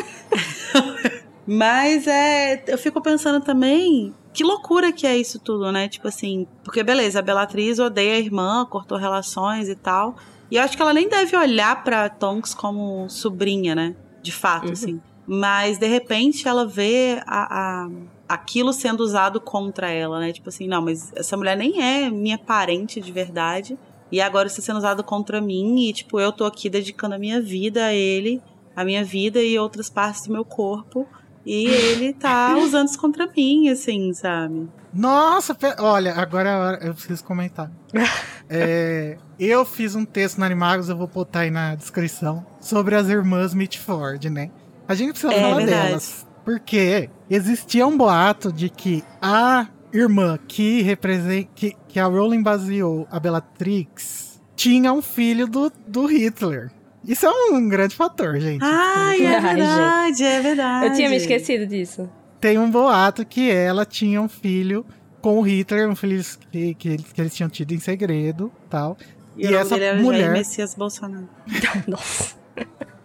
[1.46, 5.88] Mas é, eu fico pensando também que loucura que é isso tudo, né?
[5.88, 10.16] Tipo assim, porque beleza, a Bellatrix odeia a irmã, cortou relações e tal.
[10.50, 13.96] E eu acho que ela nem deve olhar pra Tonks como sobrinha, né?
[14.22, 14.72] De fato, Uhum.
[14.74, 15.02] assim.
[15.28, 17.90] Mas de repente ela vê a, a-
[18.28, 20.32] aquilo sendo usado contra ela, né?
[20.34, 23.78] Tipo assim, não, mas essa mulher nem é minha parente de verdade.
[24.12, 25.88] E agora está sendo usado contra mim.
[25.88, 28.42] E, tipo, eu tô aqui dedicando a minha vida a ele,
[28.76, 31.08] a minha vida e outras partes do meu corpo.
[31.46, 34.68] E ele tá usando isso contra mim, assim, sabe?
[34.94, 37.72] Nossa, pe- olha, agora é a hora- eu preciso comentar.
[38.54, 43.08] É, eu fiz um texto no Animagos, eu vou botar aí na descrição, sobre as
[43.08, 44.52] irmãs Mitford, né?
[44.90, 45.88] A gente precisa É falar verdade.
[45.88, 46.28] delas.
[46.44, 51.50] Porque existia um boato de que a irmã que representa.
[51.56, 56.70] que, que a Rowling baseou a Bellatrix tinha um filho do, do Hitler.
[57.08, 58.62] Isso é um grande fator, gente.
[58.66, 60.86] Ai, é verdade, é verdade.
[60.88, 62.10] Eu tinha me esquecido disso.
[62.42, 64.86] Tem um boato que ela tinha um filho
[65.22, 66.22] com o Hitler, um filho
[66.52, 68.98] que, que, eles- que eles tinham tido em segredo tal.
[69.38, 71.30] E, E essa mulher- Jair Messias Bolsonaro.
[71.88, 72.36] Nossa.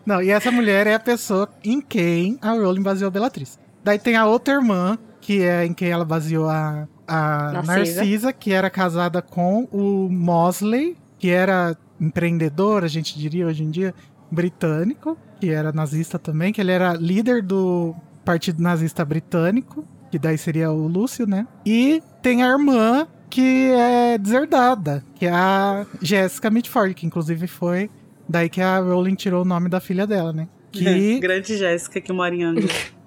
[0.05, 3.59] Não, e essa mulher é a pessoa em quem a Rowling baseou a Bellatrix.
[3.85, 7.97] Daí tem a outra irmã, que é em quem ela baseou a, a Narcisa.
[8.01, 8.33] Narcisa.
[8.33, 13.95] que era casada com o Mosley, que era empreendedor, a gente diria hoje em dia,
[14.31, 17.95] britânico, que era nazista também, que ele era líder do
[18.27, 21.47] Partido Nazista Britânico, que daí seria o Lúcio, né?
[21.65, 27.89] E tem a irmã que é deserdada, que é a Jessica Mitford, que inclusive foi
[28.29, 30.49] daí que a Rowling tirou o nome da filha dela, né?
[30.73, 32.67] Que Grande Jéssica que mora em Angra.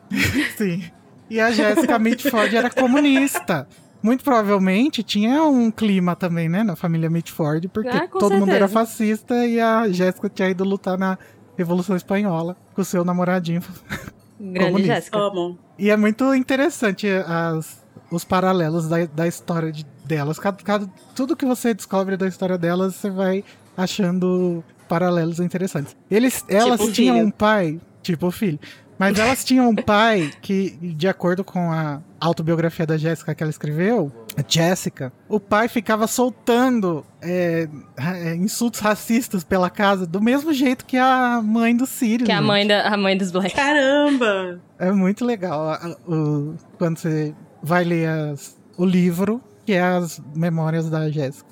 [0.57, 0.84] Sim.
[1.30, 3.67] E a Jéssica Mitford era comunista.
[4.01, 8.67] Muito provavelmente tinha um clima também, né, na família Mitford, porque Ah, todo mundo era
[8.67, 8.74] certeza.
[8.86, 11.17] fascista e a Jéssica tinha ido lutar na
[11.57, 13.61] Revolução Espanhola com o seu namoradinho.
[14.40, 14.86] Grande.
[14.86, 15.18] Jéssica.
[15.18, 15.58] Amo.
[15.78, 20.40] E é muito interessante as, os paralelos da, da história de- delas.
[20.40, 23.44] Cada, cada- tudo que você descobre da história delas, você vai
[23.76, 25.96] achando paralelos interessantes.
[26.10, 27.28] Eles, elas Tipo tinham filho.
[27.28, 28.60] um pai, tipo o filho,
[28.98, 33.50] mas elas tinham um pai que, de acordo com a autobiografia da Jéssica que ela
[33.50, 34.12] escreveu,
[34.48, 37.68] Jessica, o pai ficava soltando é,
[37.98, 42.26] é, insultos racistas pela casa, do mesmo jeito que a mãe do Sirius.
[42.28, 43.56] Que a mãe, da, a mãe dos Black.
[43.56, 44.60] Caramba!
[44.78, 45.78] É muito legal
[46.08, 51.48] o- quando você vai ler as- o livro, que é as memórias da Jéssica.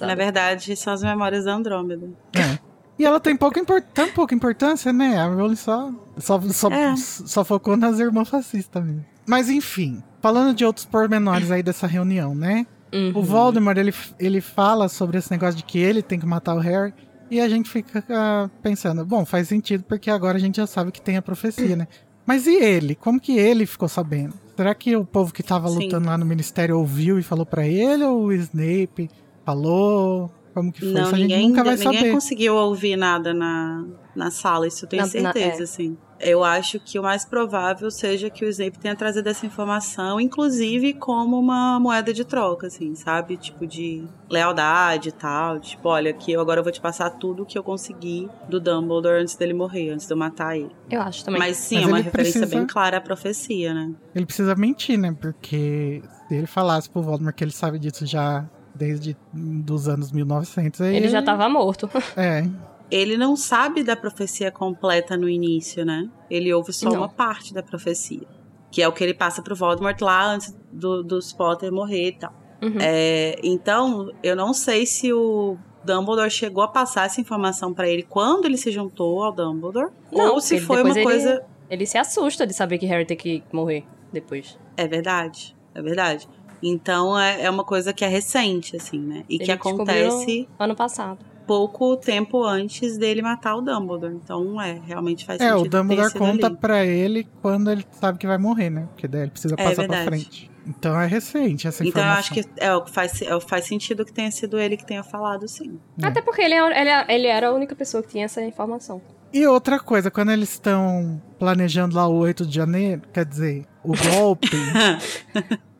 [0.00, 2.08] Na verdade, são as memórias da Andrômeda.
[2.34, 2.58] É.
[2.98, 5.18] E ela tem pouca impor- tão pouca importância, né?
[5.18, 6.96] A Rowling só, só, só, É.
[6.96, 9.04] só focou nas irmãs fascistas mesmo.
[9.28, 12.66] Mas enfim, falando de outros pormenores aí dessa reunião, né?
[12.92, 13.12] Uhum.
[13.14, 16.58] O Voldemort, ele, ele fala sobre esse negócio de que ele tem que matar o
[16.58, 16.94] Harry.
[17.30, 20.90] E a gente fica ah, pensando, bom, faz sentido porque agora a gente já sabe
[20.90, 21.86] que tem a profecia, né?
[22.24, 22.94] Mas e ele?
[22.94, 24.32] Como que ele ficou sabendo?
[24.56, 25.74] Será que o povo que tava Sim.
[25.84, 28.02] lutando lá no ministério ouviu e falou pra ele?
[28.04, 29.10] Ou o Snape
[29.44, 30.30] falou?
[30.54, 30.92] Como que foi?
[30.92, 32.12] Não, Isso a gente ninguém, nunca vai ninguém saber.
[32.12, 33.84] conseguiu ouvir nada na,
[34.16, 35.64] na sala, isso eu tenho Na- na- certeza, é.
[35.64, 35.96] assim.
[36.20, 40.92] Eu acho que o mais provável seja que o Snape tenha trazido essa informação, inclusive
[40.94, 43.36] como uma moeda de troca, assim, sabe?
[43.36, 45.60] Tipo, de lealdade e tal.
[45.60, 49.36] Tipo, olha, aqui eu agora vou te passar tudo que eu consegui do Dumbledore antes
[49.36, 50.70] dele morrer, antes de eu matar ele.
[50.90, 51.38] Eu acho também.
[51.38, 53.92] Mas sim, Mas é uma referência precisa- bem clara à profecia, né?
[54.14, 55.14] Ele precisa mentir, né?
[55.20, 58.44] Porque se ele falasse pro Voldemort que ele sabe disso já
[58.74, 61.90] desde dos anos 1900, aí Ele já tava morto.
[62.16, 62.44] É,
[62.90, 66.08] ele não sabe da profecia completa no início, né?
[66.30, 66.98] Ele ouve só Não.
[66.98, 68.26] uma parte da profecia.
[68.70, 72.12] Que é o que ele passa pro Voldemort lá antes do, dos Potter morrer e
[72.12, 72.32] tal.
[72.62, 72.76] Uhum.
[72.80, 78.02] É, então, eu não sei se o Dumbledore chegou a passar essa informação pra ele
[78.02, 79.90] quando ele se juntou ao Dumbledore.
[80.12, 81.44] Não, ou se foi uma ele- coisa.
[81.70, 84.58] Ele se assusta de saber que Harry tem que morrer depois.
[84.76, 86.28] É verdade, é verdade.
[86.62, 89.24] Então é, é uma coisa que é recente, assim, né?
[89.28, 91.18] E que Ele acontece descobriu Ano passado.
[91.48, 94.14] Pouco tempo antes dele matar o Dumbledore.
[94.14, 95.60] Então, é, realmente faz É, sentido.
[95.60, 96.56] o ter Dumbledore conta ali.
[96.56, 98.86] pra ele quando ele sabe que vai morrer, né?
[98.92, 100.06] Porque daí ele precisa É passar pra verdade.
[100.06, 100.50] frente.
[100.66, 102.18] Então é recente essa Então eu informação.
[102.20, 105.02] acho que é, o faz, é, o faz sentido que tenha sido ele que tenha
[105.02, 105.80] falado, sim.
[106.02, 106.06] É.
[106.06, 109.00] Até porque ele, é- ele, é- ele era a única pessoa que tinha essa informação.
[109.32, 113.92] E outra coisa, quando eles estão planejando lá o 8 de janeiro, quer dizer, o
[114.10, 114.50] golpe,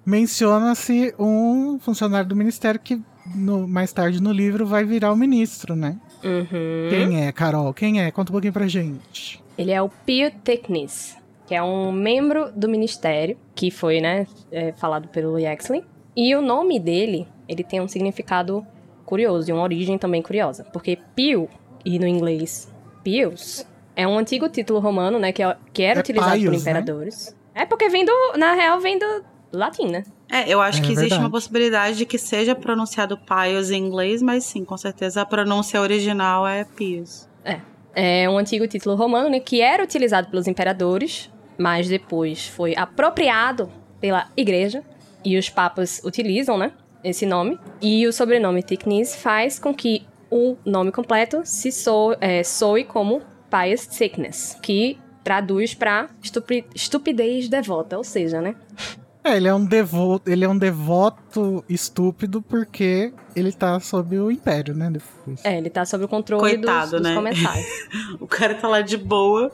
[0.07, 3.01] menciona-se um funcionário do ministério que
[3.35, 5.97] no- mais tarde no livro vai virar o ministro, né?
[6.25, 6.89] Uhum.
[6.91, 7.73] Quem é, Carol?
[7.75, 8.11] Quem é?
[8.11, 9.43] Conta um pouquinho pra gente.
[9.57, 14.73] Ele é o Pio Technis, que é um membro do ministério, que foi, né, é,
[14.73, 15.85] falado pelo Yaxley.
[16.17, 18.67] E o nome dele, ele tem um significado
[19.05, 20.65] curioso e uma origem também curiosa.
[20.73, 21.49] Porque Pio,
[21.85, 22.71] e no inglês
[23.03, 26.65] Pius, é um antigo título romano, né, que, é- que era É utilizado por Pius,
[26.65, 26.71] né?
[26.73, 27.37] imperadores.
[27.55, 30.03] É porque vem do, na real, vem do latim, né?
[30.31, 31.23] É, eu acho É que existe verdade.
[31.23, 35.81] uma possibilidade de que seja pronunciado Pius em inglês, mas sim, com certeza a pronúncia
[35.81, 37.27] original é Pius.
[37.95, 43.69] É um antigo título romano, né, que era utilizado pelos imperadores, mas depois foi apropriado
[44.01, 44.85] pela igreja
[45.25, 46.71] e os papas utilizam, né,
[47.03, 47.59] esse nome.
[47.83, 53.21] E o sobrenome Ticnis faz com que o nome completo se so, é, soe como
[53.51, 58.55] Pious Sickness, que traduz pra estupi- estupidez devota, ou seja, né?
[59.29, 64.31] É, ele é um devoto, ele é um devoto estúpido porque ele tá sob o
[64.31, 64.91] império, né?
[64.91, 65.45] Depois.
[65.45, 67.15] É, ele tá sob o controle dos, Coitado, dos né?
[67.15, 67.67] comentários.
[68.21, 69.53] O cara tá lá de boa,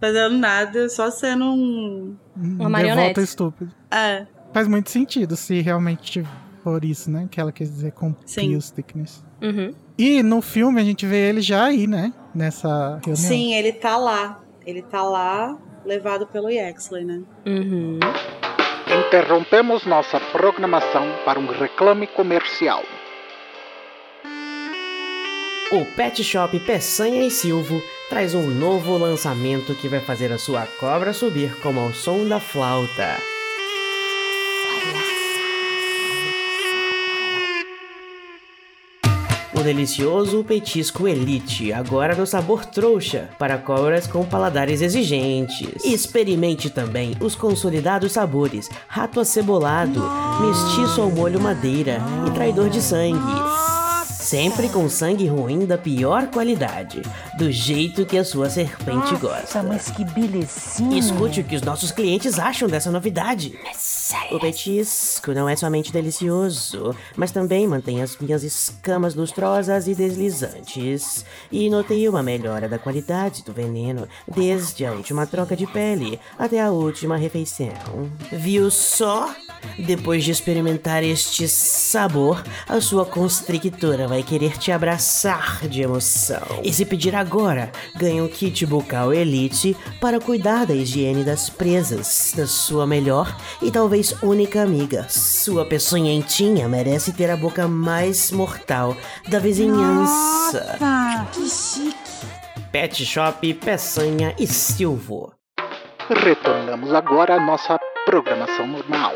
[0.00, 2.16] fazendo nada, só sendo um.
[2.36, 3.08] Um Uma marionete.
[3.08, 3.72] devoto estúpido.
[3.90, 6.24] É, Faz muito sentido se realmente
[6.64, 7.28] for isso, né?
[7.30, 9.24] Que ela quer dizer com Thickness.
[9.42, 9.74] Uhum.
[9.98, 12.12] E no filme a gente vê ele já aí, né?
[12.34, 13.16] Nessa reunião.
[13.16, 14.40] sim, ele tá lá.
[14.64, 17.22] Ele tá lá, levado pelo Yaxley, né?
[17.46, 18.00] Uhum.
[18.88, 22.84] Interrompemos nossa programação para um reclame comercial.
[25.72, 30.64] O Pet Shop Peçanha e Silvo traz um novo lançamento que vai fazer a sua
[30.78, 33.35] cobra subir como ao som da flauta.
[39.58, 45.82] O delicioso petisco Elite, agora no sabor trouxa, para cobras com paladares exigentes.
[45.82, 50.02] Experimente também os consolidados sabores rato acebolado,
[50.42, 53.85] mestiço ao molho madeira e traidor de sangue.
[54.26, 57.00] Sempre com sangue ruim da pior qualidade,
[57.38, 59.62] do jeito que a sua serpente gosta.
[59.62, 60.98] mas que belezinha.
[60.98, 63.56] Escute o que os nossos clientes acham dessa novidade.
[64.32, 71.24] O petisco não é somente delicioso, mas também mantém as minhas escamas lustrosas e deslizantes.
[71.52, 76.60] E notei uma melhora da qualidade do veneno, desde a última troca de pele até
[76.60, 78.10] a última refeição.
[78.32, 79.32] Viu só?
[79.78, 86.60] Depois de experimentar este sabor, a sua constrictora vai querer te abraçar de emoção.
[86.62, 92.32] E se pedir agora, ganha um kit bucal Elite para cuidar da higiene das presas,
[92.36, 95.06] da sua melhor e talvez única amiga.
[95.08, 98.96] Sua peçonhentinha merece ter a boca mais mortal
[99.28, 100.78] da vizinhança.
[101.32, 101.96] que chique.
[102.72, 105.32] Pet Shop Peçanha e Silvo.
[106.10, 109.14] Retornamos agora à nossa programação normal.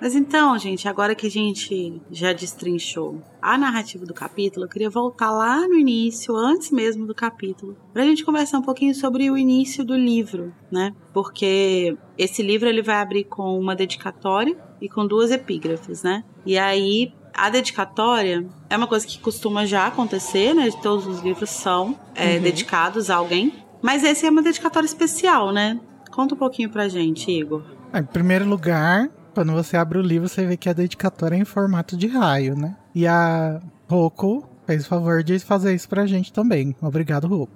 [0.00, 4.88] Mas então, gente, agora que a gente já destrinchou a narrativa do capítulo, eu queria
[4.88, 9.36] voltar lá no início, antes mesmo do capítulo, pra gente conversar um pouquinho sobre o
[9.36, 10.94] início do livro, né?
[11.12, 16.24] Porque esse livro ele vai abrir com uma dedicatória e com duas epígrafes, né?
[16.46, 20.70] E aí a dedicatória é uma coisa que costuma já acontecer, né?
[20.82, 23.52] Todos os livros são é, dedicados a alguém.
[23.82, 25.78] Mas esse é uma dedicatória especial, né?
[26.10, 27.62] Conta um pouquinho pra gente, Igor.
[27.94, 31.44] Em primeiro lugar, quando você abre o livro, você vê que a dedicatória é em
[31.44, 32.76] formato de raio, né?
[32.94, 36.74] E a Roku fez o favor de fazer isso pra gente também.
[36.80, 37.52] Obrigado, Roku.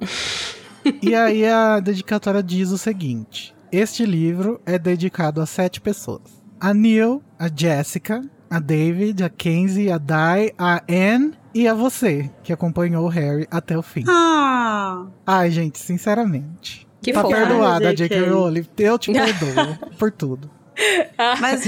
[1.02, 6.72] e aí a dedicatória diz o seguinte: Este livro é dedicado a sete pessoas: a
[6.74, 12.52] Neil, a Jessica, a David, a Kenzie, a Dai, a Anne e a você, que
[12.52, 14.04] acompanhou o Harry até o fim.
[14.08, 15.06] Ah!
[15.26, 16.86] Ai, gente, sinceramente.
[17.00, 17.34] Que tá fofo.
[17.34, 18.18] perdoada, J.K.
[18.18, 18.30] JK.
[18.30, 18.66] Rowling.
[18.78, 20.50] Eu te perdoo por tudo.
[21.40, 21.64] Mas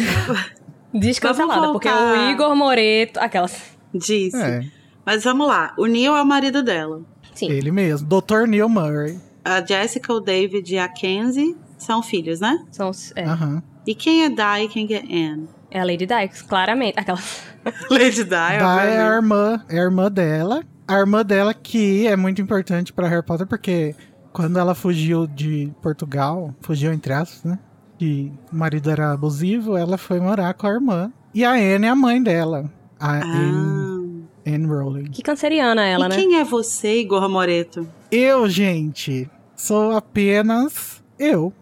[0.95, 2.29] Descancelada, porque voltar.
[2.29, 3.19] o Igor Moreto.
[3.19, 3.77] Aquelas.
[3.95, 4.37] disse.
[4.37, 4.63] É,
[5.05, 5.75] Mas vamos lá.
[5.79, 7.03] O Neil é o marido dela.
[7.35, 7.51] Sim.
[7.51, 8.09] ele mesmo.
[8.09, 8.47] Dr.
[8.49, 9.21] Neil Murray.
[9.45, 12.65] A Jessica, o David e a Kenzie são filhos, né?
[12.71, 13.63] São, é, Aham.
[13.87, 15.49] E quem é Di e quem é Anne?
[15.71, 16.99] é a Lady Dykes, claramente.
[16.99, 17.43] Aquelas.
[17.91, 20.65] Lady Di, Da é a irmã, é a irmã dela.
[20.89, 23.95] A irmã dela que é muito importante pra Harry Potter porque
[24.33, 27.59] quando ela fugiu de Portugal, fugiu entre aspas, né?
[27.99, 31.13] Que o marido era abusivo, ela foi morar com a irmã.
[31.35, 32.71] E a Anne é a mãe dela.
[33.01, 34.51] A Anne, Ah.
[34.55, 35.05] Anne Rowling.
[35.11, 36.15] Que canceriana ela, e né?
[36.17, 37.87] quem é você, Igor Moreto?
[38.11, 41.53] Eu, gente, sou apenas eu,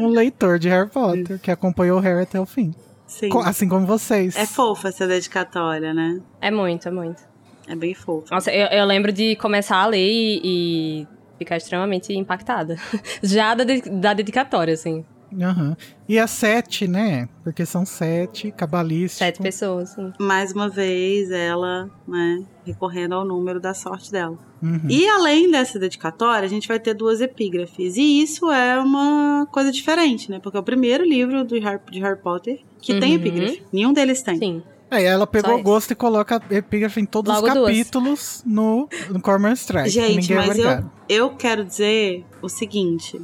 [0.00, 2.74] um leitor de Harry Potter que acompanhou o Harry até o fim.
[3.06, 3.28] Sim.
[3.44, 4.34] Assim como vocês.
[4.36, 6.20] É fofa essa dedicatória, né?
[6.40, 7.22] É muito, é muito.
[7.68, 8.26] É bem fofa.
[8.34, 11.06] Nossa, eu, eu lembro de começar a ler e, e
[11.38, 12.76] ficar extremamente impactada.
[13.22, 15.04] Já da, de- da dedicatória, assim.
[15.40, 15.76] Aham.
[16.08, 17.28] E a sete, né?
[17.44, 19.18] Porque são sete, cabalístico.
[19.24, 20.12] Sete pessoas, sim.
[20.20, 24.36] Mais uma vez, ela, né, recorrendo ao número da sorte dela.
[24.62, 24.80] Uhum.
[24.88, 27.96] E além dessa dedicatória, a gente vai ter duas epígrafes.
[27.96, 30.38] E isso é uma coisa diferente, né?
[30.40, 33.16] Porque é o primeiro livro do Harry, de Harry Potter que tem Uhum.
[33.16, 33.62] epígrafe.
[33.72, 34.38] Nenhum deles tem.
[34.38, 34.62] Sim.
[34.90, 37.66] Aí ela pegou o gosto e coloca epígrafe em todos Logo os duas.
[37.70, 39.88] capítulos no, no Cormoran Strike.
[39.88, 43.18] Gente, Ninguém é mas eu, eu quero dizer o seguinte.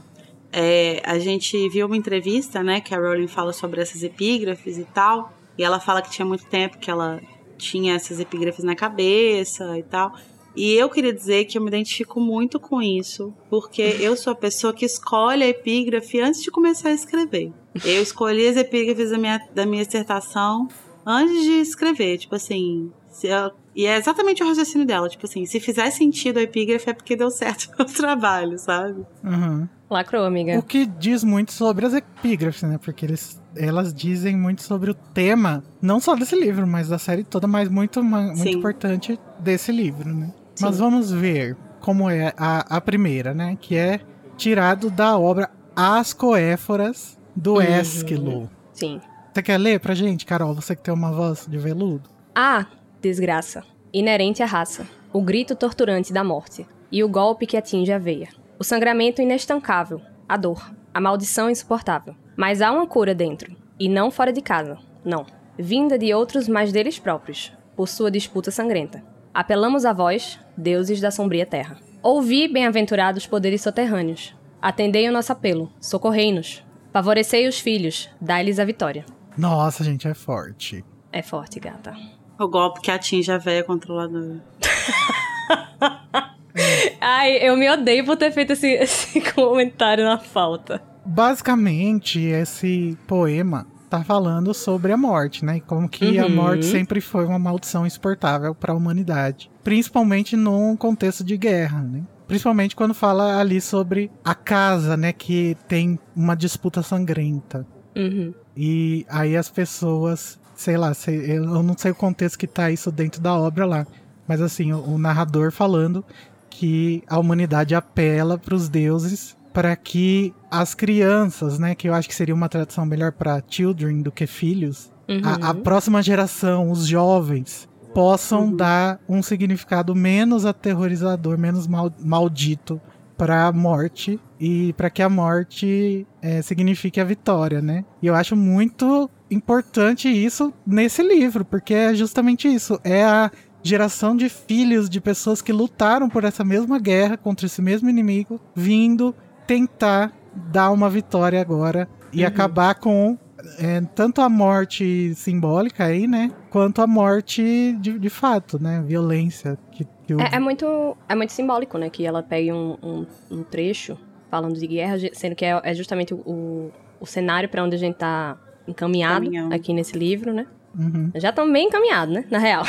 [0.52, 4.84] É, a gente viu uma entrevista, né, que a Rowling fala sobre essas epígrafes e
[4.84, 5.32] tal.
[5.56, 7.20] E ela fala que tinha muito tempo que ela
[7.56, 10.14] tinha essas epígrafes na cabeça e tal.
[10.56, 14.36] E eu queria dizer que eu me identifico muito com isso, porque eu sou a
[14.36, 17.52] pessoa que escolhe a epígrafe antes de começar a escrever.
[17.84, 20.66] Eu escolhi as epígrafes da minha, da minha dissertação
[21.06, 22.18] antes de escrever.
[22.18, 22.90] Tipo assim,
[23.22, 25.08] eu- e é exatamente o raciocínio dela.
[25.08, 29.04] Tipo assim, se fizer sentido a epígrafe é porque deu certo o trabalho, sabe?
[29.22, 29.68] Uhum.
[29.90, 30.58] Lacrou, amiga.
[30.58, 32.78] O que diz muito sobre as epígrafes, né?
[32.78, 37.24] Porque eles, elas dizem muito sobre o tema, não só desse livro, mas da série
[37.24, 38.50] toda, mas muito, muito Sim.
[38.50, 40.32] importante desse livro, né?
[40.54, 40.64] Sim.
[40.66, 43.56] Mas vamos ver como é a, a primeira, né?
[43.60, 44.00] Que é
[44.36, 47.62] tirado da obra As Coéforas do Uhum.
[47.62, 48.50] Ésquilo.
[48.72, 49.00] Sim.
[49.32, 50.54] Você quer ler pra gente, Carol?
[50.54, 52.10] Você que tem uma voz de veludo?
[52.34, 52.66] Ah,
[53.00, 53.64] desgraça.
[53.92, 54.86] Inerente à raça.
[55.12, 56.66] O grito torturante da morte.
[56.90, 58.28] E o golpe que atinge a veia.
[58.58, 60.00] O sangramento inestancável.
[60.28, 60.74] A dor.
[60.92, 62.16] A maldição insuportável.
[62.36, 63.54] Mas há uma cura dentro.
[63.78, 64.78] E não fora de casa.
[65.04, 65.24] Não.
[65.56, 67.52] Vinda de outros, mas deles próprios.
[67.76, 69.04] Por sua disputa sangrenta.
[69.32, 71.78] Apelamos a vós, deuses da sombria terra.
[72.02, 74.34] Ouvi, bem-aventurados poderes soterrâneos.
[74.60, 75.72] Atendei o nosso apelo.
[75.80, 76.64] Socorrei-nos.
[76.92, 78.10] Favorecei os filhos.
[78.20, 79.06] Dai-lhes a vitória.
[79.36, 80.84] Nossa, gente, é forte.
[81.12, 81.94] É forte, gata.
[82.40, 84.42] O golpe que atinge a véia controladora.
[87.00, 90.82] Ai, eu me odeio por ter feito esse, esse comentário na falta.
[91.04, 95.60] Basicamente, esse poema tá falando sobre a morte, né?
[95.66, 96.34] Como que a Uhum.
[96.34, 102.02] morte sempre foi uma maldição insuportável para a humanidade, principalmente num contexto de guerra, né?
[102.26, 107.66] Principalmente quando fala ali sobre a casa, né, que tem uma disputa sangrenta.
[107.96, 108.34] Uhum.
[108.56, 112.90] E aí as pessoas, sei lá, sei- eu não sei o contexto que tá isso
[112.92, 113.86] dentro da obra lá,
[114.26, 116.04] mas assim, o narrador falando
[116.50, 122.08] que a humanidade apela para os deuses para que as crianças, né, que eu acho
[122.08, 125.20] que seria uma tradução melhor para children do que filhos, Uhum.
[125.24, 132.78] a, a próxima geração, os jovens, possam dar um significado menos aterrorizador, menos mal- maldito
[133.16, 137.84] para a morte e para que a morte é, signifique a vitória, né?
[138.02, 143.30] E eu acho muito importante isso nesse livro, porque é justamente isso, é a
[143.62, 148.40] geração de filhos de pessoas que lutaram por essa mesma guerra contra esse mesmo inimigo,
[148.54, 149.14] vindo
[149.46, 153.18] tentar dar uma vitória agora e acabar com
[153.58, 156.30] é, tanto a morte simbólica aí, né?
[156.50, 158.82] Quanto a morte de, de fato, né?
[158.86, 159.56] Violência.
[159.70, 161.88] Que, que o- É, é muito, é muito simbólico, né?
[161.90, 163.96] Que ela pegue um, um, um trecho
[164.30, 166.70] falando de guerra, sendo que é, é justamente o,
[167.00, 168.36] o cenário para onde a gente tá
[168.66, 169.54] encaminhado Caminhando.
[169.54, 170.46] aqui nesse livro, né?
[170.78, 171.10] Uhum.
[171.14, 172.24] Já estamos bem encaminhados, né?
[172.30, 172.64] Na real.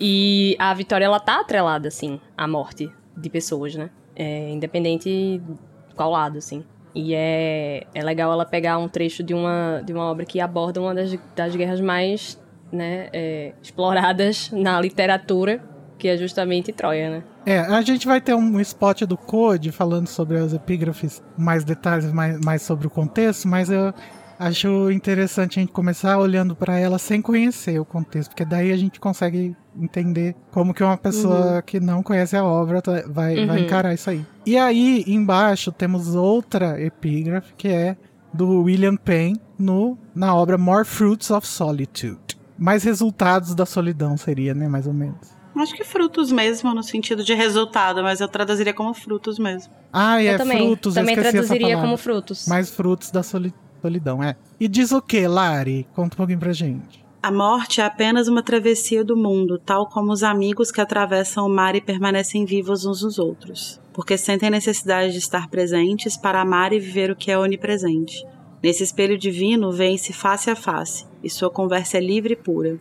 [0.00, 3.90] E a vitória, ela tá atrelada, assim, à morte de pessoas, né?
[4.14, 5.40] É, independente
[5.88, 6.64] de qual lado, assim.
[6.94, 10.80] E é, é legal ela pegar um trecho de uma, de uma obra que aborda
[10.80, 12.40] uma das, das guerras mais
[12.72, 15.62] né, é, exploradas na literatura,
[15.98, 17.24] que é justamente Troia, né?
[17.44, 22.10] É, a gente vai ter um spot do Code falando sobre as epígrafes, mais detalhes,
[22.12, 23.94] mais, mais sobre o contexto, mas eu
[24.38, 28.76] acho interessante a gente começar olhando para ela sem conhecer o contexto, porque daí a
[28.76, 33.58] gente consegue entender como que uma pessoa que não conhece a obra tá- vai, vai
[33.58, 33.64] Uhum.
[33.64, 34.24] encarar isso aí.
[34.44, 37.96] E aí, embaixo, temos outra epígrafe, que é
[38.32, 42.18] do William Penn, no, na obra More Fruits of Solitude.
[42.58, 45.34] Mais resultados da solidão seria, né, mais ou menos.
[45.58, 49.72] Acho que frutos mesmo, no sentido de resultado, mas eu traduziria como frutos mesmo.
[49.90, 51.86] Ah, e Eu é também, frutos, eu também esqueci essa traduziria palavra.
[51.86, 52.46] como frutos.
[52.46, 54.36] Mais frutos da soli- solidão, é.
[54.60, 55.86] E diz o que, Lari?
[55.94, 57.02] Conta um pouquinho pra gente.
[57.26, 61.48] A morte é apenas uma travessia do mundo, tal como os amigos que atravessam o
[61.48, 66.72] mar e permanecem vivos uns nos outros, porque sentem necessidade de estar presentes para amar
[66.72, 68.24] e viver o que é onipresente.
[68.62, 72.78] Nesse espelho divino, veem-se face a face, e sua conversa é livre e pura.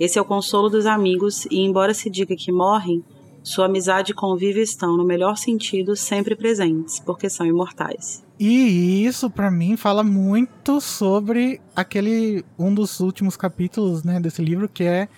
[0.00, 3.00] Esse é o consolo dos amigos, e embora se diga que morrem,
[3.44, 8.24] sua amizade e convívio estão, no melhor sentido, sempre presentes, porque são imortais.
[8.40, 12.44] E isso, pra mim, fala muito sobre aquele.
[12.58, 15.08] Um dos últimos capítulos, né, desse livro, que é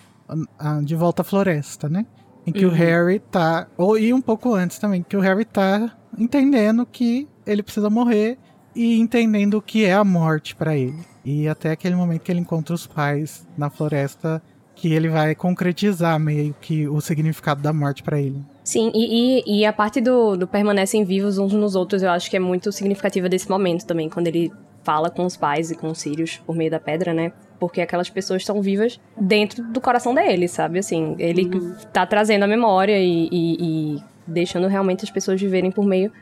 [0.85, 2.05] De Volta à Floresta, né?
[2.45, 2.75] Em que o Uhum.
[2.75, 3.69] Harry tá.
[3.79, 8.39] Ou, e um pouco antes também, que o Harry tá entendendo que ele precisa morrer
[8.75, 10.99] e entendendo o que é a morte pra ele.
[11.25, 14.43] E até aquele momento que ele encontra os pais na floresta,
[14.77, 18.45] que ele vai concretizar meio que o significado da morte pra ele.
[18.63, 22.31] Sim, e, e, e a parte do, do permanecem vivos uns nos outros, eu acho
[22.31, 24.53] que é muito significativa desse momento também, quando ele
[24.85, 27.33] fala com os pais e com os Sirius por meio da pedra, né?
[27.59, 30.79] Porque aquelas pessoas estão vivas dentro do coração dele, sabe?
[30.79, 31.51] Assim, ele
[31.93, 33.57] tá trazendo a memória e, e,
[33.97, 36.13] e deixando realmente as pessoas viverem por meio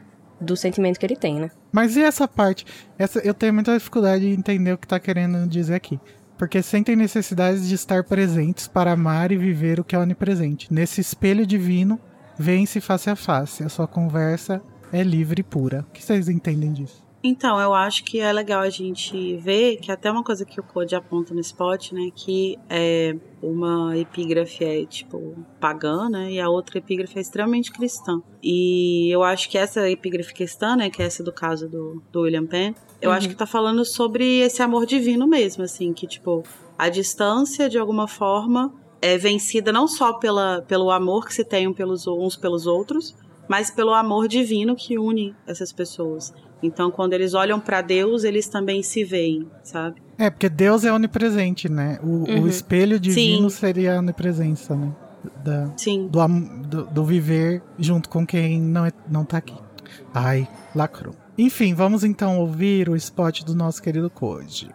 [0.41, 1.51] do sentimento que ele tem, né?
[1.73, 2.65] Mas e essa parte?
[2.99, 5.99] Essa, eu tenho muita dificuldade de entender o que tá querendo dizer aqui.
[6.37, 10.73] Porque sentem necessidade de estar presentes para amar e viver o que é onipresente.
[10.73, 11.99] Nesse espelho divino,
[12.39, 13.63] vêm-se face a face.
[13.63, 14.63] A sua conversa
[14.93, 15.87] é livre e pura.
[15.89, 17.05] O que vocês entendem disso?
[17.27, 20.63] Então, eu acho que é legal a gente ver que até uma coisa que o
[20.63, 26.51] Code aponta no spot, né, que é uma epígrafe é tipo pagã, né, e a
[26.51, 28.23] outra epígrafe é extremamente cristã.
[28.43, 32.21] E eu acho que essa epígrafe cristã, né, que é essa do caso do, do
[32.21, 32.75] William Penn,
[33.05, 36.43] eu acho que tá falando sobre esse amor divino mesmo, assim, que tipo
[36.79, 41.73] a distância de alguma forma é vencida não só pela, pelo amor que se tem
[41.73, 43.15] pelos, uns pelos outros,
[43.49, 46.33] mas pelo amor divino que une essas pessoas.
[46.63, 50.03] Então, quando eles olham para Deus, eles também se veem, sabe?
[50.17, 51.99] É, porque Deus é onipresente, né?
[52.03, 53.57] O, o espelho divino Sim.
[53.59, 54.91] seria a onipresença, né?
[55.45, 56.09] Da, Sim.
[56.09, 56.27] do,
[56.67, 59.55] do, do viver junto com quem não, é, não tá aqui.
[60.15, 61.15] Ai, lacrou.
[61.37, 64.71] Enfim, vamos então ouvir o spot do nosso querido Code.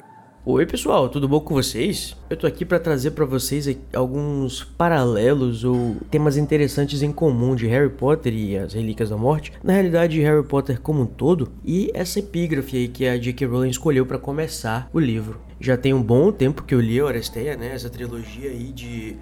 [0.46, 2.18] Oi pessoal, tudo bom com vocês?
[2.30, 7.66] Eu tô aqui para trazer para vocês alguns paralelos ou temas interessantes em comum de
[7.68, 11.50] Harry Potter e as Relíquias da Morte, na realidade de Harry Potter como um todo,
[11.64, 13.48] e essa epígrafe aí que a J.K.
[13.48, 15.40] Rowling escolheu para começar o livro.
[15.62, 19.16] Já tem um bom tempo que eu li a Oresteia, né, essa trilogia aí de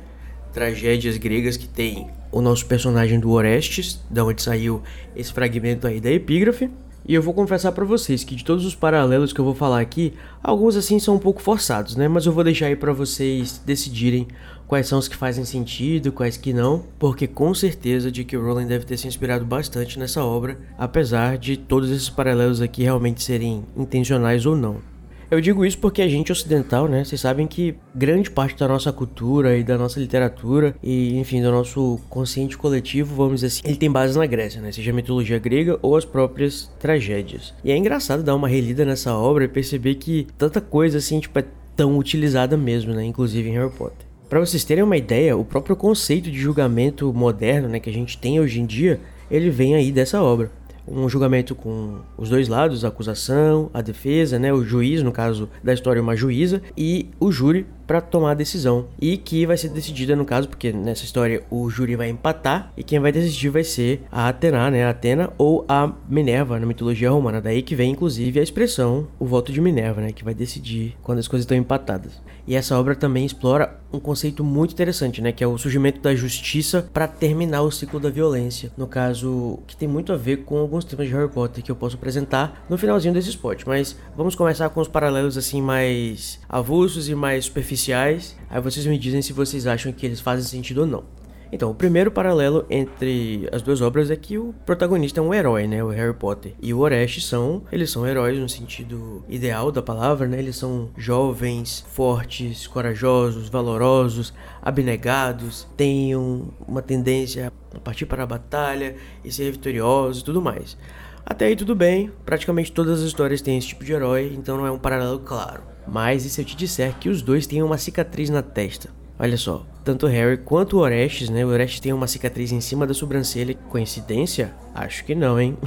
[0.51, 4.81] tragédias gregas que tem o nosso personagem do Orestes, da onde saiu
[5.15, 6.71] esse fragmento aí da epígrafe.
[7.07, 9.79] E eu vou confessar pra vocês que de todos os paralelos que eu vou falar
[9.79, 10.13] aqui,
[10.43, 12.07] alguns assim são um pouco forçados, né?
[12.07, 14.27] Mas eu vou deixar aí pra vocês decidirem
[14.67, 18.37] quais são os que fazem sentido, quais que não, porque com certeza J.K.
[18.37, 23.23] Rowling deve ter se inspirado bastante nessa obra, apesar de todos esses paralelos aqui realmente
[23.23, 24.96] serem intencionais ou não.
[25.29, 27.03] Eu digo isso porque a gente ocidental, né?
[27.03, 31.51] Vocês sabem que grande parte da nossa cultura e da nossa literatura e, enfim, do
[31.51, 34.71] nosso consciente coletivo, vamos dizer assim, ele tem base na Grécia, né?
[34.71, 37.53] Seja a mitologia grega ou as próprias tragédias.
[37.61, 41.37] E é engraçado dar uma relida nessa obra e perceber que tanta coisa assim, tipo,
[41.37, 41.45] é
[41.75, 43.03] tão utilizada mesmo, né?
[43.03, 44.07] Inclusive em Harry Potter.
[44.29, 48.17] Para vocês terem uma ideia, o próprio conceito de julgamento moderno, né, que a gente
[48.17, 48.99] tem hoje em dia,
[49.29, 50.51] ele vem aí dessa obra
[50.87, 55.49] um julgamento com os dois lados, a acusação, a defesa, né, o juiz, no caso
[55.63, 58.87] da história, uma juíza, e o júri para tomar a decisão.
[58.99, 62.83] E que vai ser decidida, no caso, porque nessa história o júri vai empatar e
[62.83, 67.09] quem vai decidir vai ser a Atena, né, a Atena ou a Minerva na mitologia
[67.09, 67.41] romana.
[67.41, 71.19] Daí que vem, inclusive, a expressão o voto de Minerva, né, que vai decidir quando
[71.19, 72.21] as coisas estão empatadas.
[72.47, 76.15] E essa obra também explora um conceito muito interessante, né, que é o surgimento da
[76.15, 78.71] justiça para terminar o ciclo da violência.
[78.77, 81.75] No caso, que tem muito a ver com alguns temas de Harry Potter que eu
[81.75, 83.63] posso apresentar no finalzinho desse spot.
[83.65, 88.37] Mas vamos começar com os paralelos assim mais avulsos e mais superficiais.
[88.49, 91.03] Aí vocês me dizem se vocês acham que eles fazem sentido ou não.
[91.51, 95.65] Então, o primeiro paralelo entre as duas obras é que o protagonista é um herói,
[95.67, 95.83] né?
[95.83, 96.53] O Harry Potter.
[96.61, 100.39] E o Orestes são, eles são heróis no sentido ideal da palavra, né?
[100.39, 108.27] Eles são jovens, fortes, corajosos, valorosos, abnegados, têm um- uma tendência a partir para a
[108.27, 110.77] batalha e ser vitoriosos e tudo mais.
[111.25, 114.65] Até aí tudo bem, praticamente todas as histórias têm esse tipo de herói, então não
[114.65, 115.61] é um paralelo claro.
[115.85, 118.89] Mas e se eu te disser que os dois têm uma cicatriz na testa?
[119.19, 121.43] Olha só, tanto Harry quanto Orestes, né?
[121.43, 123.55] O Orestes tem uma cicatriz em cima da sobrancelha.
[123.69, 124.53] Coincidência?
[124.75, 125.57] Acho que não, hein?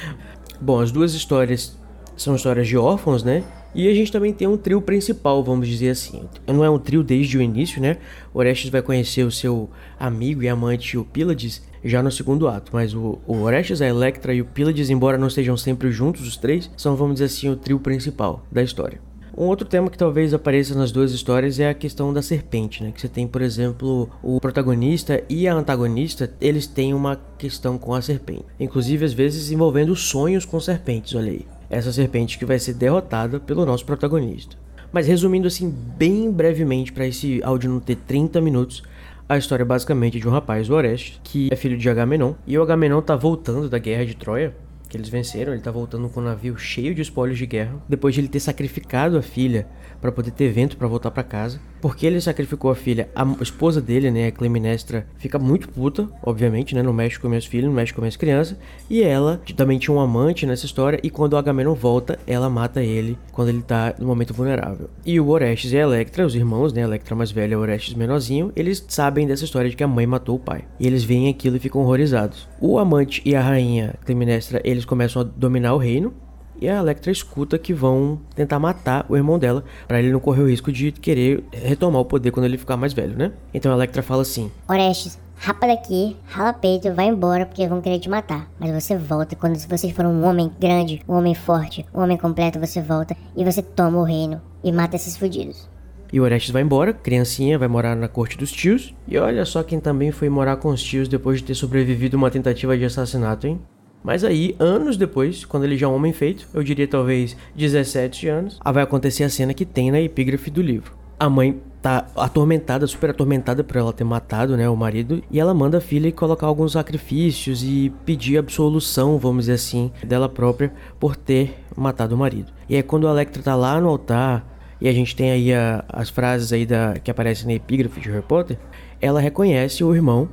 [0.60, 1.78] Bom, as duas histórias
[2.16, 3.44] são histórias de órfãos, né?
[3.74, 6.22] E a gente também tem um trio principal, vamos dizer assim.
[6.46, 7.98] Não é um trio desde o início, né?
[8.32, 9.70] Orestes vai conhecer o seu
[10.00, 12.70] amigo e amante, o Pílades, já no segundo ato.
[12.72, 16.36] Mas o, o Orestes, a Electra e o Pílades, embora não estejam sempre juntos, os
[16.36, 19.05] três, são, vamos dizer assim, o trio principal da história.
[19.36, 22.90] Um outro tema que talvez apareça nas duas histórias é a questão da serpente, né?
[22.90, 27.92] Que você tem, por exemplo, o protagonista e a antagonista, eles têm uma questão com
[27.92, 28.46] a serpente.
[28.58, 31.46] Inclusive, às vezes, envolvendo sonhos com serpentes, olha aí.
[31.68, 34.56] Essa serpente que vai ser derrotada pelo nosso protagonista.
[34.90, 38.82] Mas resumindo assim, bem brevemente, para esse áudio não ter 30 minutos,
[39.28, 42.56] a história é basicamente de um rapaz, o Orestes, que é filho de Agamenon, e
[42.56, 44.54] o Agamenon tá voltando da guerra de Troia,
[44.88, 45.52] que eles venceram.
[45.52, 48.40] Ele tá voltando com um navio cheio de espólios de guerra, depois de ele ter
[48.40, 49.66] sacrificado a filha
[50.06, 51.60] para poder ter vento para voltar para casa.
[51.80, 56.74] Porque ele sacrificou a filha, a esposa dele, né, a Clemnestra, fica muito puta, obviamente,
[56.74, 58.56] né, não mexe com meus filhos, não mexe com minhas crianças,
[58.88, 62.82] e ela também tinha um amante nessa história, e quando o Agamenon volta, ela mata
[62.82, 64.88] ele quando ele tá no momento vulnerável.
[65.04, 67.94] E o Orestes e a Electra, os irmãos, né, a Electra mais velha e Orestes
[67.94, 70.64] menorzinho, eles sabem dessa história de que a mãe matou o pai.
[70.78, 72.48] E eles veem aquilo e ficam horrorizados.
[72.60, 76.14] O amante e a rainha Clemnestra, eles começam a dominar o reino,
[76.60, 80.42] e a Electra escuta que vão tentar matar o irmão dela para ele não correr
[80.42, 83.32] o risco de querer retomar o poder quando ele ficar mais velho, né?
[83.52, 87.98] Então a Electra fala assim: Orestes, rapa daqui, rala peito, vai embora porque vão querer
[87.98, 88.50] te matar.
[88.58, 92.58] Mas você volta quando você for um homem grande, um homem forte, um homem completo,
[92.58, 95.68] você volta e você toma o reino e mata esses fudidos.
[96.12, 98.94] E o Orestes vai embora, criancinha, vai morar na corte dos tios.
[99.08, 102.30] E olha só quem também foi morar com os tios depois de ter sobrevivido uma
[102.30, 103.60] tentativa de assassinato, hein?
[104.02, 108.28] Mas aí, anos depois, quando ele já é um homem feito, eu diria talvez 17
[108.28, 110.92] anos, vai acontecer a cena que tem na epígrafe do livro.
[111.18, 115.54] A mãe tá atormentada, super atormentada por ela ter matado, né, o marido, e ela
[115.54, 121.14] manda a filha colocar alguns sacrifícios e pedir absolução, vamos dizer assim, dela própria por
[121.14, 122.52] ter matado o marido.
[122.68, 124.44] E é quando a Electra tá lá no altar,
[124.80, 128.10] e a gente tem aí a, as frases aí da, que aparecem na epígrafe de
[128.10, 128.58] Harry Potter,
[129.00, 130.28] ela reconhece o irmão,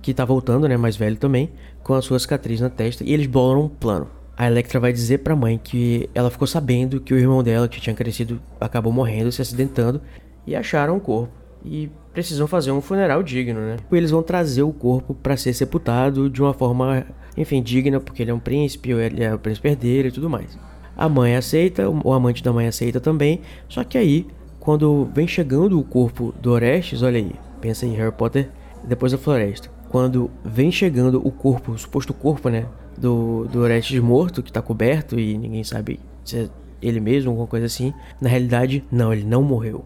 [0.00, 1.50] que tá voltando, né, mais velho também,
[1.84, 4.08] com a sua cicatriz na testa e eles bolam um plano.
[4.36, 7.80] A Electra vai dizer pra mãe que ela ficou sabendo que o irmão dela, que
[7.80, 10.00] tinha crescido, acabou morrendo, se acidentando
[10.44, 11.32] e acharam o corpo.
[11.64, 13.76] E precisam fazer um funeral digno, né?
[13.90, 17.06] E eles vão trazer o corpo para ser sepultado de uma forma,
[17.36, 20.58] enfim, digna, porque ele é um príncipe, ele é o príncipe herdeiro e tudo mais.
[20.96, 24.26] A mãe aceita, o amante da mãe aceita também, só que aí,
[24.60, 28.50] quando vem chegando o corpo do Orestes, olha aí, pensa em Harry Potter
[28.86, 32.66] depois da floresta quando vem chegando o corpo, o suposto corpo, né?
[32.98, 36.48] Do, do Orestes morto, que tá coberto e ninguém sabe se é
[36.82, 37.94] ele mesmo, alguma coisa assim.
[38.20, 39.84] Na realidade, não, ele não morreu.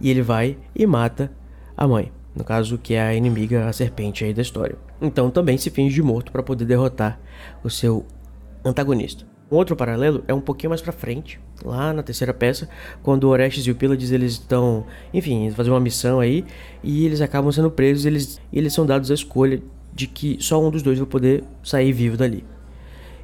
[0.00, 1.30] E ele vai e mata
[1.76, 2.10] a mãe.
[2.34, 4.78] No caso, que é a inimiga, a serpente aí da história.
[4.98, 7.20] Então também se finge de morto para poder derrotar
[7.62, 8.06] o seu
[8.64, 9.29] antagonista.
[9.50, 12.68] Um outro paralelo é um pouquinho mais pra frente, lá na terceira peça,
[13.02, 16.44] quando o Orestes e o Pylades eles estão, enfim, fazendo uma missão aí
[16.84, 19.60] e eles acabam sendo presos, eles eles são dados a escolha
[19.92, 22.44] de que só um dos dois vai poder sair vivo dali.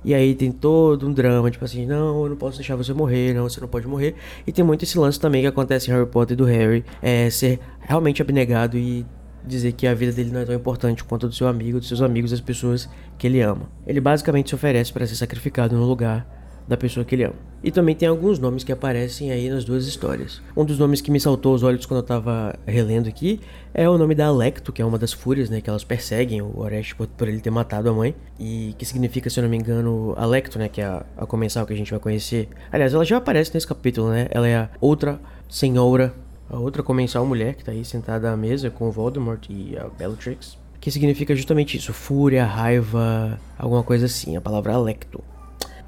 [0.05, 3.35] E aí tem todo um drama, tipo assim, não, eu não posso deixar você morrer,
[3.35, 4.15] não, você não pode morrer.
[4.47, 7.59] E tem muito esse lance também que acontece em Harry Potter do Harry, é ser
[7.81, 9.05] realmente abnegado e
[9.47, 11.89] dizer que a vida dele não é tão importante quanto a do seu amigo, dos
[11.89, 13.70] seus amigos, das pessoas que ele ama.
[13.86, 16.27] Ele basicamente se oferece para ser sacrificado no lugar
[16.66, 17.35] da pessoa que ele ama.
[17.62, 20.43] E também tem alguns nomes que aparecem aí nas duas histórias.
[20.56, 23.40] Um dos nomes que me saltou aos olhos quando eu tava relendo aqui
[23.73, 26.59] é o nome da Alecto, que é uma das fúrias, né, que elas perseguem o
[26.59, 29.56] Orestes por, por, ele ter matado a mãe, e que significa, se eu não me
[29.56, 32.48] engano, Alecto, né, que é a, a comensal que a gente vai conhecer.
[32.70, 34.28] Aliás, ela já aparece nesse capítulo, né?
[34.31, 36.14] Ela é a outra senhora
[36.48, 39.89] a outra comensal mulher que tá aí sentada à mesa com o Voldemort e a
[39.89, 40.59] Bellatrix.
[40.81, 45.23] Que significa justamente isso, fúria, raiva, alguma coisa assim, a palavra Alecto.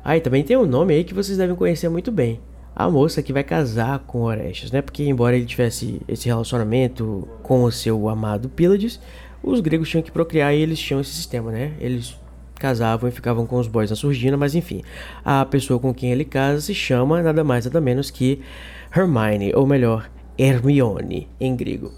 [0.04, 2.40] Ah, e também tem um nome aí que vocês devem conhecer muito bem.
[2.74, 4.80] A moça que vai casar com Orestes, né?
[4.80, 9.00] Porque embora ele tivesse esse relacionamento com o seu amado Pylades,
[9.42, 11.74] os gregos tinham que procriar e eles tinham esse sistema, né?
[11.80, 12.16] Eles
[12.58, 14.82] casavam e ficavam com os boys na surdina, mas enfim.
[15.24, 18.40] A pessoa com quem ele casa se chama nada mais nada menos que
[18.94, 20.08] Hermione, ou melhor,
[20.38, 21.92] Hermione em grego.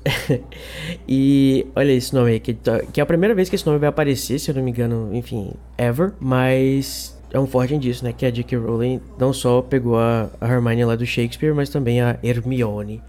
[1.07, 3.79] e olha esse nome aí, que, tá, que é a primeira vez que esse nome
[3.79, 8.13] vai aparecer, se eu não me engano, enfim, ever, mas é um forte indício, né?
[8.13, 8.57] Que a J.K.
[8.57, 13.03] Rowling não só pegou a, a Hermione lá do Shakespeare, mas também a Hermione,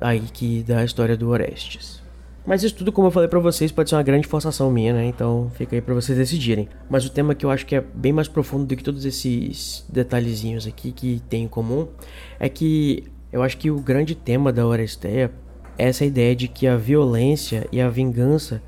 [0.00, 2.04] aí que da história do Orestes.
[2.46, 5.06] Mas isso tudo, como eu falei para vocês, pode ser uma grande forçação minha, né?
[5.06, 6.68] Então fica aí para vocês decidirem.
[6.90, 9.84] Mas o tema que eu acho que é bem mais profundo do que todos esses
[9.88, 11.88] detalhezinhos aqui que tem em comum
[12.38, 13.04] é que
[13.34, 15.32] eu acho que o grande tema da Oresteia
[15.76, 18.62] é essa ideia de que a violência e a vingança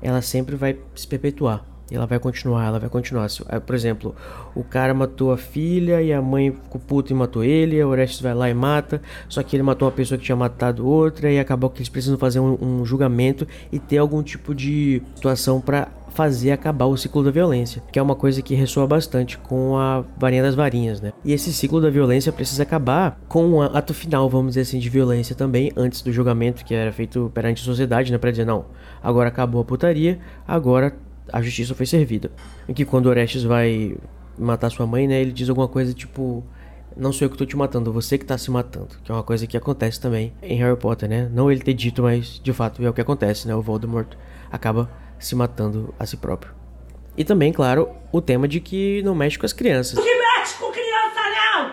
[0.00, 1.66] ela sempre vai se perpetuar.
[1.90, 3.26] Ela vai continuar, ela vai continuar.
[3.48, 4.14] Eh, por exemplo,
[4.54, 8.20] o cara matou a filha e a mãe ficou puta e matou ele, a Orestes
[8.20, 11.40] vai lá e mata, só que ele matou uma pessoa que tinha matado outra e
[11.40, 15.88] acabou que eles precisam fazer um, um julgamento e ter algum tipo de situação para
[16.14, 20.04] fazer acabar o ciclo da violência, que é uma coisa que ressoa bastante com a
[20.16, 21.12] varinha das varinhas, né?
[21.24, 24.88] E esse ciclo da violência precisa acabar com um ato final, vamos dizer assim, de
[24.88, 28.18] violência também, antes do julgamento que era feito perante a sociedade, né?
[28.18, 28.66] Pra dizer, não,
[29.02, 30.94] agora acabou a putaria, agora
[31.32, 32.30] a justiça foi servida.
[32.68, 33.96] Em que quando Orestes vai
[34.38, 35.20] matar sua mãe, né?
[35.20, 36.44] Ele diz alguma coisa tipo
[36.96, 38.88] não sou eu que tô te matando, você que tá se matando.
[39.02, 41.28] Que é uma coisa que acontece também em Harry Potter, né?
[41.32, 43.54] Não ele ter dito, mas de fato é o que acontece, né?
[43.54, 44.08] O Voldemort
[44.50, 44.90] acaba
[45.26, 46.52] se matando a si próprio.
[47.16, 49.98] E também, claro, o tema de que não mexe com as crianças.
[49.98, 51.72] Que mexe com criança não!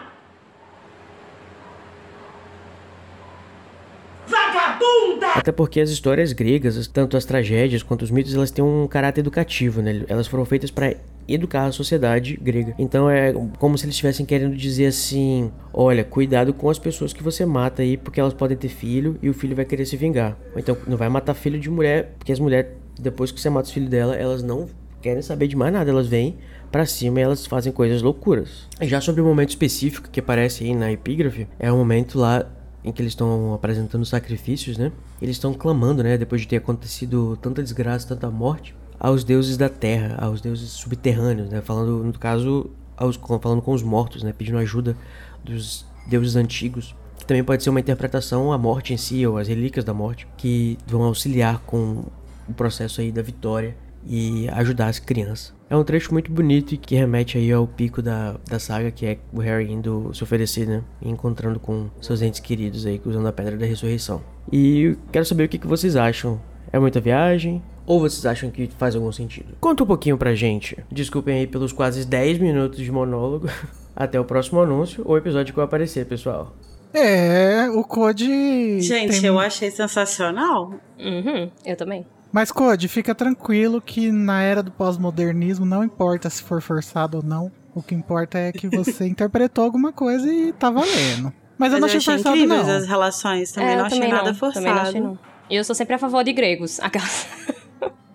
[4.27, 5.27] Vagabunda!
[5.35, 9.21] Até porque as histórias gregas, tanto as tragédias quanto os mitos, elas têm um caráter
[9.21, 10.03] educativo, né?
[10.09, 10.95] Elas foram feitas para
[11.34, 12.73] educar a sociedade grega.
[12.77, 17.23] Então é como se eles estivessem querendo dizer assim: olha, cuidado com as pessoas que
[17.23, 20.38] você mata aí, porque elas podem ter filho e o filho vai querer se vingar.
[20.53, 23.67] Ou então não vai matar filho de mulher, porque as mulheres, depois que você mata
[23.67, 24.67] os filhos dela, elas não
[25.01, 26.38] querem saber de mais nada, elas vêm
[26.71, 28.67] para cima e elas fazem coisas loucuras.
[28.81, 32.45] Já sobre o momento específico que aparece aí na epígrafe, é o momento lá
[32.84, 34.91] em que eles estão apresentando sacrifícios, né?
[35.21, 39.69] Eles estão clamando, né, depois de ter acontecido tanta desgraça, tanta morte, aos deuses da
[39.69, 41.61] terra, aos deuses subterrâneos, né?
[41.61, 44.34] Falando, no caso, aos, falando com os mortos, né?
[44.38, 44.95] Pedindo ajuda
[45.43, 46.95] dos deuses antigos.
[47.26, 50.77] Também pode ser uma interpretação à morte em si, ou as relíquias da morte, que
[50.88, 52.03] vão auxiliar com
[52.49, 53.76] o processo aí da vitória
[54.07, 55.53] e ajudar as crianças.
[55.69, 59.05] É um trecho muito bonito e que remete aí ao pico da, da saga, que
[59.05, 60.84] é o Harry indo se oferecer, né?
[61.01, 64.21] E encontrando com seus entes queridos aí, usando a Pedra da Ressurreição.
[64.51, 66.41] E quero saber o que, que vocês acham.
[66.71, 67.61] É muita viagem?
[67.85, 69.55] Ou vocês acham que faz algum sentido?
[69.59, 70.77] Conta um pouquinho pra gente.
[70.91, 73.47] Desculpem aí pelos quase 10 minutos de monólogo.
[73.95, 76.55] Até o próximo anúncio ou episódio que eu aparecer, pessoal.
[76.93, 78.80] É, o Code.
[78.81, 80.73] Gente, tem- eu achei sensacional.
[80.99, 82.05] Uhum, eu também.
[82.31, 87.23] Mas, Code, fica tranquilo que na era do pós-modernismo não importa se for forçado ou
[87.23, 87.51] não.
[87.73, 91.34] O que importa é que você interpretou alguma coisa e tá valendo.
[91.57, 92.76] Mas, eu não achei forçado, incríveis não.
[92.76, 93.51] as relações.
[93.51, 94.65] Também É, não eu achei também nada não, forçado.
[94.65, 95.19] Também não achei, não.
[95.49, 96.80] E eu sou sempre a favor de gregos.
[96.81, 97.27] Aquelas...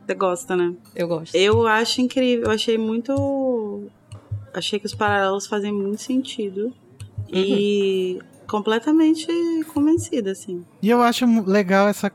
[0.07, 0.75] Você gosta, né?
[0.95, 1.35] Eu gosto.
[1.35, 2.47] Eu acho incrível.
[2.47, 3.85] Eu achei muito.
[4.53, 6.73] Achei que os paralelos fazem muito sentido.
[7.33, 9.27] E completamente
[9.73, 10.65] convencida, assim.
[10.83, 12.13] E eu acho legal essa,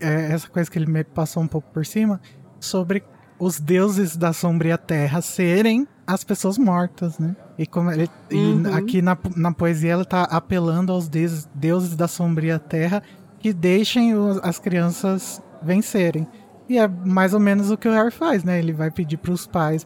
[0.00, 2.20] é, essa coisa que ele me passou um pouco por cima
[2.60, 3.02] sobre
[3.38, 7.36] os deuses da sombria terra serem as pessoas mortas, né?
[7.58, 8.62] E como ele, e Uhum.
[8.74, 13.02] aqui na, na poesia ela tá apelando aos deuses, deuses da sombria terra
[13.38, 16.26] que deixem os- as crianças vencerem.
[16.68, 18.58] E é mais ou menos o que o Harry faz, né?
[18.58, 19.84] Ele vai pedir pros pais,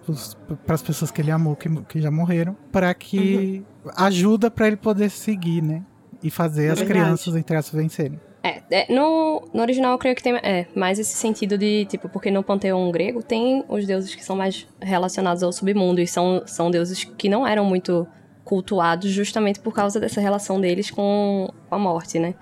[0.64, 3.62] para as pessoas que ele amou, que, que já morreram, para que
[3.96, 5.82] ajuda para ele poder seguir, né?
[6.22, 6.88] E fazer É as verdade.
[7.04, 8.18] crianças, entre aspas, vencerem.
[8.44, 12.08] É, é, no, no original eu creio que tem é, mais esse sentido de, tipo,
[12.08, 16.42] porque no panteão grego tem os deuses que são mais relacionados ao submundo e são,
[16.44, 18.06] são deuses que não eram muito
[18.44, 22.34] cultuados justamente por causa dessa relação deles com a morte, né?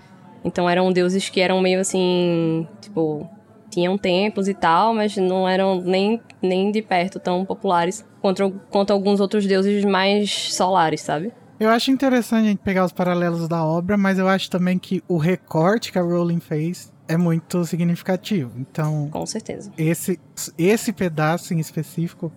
[0.42, 3.28] Então eram deuses que eram meio assim, tipo,
[3.68, 8.92] tinham templos e tal, mas não eram nem, nem de perto tão populares quanto, quanto
[8.92, 11.32] alguns outros deuses mais solares, sabe?
[11.60, 15.04] Eu acho interessante a gente pegar os paralelos da obra, mas eu acho também que
[15.06, 18.50] o recorte que a Rowling fez é muito significativo.
[18.56, 19.70] Então, Com certeza.
[19.76, 20.18] esse,
[20.56, 22.32] esse pedaço em específico,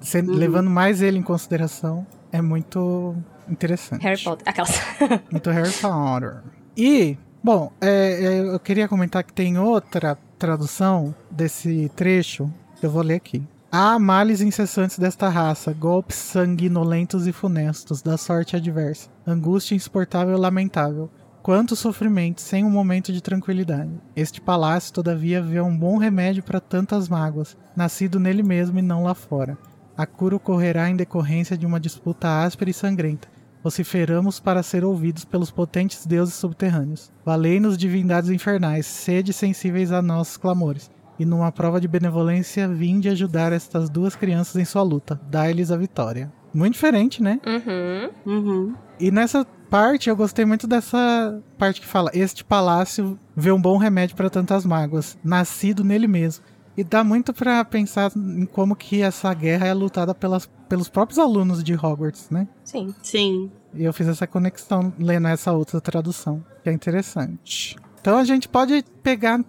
[0.00, 3.14] se- levando mais ele em consideração, é muito
[3.50, 4.02] interessante.
[4.02, 4.80] Harry Potter, aquelas.
[5.30, 6.42] Muito Harry Potter.
[6.76, 7.88] E, bom, é,
[8.24, 12.50] é, eu queria comentar que tem outra tradução desse trecho,
[12.80, 13.42] que eu vou ler aqui.
[13.70, 20.40] Há males incessantes desta raça, golpes sanguinolentos e funestos, da sorte adversa, angústia insuportável e
[20.40, 21.10] lamentável.
[21.42, 23.90] Quanto sofrimento sem um momento de tranquilidade.
[24.16, 29.02] Este palácio, todavia, vê um bom remédio para tantas mágoas, nascido nele mesmo e não
[29.02, 29.58] lá fora.
[29.94, 33.28] A cura ocorrerá em decorrência de uma disputa áspera e sangrenta.
[33.62, 37.12] Vociferamos para ser ouvidos pelos potentes deuses subterrâneos.
[37.22, 40.90] Valei-nos divindades infernais, sede sensíveis a nossos clamores.
[41.18, 45.20] E numa prova de benevolência, vinde ajudar estas duas crianças em sua luta.
[45.28, 46.32] Dai-lhes a vitória.
[46.54, 47.40] Muito diferente, né?
[47.46, 48.34] Uhum.
[48.34, 48.74] Uhum.
[49.00, 53.76] E nessa parte eu gostei muito dessa parte que fala: Este palácio vê um bom
[53.76, 56.44] remédio para tantas mágoas, nascido nele mesmo.
[56.76, 61.18] E dá muito pra pensar em como que essa guerra é lutada pelas, pelos próprios
[61.18, 62.46] alunos de Hogwarts, né?
[62.62, 62.94] Sim.
[63.02, 63.50] Sim.
[63.74, 67.76] E eu fiz essa conexão lendo essa outra tradução, que é interessante.
[68.00, 69.44] Então a gente pode pegar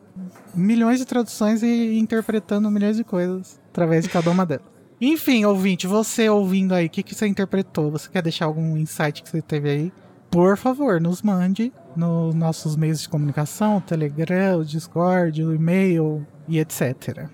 [0.53, 4.65] milhões de traduções e ir interpretando milhões de coisas através de cada uma delas.
[5.01, 7.89] Enfim, ouvinte, você ouvindo aí, o que, que você interpretou?
[7.91, 9.93] Você quer deixar algum insight que você teve aí?
[10.29, 16.27] Por favor, nos mande nos nossos meios de comunicação, o Telegram, o Discord, o e-mail
[16.47, 17.29] e etc.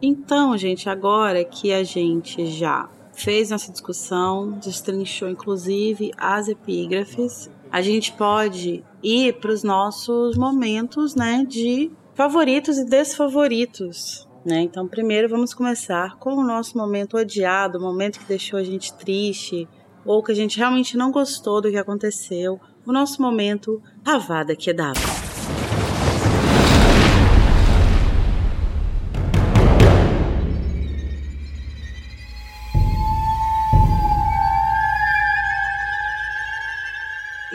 [0.00, 7.80] Então, gente, agora que a gente já fez nossa discussão, destrinchou inclusive as epígrafes, a
[7.80, 14.28] gente pode e para os nossos momentos, né, de favoritos e desfavoritos.
[14.44, 14.60] Né?
[14.62, 18.92] Então, primeiro vamos começar com o nosso momento odiado, o momento que deixou a gente
[18.94, 19.68] triste,
[20.04, 25.00] ou que a gente realmente não gostou do que aconteceu, o nosso momento Avada dava.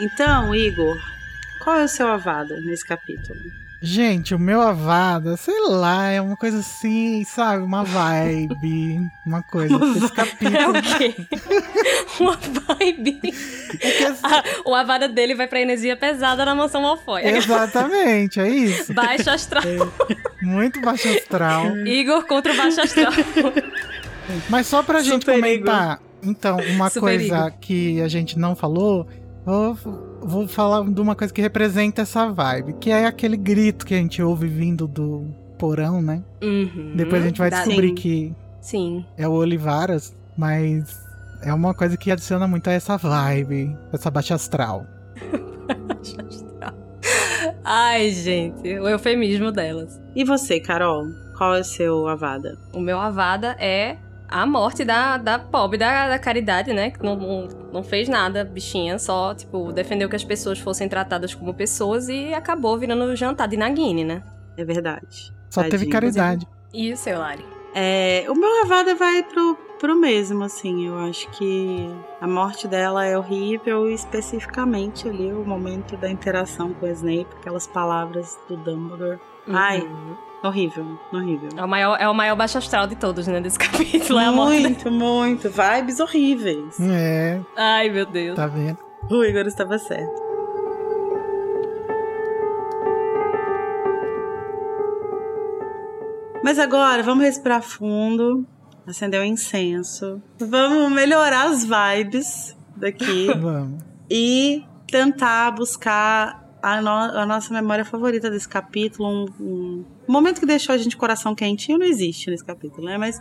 [0.00, 0.96] Então, Igor,
[1.68, 3.38] qual é o seu avada nesse capítulo?
[3.82, 7.62] Gente, o meu Avada, sei lá, é uma coisa assim, sabe?
[7.62, 9.74] Uma vibe, uma coisa.
[9.96, 10.56] Esse capítulo.
[10.56, 11.14] É o quê?
[12.18, 13.20] Uma vibe.
[13.80, 14.22] É que assim-
[14.64, 17.22] o avada dele vai pra energia pesada na mansão Malfoy.
[17.22, 18.92] Exatamente, é isso.
[18.94, 19.62] Baixo astral.
[20.42, 21.76] Muito baixo astral.
[21.86, 23.12] Igor contra o baixo astral.
[24.48, 27.52] Mas só pra gente Super comentar, então, uma Super coisa Igor.
[27.60, 29.06] que a gente não falou,
[29.48, 29.74] vou,
[30.20, 33.96] vou falar de uma coisa que representa essa vibe, que é aquele grito que a
[33.96, 35.26] gente ouve vindo do
[35.58, 36.22] porão, né?
[36.42, 36.92] Uhum.
[36.94, 37.94] Depois a gente vai descobrir Sim.
[37.94, 39.06] que Sim.
[39.16, 41.02] é o Olivaras, mas
[41.42, 44.86] é uma coisa que adiciona muito a essa vibe, essa baixa astral.
[45.86, 46.74] Baixo astral.
[47.64, 49.98] Ai, gente, o eufemismo delas.
[50.14, 51.06] E você, Carol?
[51.36, 52.58] Qual é o seu avada?
[52.72, 53.96] O meu avada é
[54.28, 56.90] a morte da, da pobre da, da caridade, né?
[56.90, 61.34] Que não, não, não fez nada, bichinha, só, tipo, defendeu que as pessoas fossem tratadas
[61.34, 64.22] como pessoas e acabou virando jantar de Nagini, né?
[64.56, 65.32] É verdade.
[65.50, 65.90] Só teve Tadinho.
[65.92, 66.46] caridade.
[66.72, 67.44] E o seu, Lari?
[67.74, 70.86] É, o meu avada vai pro, pro mesmo, assim.
[70.88, 71.88] Eu acho que
[72.20, 77.28] a morte dela é horrível, e especificamente ali o momento da interação com o Snape,
[77.38, 79.18] aquelas palavras do Dumbledore.
[79.46, 80.16] Ai, Uhum.
[80.42, 81.48] Horrível, horrível.
[81.56, 83.40] É o maior, é o maior baixo astral de todos, né?
[83.40, 84.18] Desse capítulo.
[84.18, 84.68] É morte dela.
[84.68, 85.50] muito, muito.
[85.50, 86.78] Vibes horríveis.
[86.80, 88.36] É, Ai, meu Deus.
[88.36, 88.78] tá vendo?
[89.10, 90.28] O Igor estava certo.
[96.42, 98.46] Mas agora, vamos respirar fundo,
[98.86, 100.22] acender um incenso.
[100.38, 103.82] Vamos melhorar as vibes daqui Vamos.
[104.10, 109.08] e tentar buscar a, no- a nossa memória favorita desse capítulo.
[109.08, 112.96] Um, um momento que deixou a gente coração quentinho não existe nesse capítulo, né?
[112.96, 113.20] Mas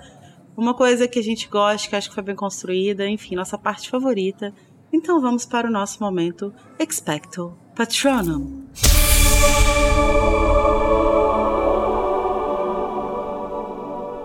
[0.55, 3.89] uma coisa que a gente gosta, que acho que foi bem construída, enfim, nossa parte
[3.89, 4.53] favorita.
[4.91, 8.65] Então vamos para o nosso momento Expecto Patronum.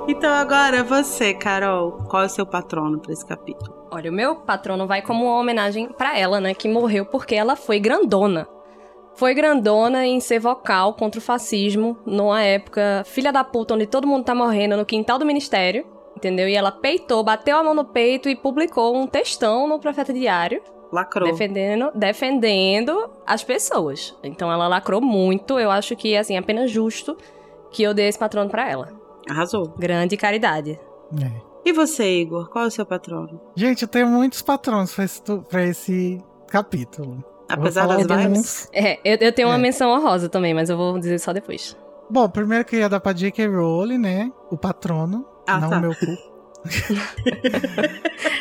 [0.09, 3.87] Então agora você, Carol, qual é o seu patrono para esse capítulo?
[3.91, 6.55] Olha, o meu patrono vai como uma homenagem pra ela, né?
[6.55, 8.49] Que morreu porque ela foi grandona.
[9.15, 14.07] Foi grandona em ser vocal contra o fascismo numa época filha da puta, onde todo
[14.07, 15.87] mundo tá morrendo no quintal do ministério,
[16.17, 16.49] entendeu?
[16.49, 20.63] E ela peitou, bateu a mão no peito e publicou um textão no Profeta Diário,
[20.93, 21.31] Lacrou.
[21.31, 24.17] defendendo, defendendo as pessoas.
[24.23, 27.17] Então ela lacrou muito, eu acho que, assim, é apenas justo
[27.71, 28.93] que eu dê esse patrono pra ela.
[29.29, 29.75] Arrasou.
[29.79, 30.79] Grande caridade.
[31.23, 31.53] É.
[31.65, 33.41] E você, Igor, qual é o seu patrono?
[33.55, 37.25] Gente, eu tenho muitos patrões pra esse, pra esse capítulo.
[37.53, 38.69] Apesar das vibes?
[38.73, 39.59] É, eu, eu tenho uma É.
[39.59, 41.77] menção honrosa também, mas eu vou dizer só depois.
[42.11, 43.47] Bom, primeiro que eu ia dar pra J.K.
[43.47, 44.31] Rowling, né?
[44.51, 45.79] O patrono, Ah, não tá.
[45.79, 46.33] o meu cu.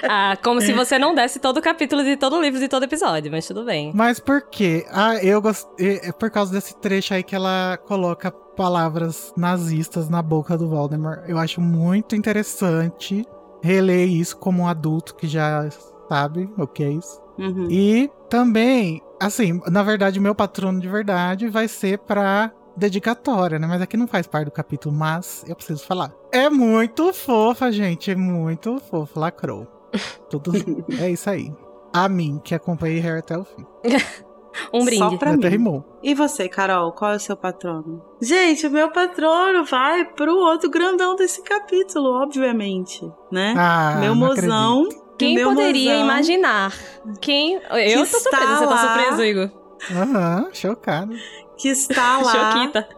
[0.08, 2.84] Ah, como se você não desse todo o capítulo de todo o livro de todo
[2.84, 3.92] episódio, mas tudo bem.
[3.94, 4.86] Mas por quê?
[4.92, 6.00] Ah, eu gostei.
[6.04, 11.20] É por causa desse trecho aí que ela coloca palavras nazistas na boca do Voldemort.
[11.28, 13.26] Eu acho muito interessante
[13.64, 15.70] reler isso como um adulto que já
[16.10, 17.22] sabe o que é isso.
[17.42, 17.68] Uhum.
[17.70, 23.68] E também, assim, na verdade, o meu patrono de verdade vai ser pra dedicatória, né?
[23.68, 26.14] Mas aqui não faz parte do capítulo, mas eu preciso falar.
[26.32, 28.12] É muito fofa, gente.
[28.12, 29.20] É muito fofa.
[29.20, 29.68] Lacrou.
[30.30, 30.52] Tudo
[31.00, 31.54] é isso aí.
[31.94, 33.66] A mim, que acompanhei Harry até o fim.
[34.74, 35.00] Um brinde.
[35.00, 35.52] Só pra Até mim.
[35.54, 36.00] rimou.
[36.04, 38.02] E você, Carol, qual é o seu patrono?
[38.22, 43.02] Gente, o meu patrono vai pro outro grandão desse capítulo, obviamente,
[43.32, 43.54] né?
[43.58, 44.88] Ah, meu mozão.
[45.22, 46.74] Quem poderia imaginar?
[47.20, 47.54] Quem.
[47.56, 49.52] Eu tô está surpresa, você tá surpreso, Igor.
[49.92, 51.16] Aham, chocado.
[51.58, 52.90] Que está lá Choquita.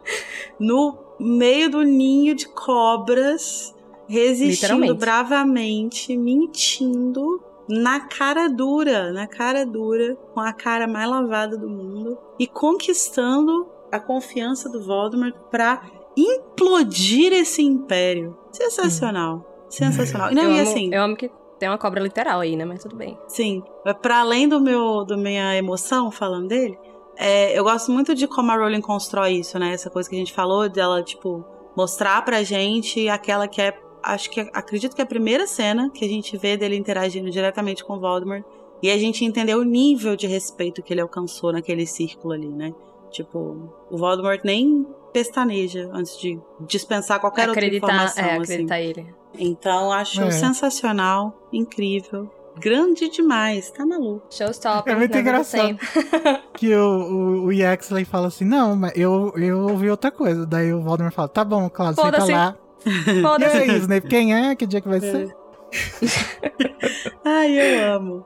[0.59, 3.73] no meio do ninho de cobras,
[4.07, 11.69] resistindo bravamente, mentindo na cara dura, na cara dura, com a cara mais lavada do
[11.69, 15.81] mundo e conquistando a confiança do Voldemort pra
[16.17, 18.37] implodir esse império.
[18.51, 19.65] Sensacional.
[19.69, 20.31] Sensacional.
[20.31, 21.31] E Não, eu, e amo, assim, eu amo que
[21.63, 22.65] tem uma cobra literal aí, né?
[22.65, 23.17] Mas tudo bem.
[23.25, 23.63] Sim,
[24.01, 26.77] para além do meu, do minha emoção falando dele,
[27.15, 29.71] é, eu gosto muito de como a Rowling constrói isso, né?
[29.71, 34.29] Essa coisa que a gente falou dela, tipo, mostrar pra gente aquela que é, acho
[34.29, 37.97] que acredito que é a primeira cena que a gente vê dele interagindo diretamente com
[37.97, 38.43] Voldemort
[38.81, 42.75] e a gente entender o nível de respeito que ele alcançou naquele círculo ali, né?
[43.09, 48.41] Tipo, o Voldemort nem pestaneja antes de dispensar qualquer acreditar, outra informação, é, assim.
[48.53, 49.15] acreditar ele.
[49.37, 50.31] Então, acho É.
[50.31, 52.29] sensacional, incrível,
[52.59, 54.25] grande demais, tá maluco.
[54.29, 54.93] Showstopper.
[54.93, 55.77] É muito vida engraçado.
[56.53, 60.45] Que o, o, o Yaxley fala assim: Não, mas eu, eu ouvi outra coisa.
[60.45, 62.31] Daí o Voldemort fala: Tá bom, Claudio, senta Foda-se.
[62.31, 62.55] lá.
[62.85, 63.57] E Foda-se.
[63.57, 64.55] aí, Snape, quem é?
[64.55, 65.35] Que dia que vai ser?
[67.25, 68.25] Ai, eu amo.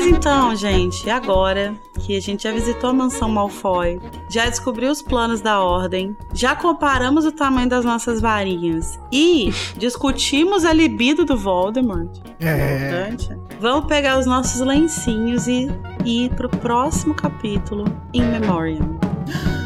[0.00, 4.00] Então, gente, agora que a gente já visitou a mansão Malfoy,
[4.30, 10.64] já descobriu os planos da ordem, já comparamos o tamanho das nossas varinhas e discutimos
[10.64, 12.10] a libido do Voldemort.
[12.40, 13.08] É.
[13.10, 13.38] Importante.
[13.60, 15.68] Vamos pegar os nossos lencinhos e
[16.04, 17.84] ir pro próximo capítulo
[18.14, 18.98] In Memoriam.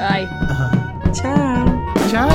[0.00, 0.26] Ai.
[1.12, 1.82] Tchau.
[2.09, 2.28] Tchau!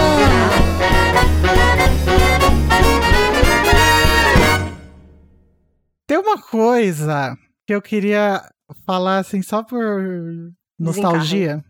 [6.05, 7.37] Tem uma coisa
[7.67, 8.41] que eu queria
[8.85, 10.01] falar assim só por
[10.79, 11.63] nostalgia.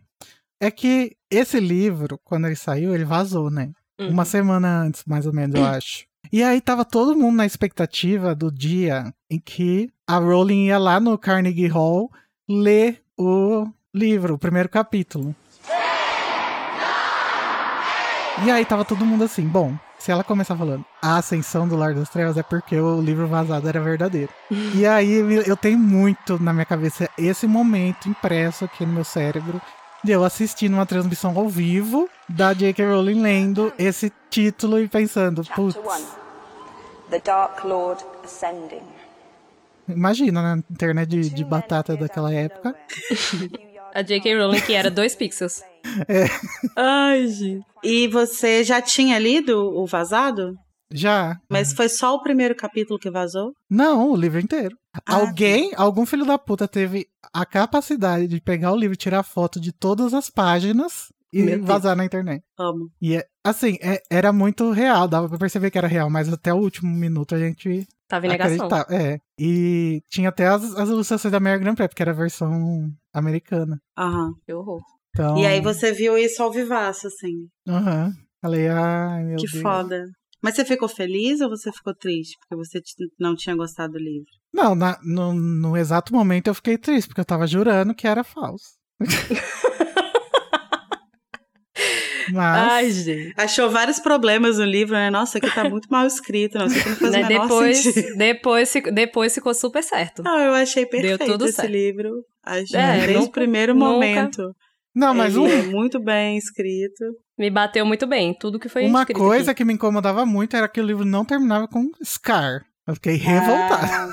[0.62, 3.72] É que esse livro, quando ele saiu, ele vazou, né?
[4.00, 4.10] Uhum.
[4.10, 6.06] Uma semana antes, mais ou menos, eu acho.
[6.32, 11.00] E aí tava todo mundo na expectativa do dia em que a Rowling ia lá
[11.00, 12.12] no Carnegie Hall
[12.48, 15.36] ler o livro, o primeiro capítulo.
[18.46, 19.76] E aí tava todo mundo assim, bom,
[20.08, 23.68] se ela começar falando a ascensão do Lar das Trevas é porque o livro vazado
[23.68, 24.30] era verdadeiro.
[24.74, 25.12] e aí
[25.46, 29.62] eu tenho muito na minha cabeça esse momento impresso aqui no meu cérebro
[30.02, 32.86] de eu assistindo uma transmissão ao vivo da J.K.
[32.86, 35.78] Rowling lendo esse título e pensando, putz,
[37.10, 38.84] The Dark Lord Ascending.
[39.90, 42.74] imagina na internet de, de batata daquela época.
[43.98, 44.38] A J.K.
[44.38, 45.62] Rowling, que era dois pixels.
[46.76, 47.66] Ai, gente.
[47.84, 50.54] E você já tinha lido o vazado?
[50.92, 51.36] Já.
[51.50, 53.54] Mas foi só o primeiro capítulo que vazou?
[53.70, 54.76] Não, o livro inteiro.
[55.06, 59.24] Ah, Alguém, algum filho da puta teve a capacidade de pegar o livro e tirar
[59.24, 61.68] foto de todas as páginas e Meu Deus.
[61.68, 62.44] vazar na internet.
[62.58, 62.90] Amo.
[63.02, 66.54] E é, assim, é- era muito real, dava pra perceber que era real, mas até
[66.54, 68.70] o último minuto a gente Tava em negação.
[68.90, 69.20] É.
[69.40, 73.80] E tinha até as, as ilustrações da Mary Grand Prix, porque era a versão americana.
[73.98, 74.34] Aham.
[74.46, 74.80] Que horror.
[75.10, 77.48] Então, E aí você viu isso ao vivaço, assim.
[77.68, 78.12] Aham.
[78.42, 79.62] Falei, ai meu que Deus.
[79.62, 80.06] foda.
[80.42, 82.38] Mas você ficou feliz ou você ficou triste?
[82.40, 82.80] Porque você
[83.20, 84.28] não tinha gostado do livro?
[84.54, 88.24] Não, na- no, no exato momento eu fiquei triste, porque eu tava jurando que era
[88.24, 88.78] falso.
[92.32, 92.96] Mas.
[92.98, 93.34] gente.
[93.38, 95.10] Achou vários problemas no livro, né?
[95.10, 96.58] Nossa, aqui tá muito mal escrito.
[96.58, 98.18] Não, isso aqui não faz o Né, depois, sentido.
[98.18, 100.24] depois, depois ficou super certo.
[100.24, 101.72] Não, eu achei perfeito tudo esse certo.
[101.72, 102.12] livro.
[102.46, 104.56] Achei É, desde nunca- o primeiro nunca- momento.
[104.96, 107.04] Não, mas Ele um, é muito bem escrito.
[107.38, 109.60] Me bateu muito bem, tudo que foi uma escrito coisa aqui.
[109.60, 112.62] que me incomodava muito era que o livro não terminava com Scar.
[112.88, 113.86] Eu fiquei revoltada.
[113.86, 114.10] Ah.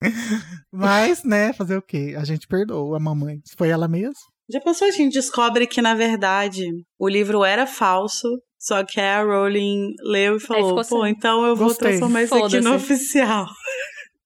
[0.72, 2.14] Mas, né, fazer o quê?
[2.16, 3.40] A gente perdoa a mamãe.
[3.56, 4.14] Foi ela mesmo?
[4.52, 6.66] Já pensou a gente descobre que, na verdade,
[6.98, 11.14] o livro era falso, só que a Rowling leu e falou, ficou pô, assim.
[11.16, 11.88] então eu vou Gostei.
[11.88, 13.46] transformar isso aqui no oficial.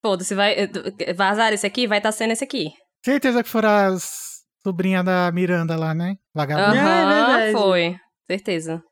[0.03, 2.71] Foda-se, vai eh, vazar esse aqui, vai estar sendo esse aqui.
[3.05, 6.17] Certeza que foram as sobrinhas da Miranda lá, né?
[6.35, 6.73] Vagabunda.
[6.73, 7.53] Ah, é verdade.
[7.53, 7.97] foi.
[8.29, 8.83] Certeza.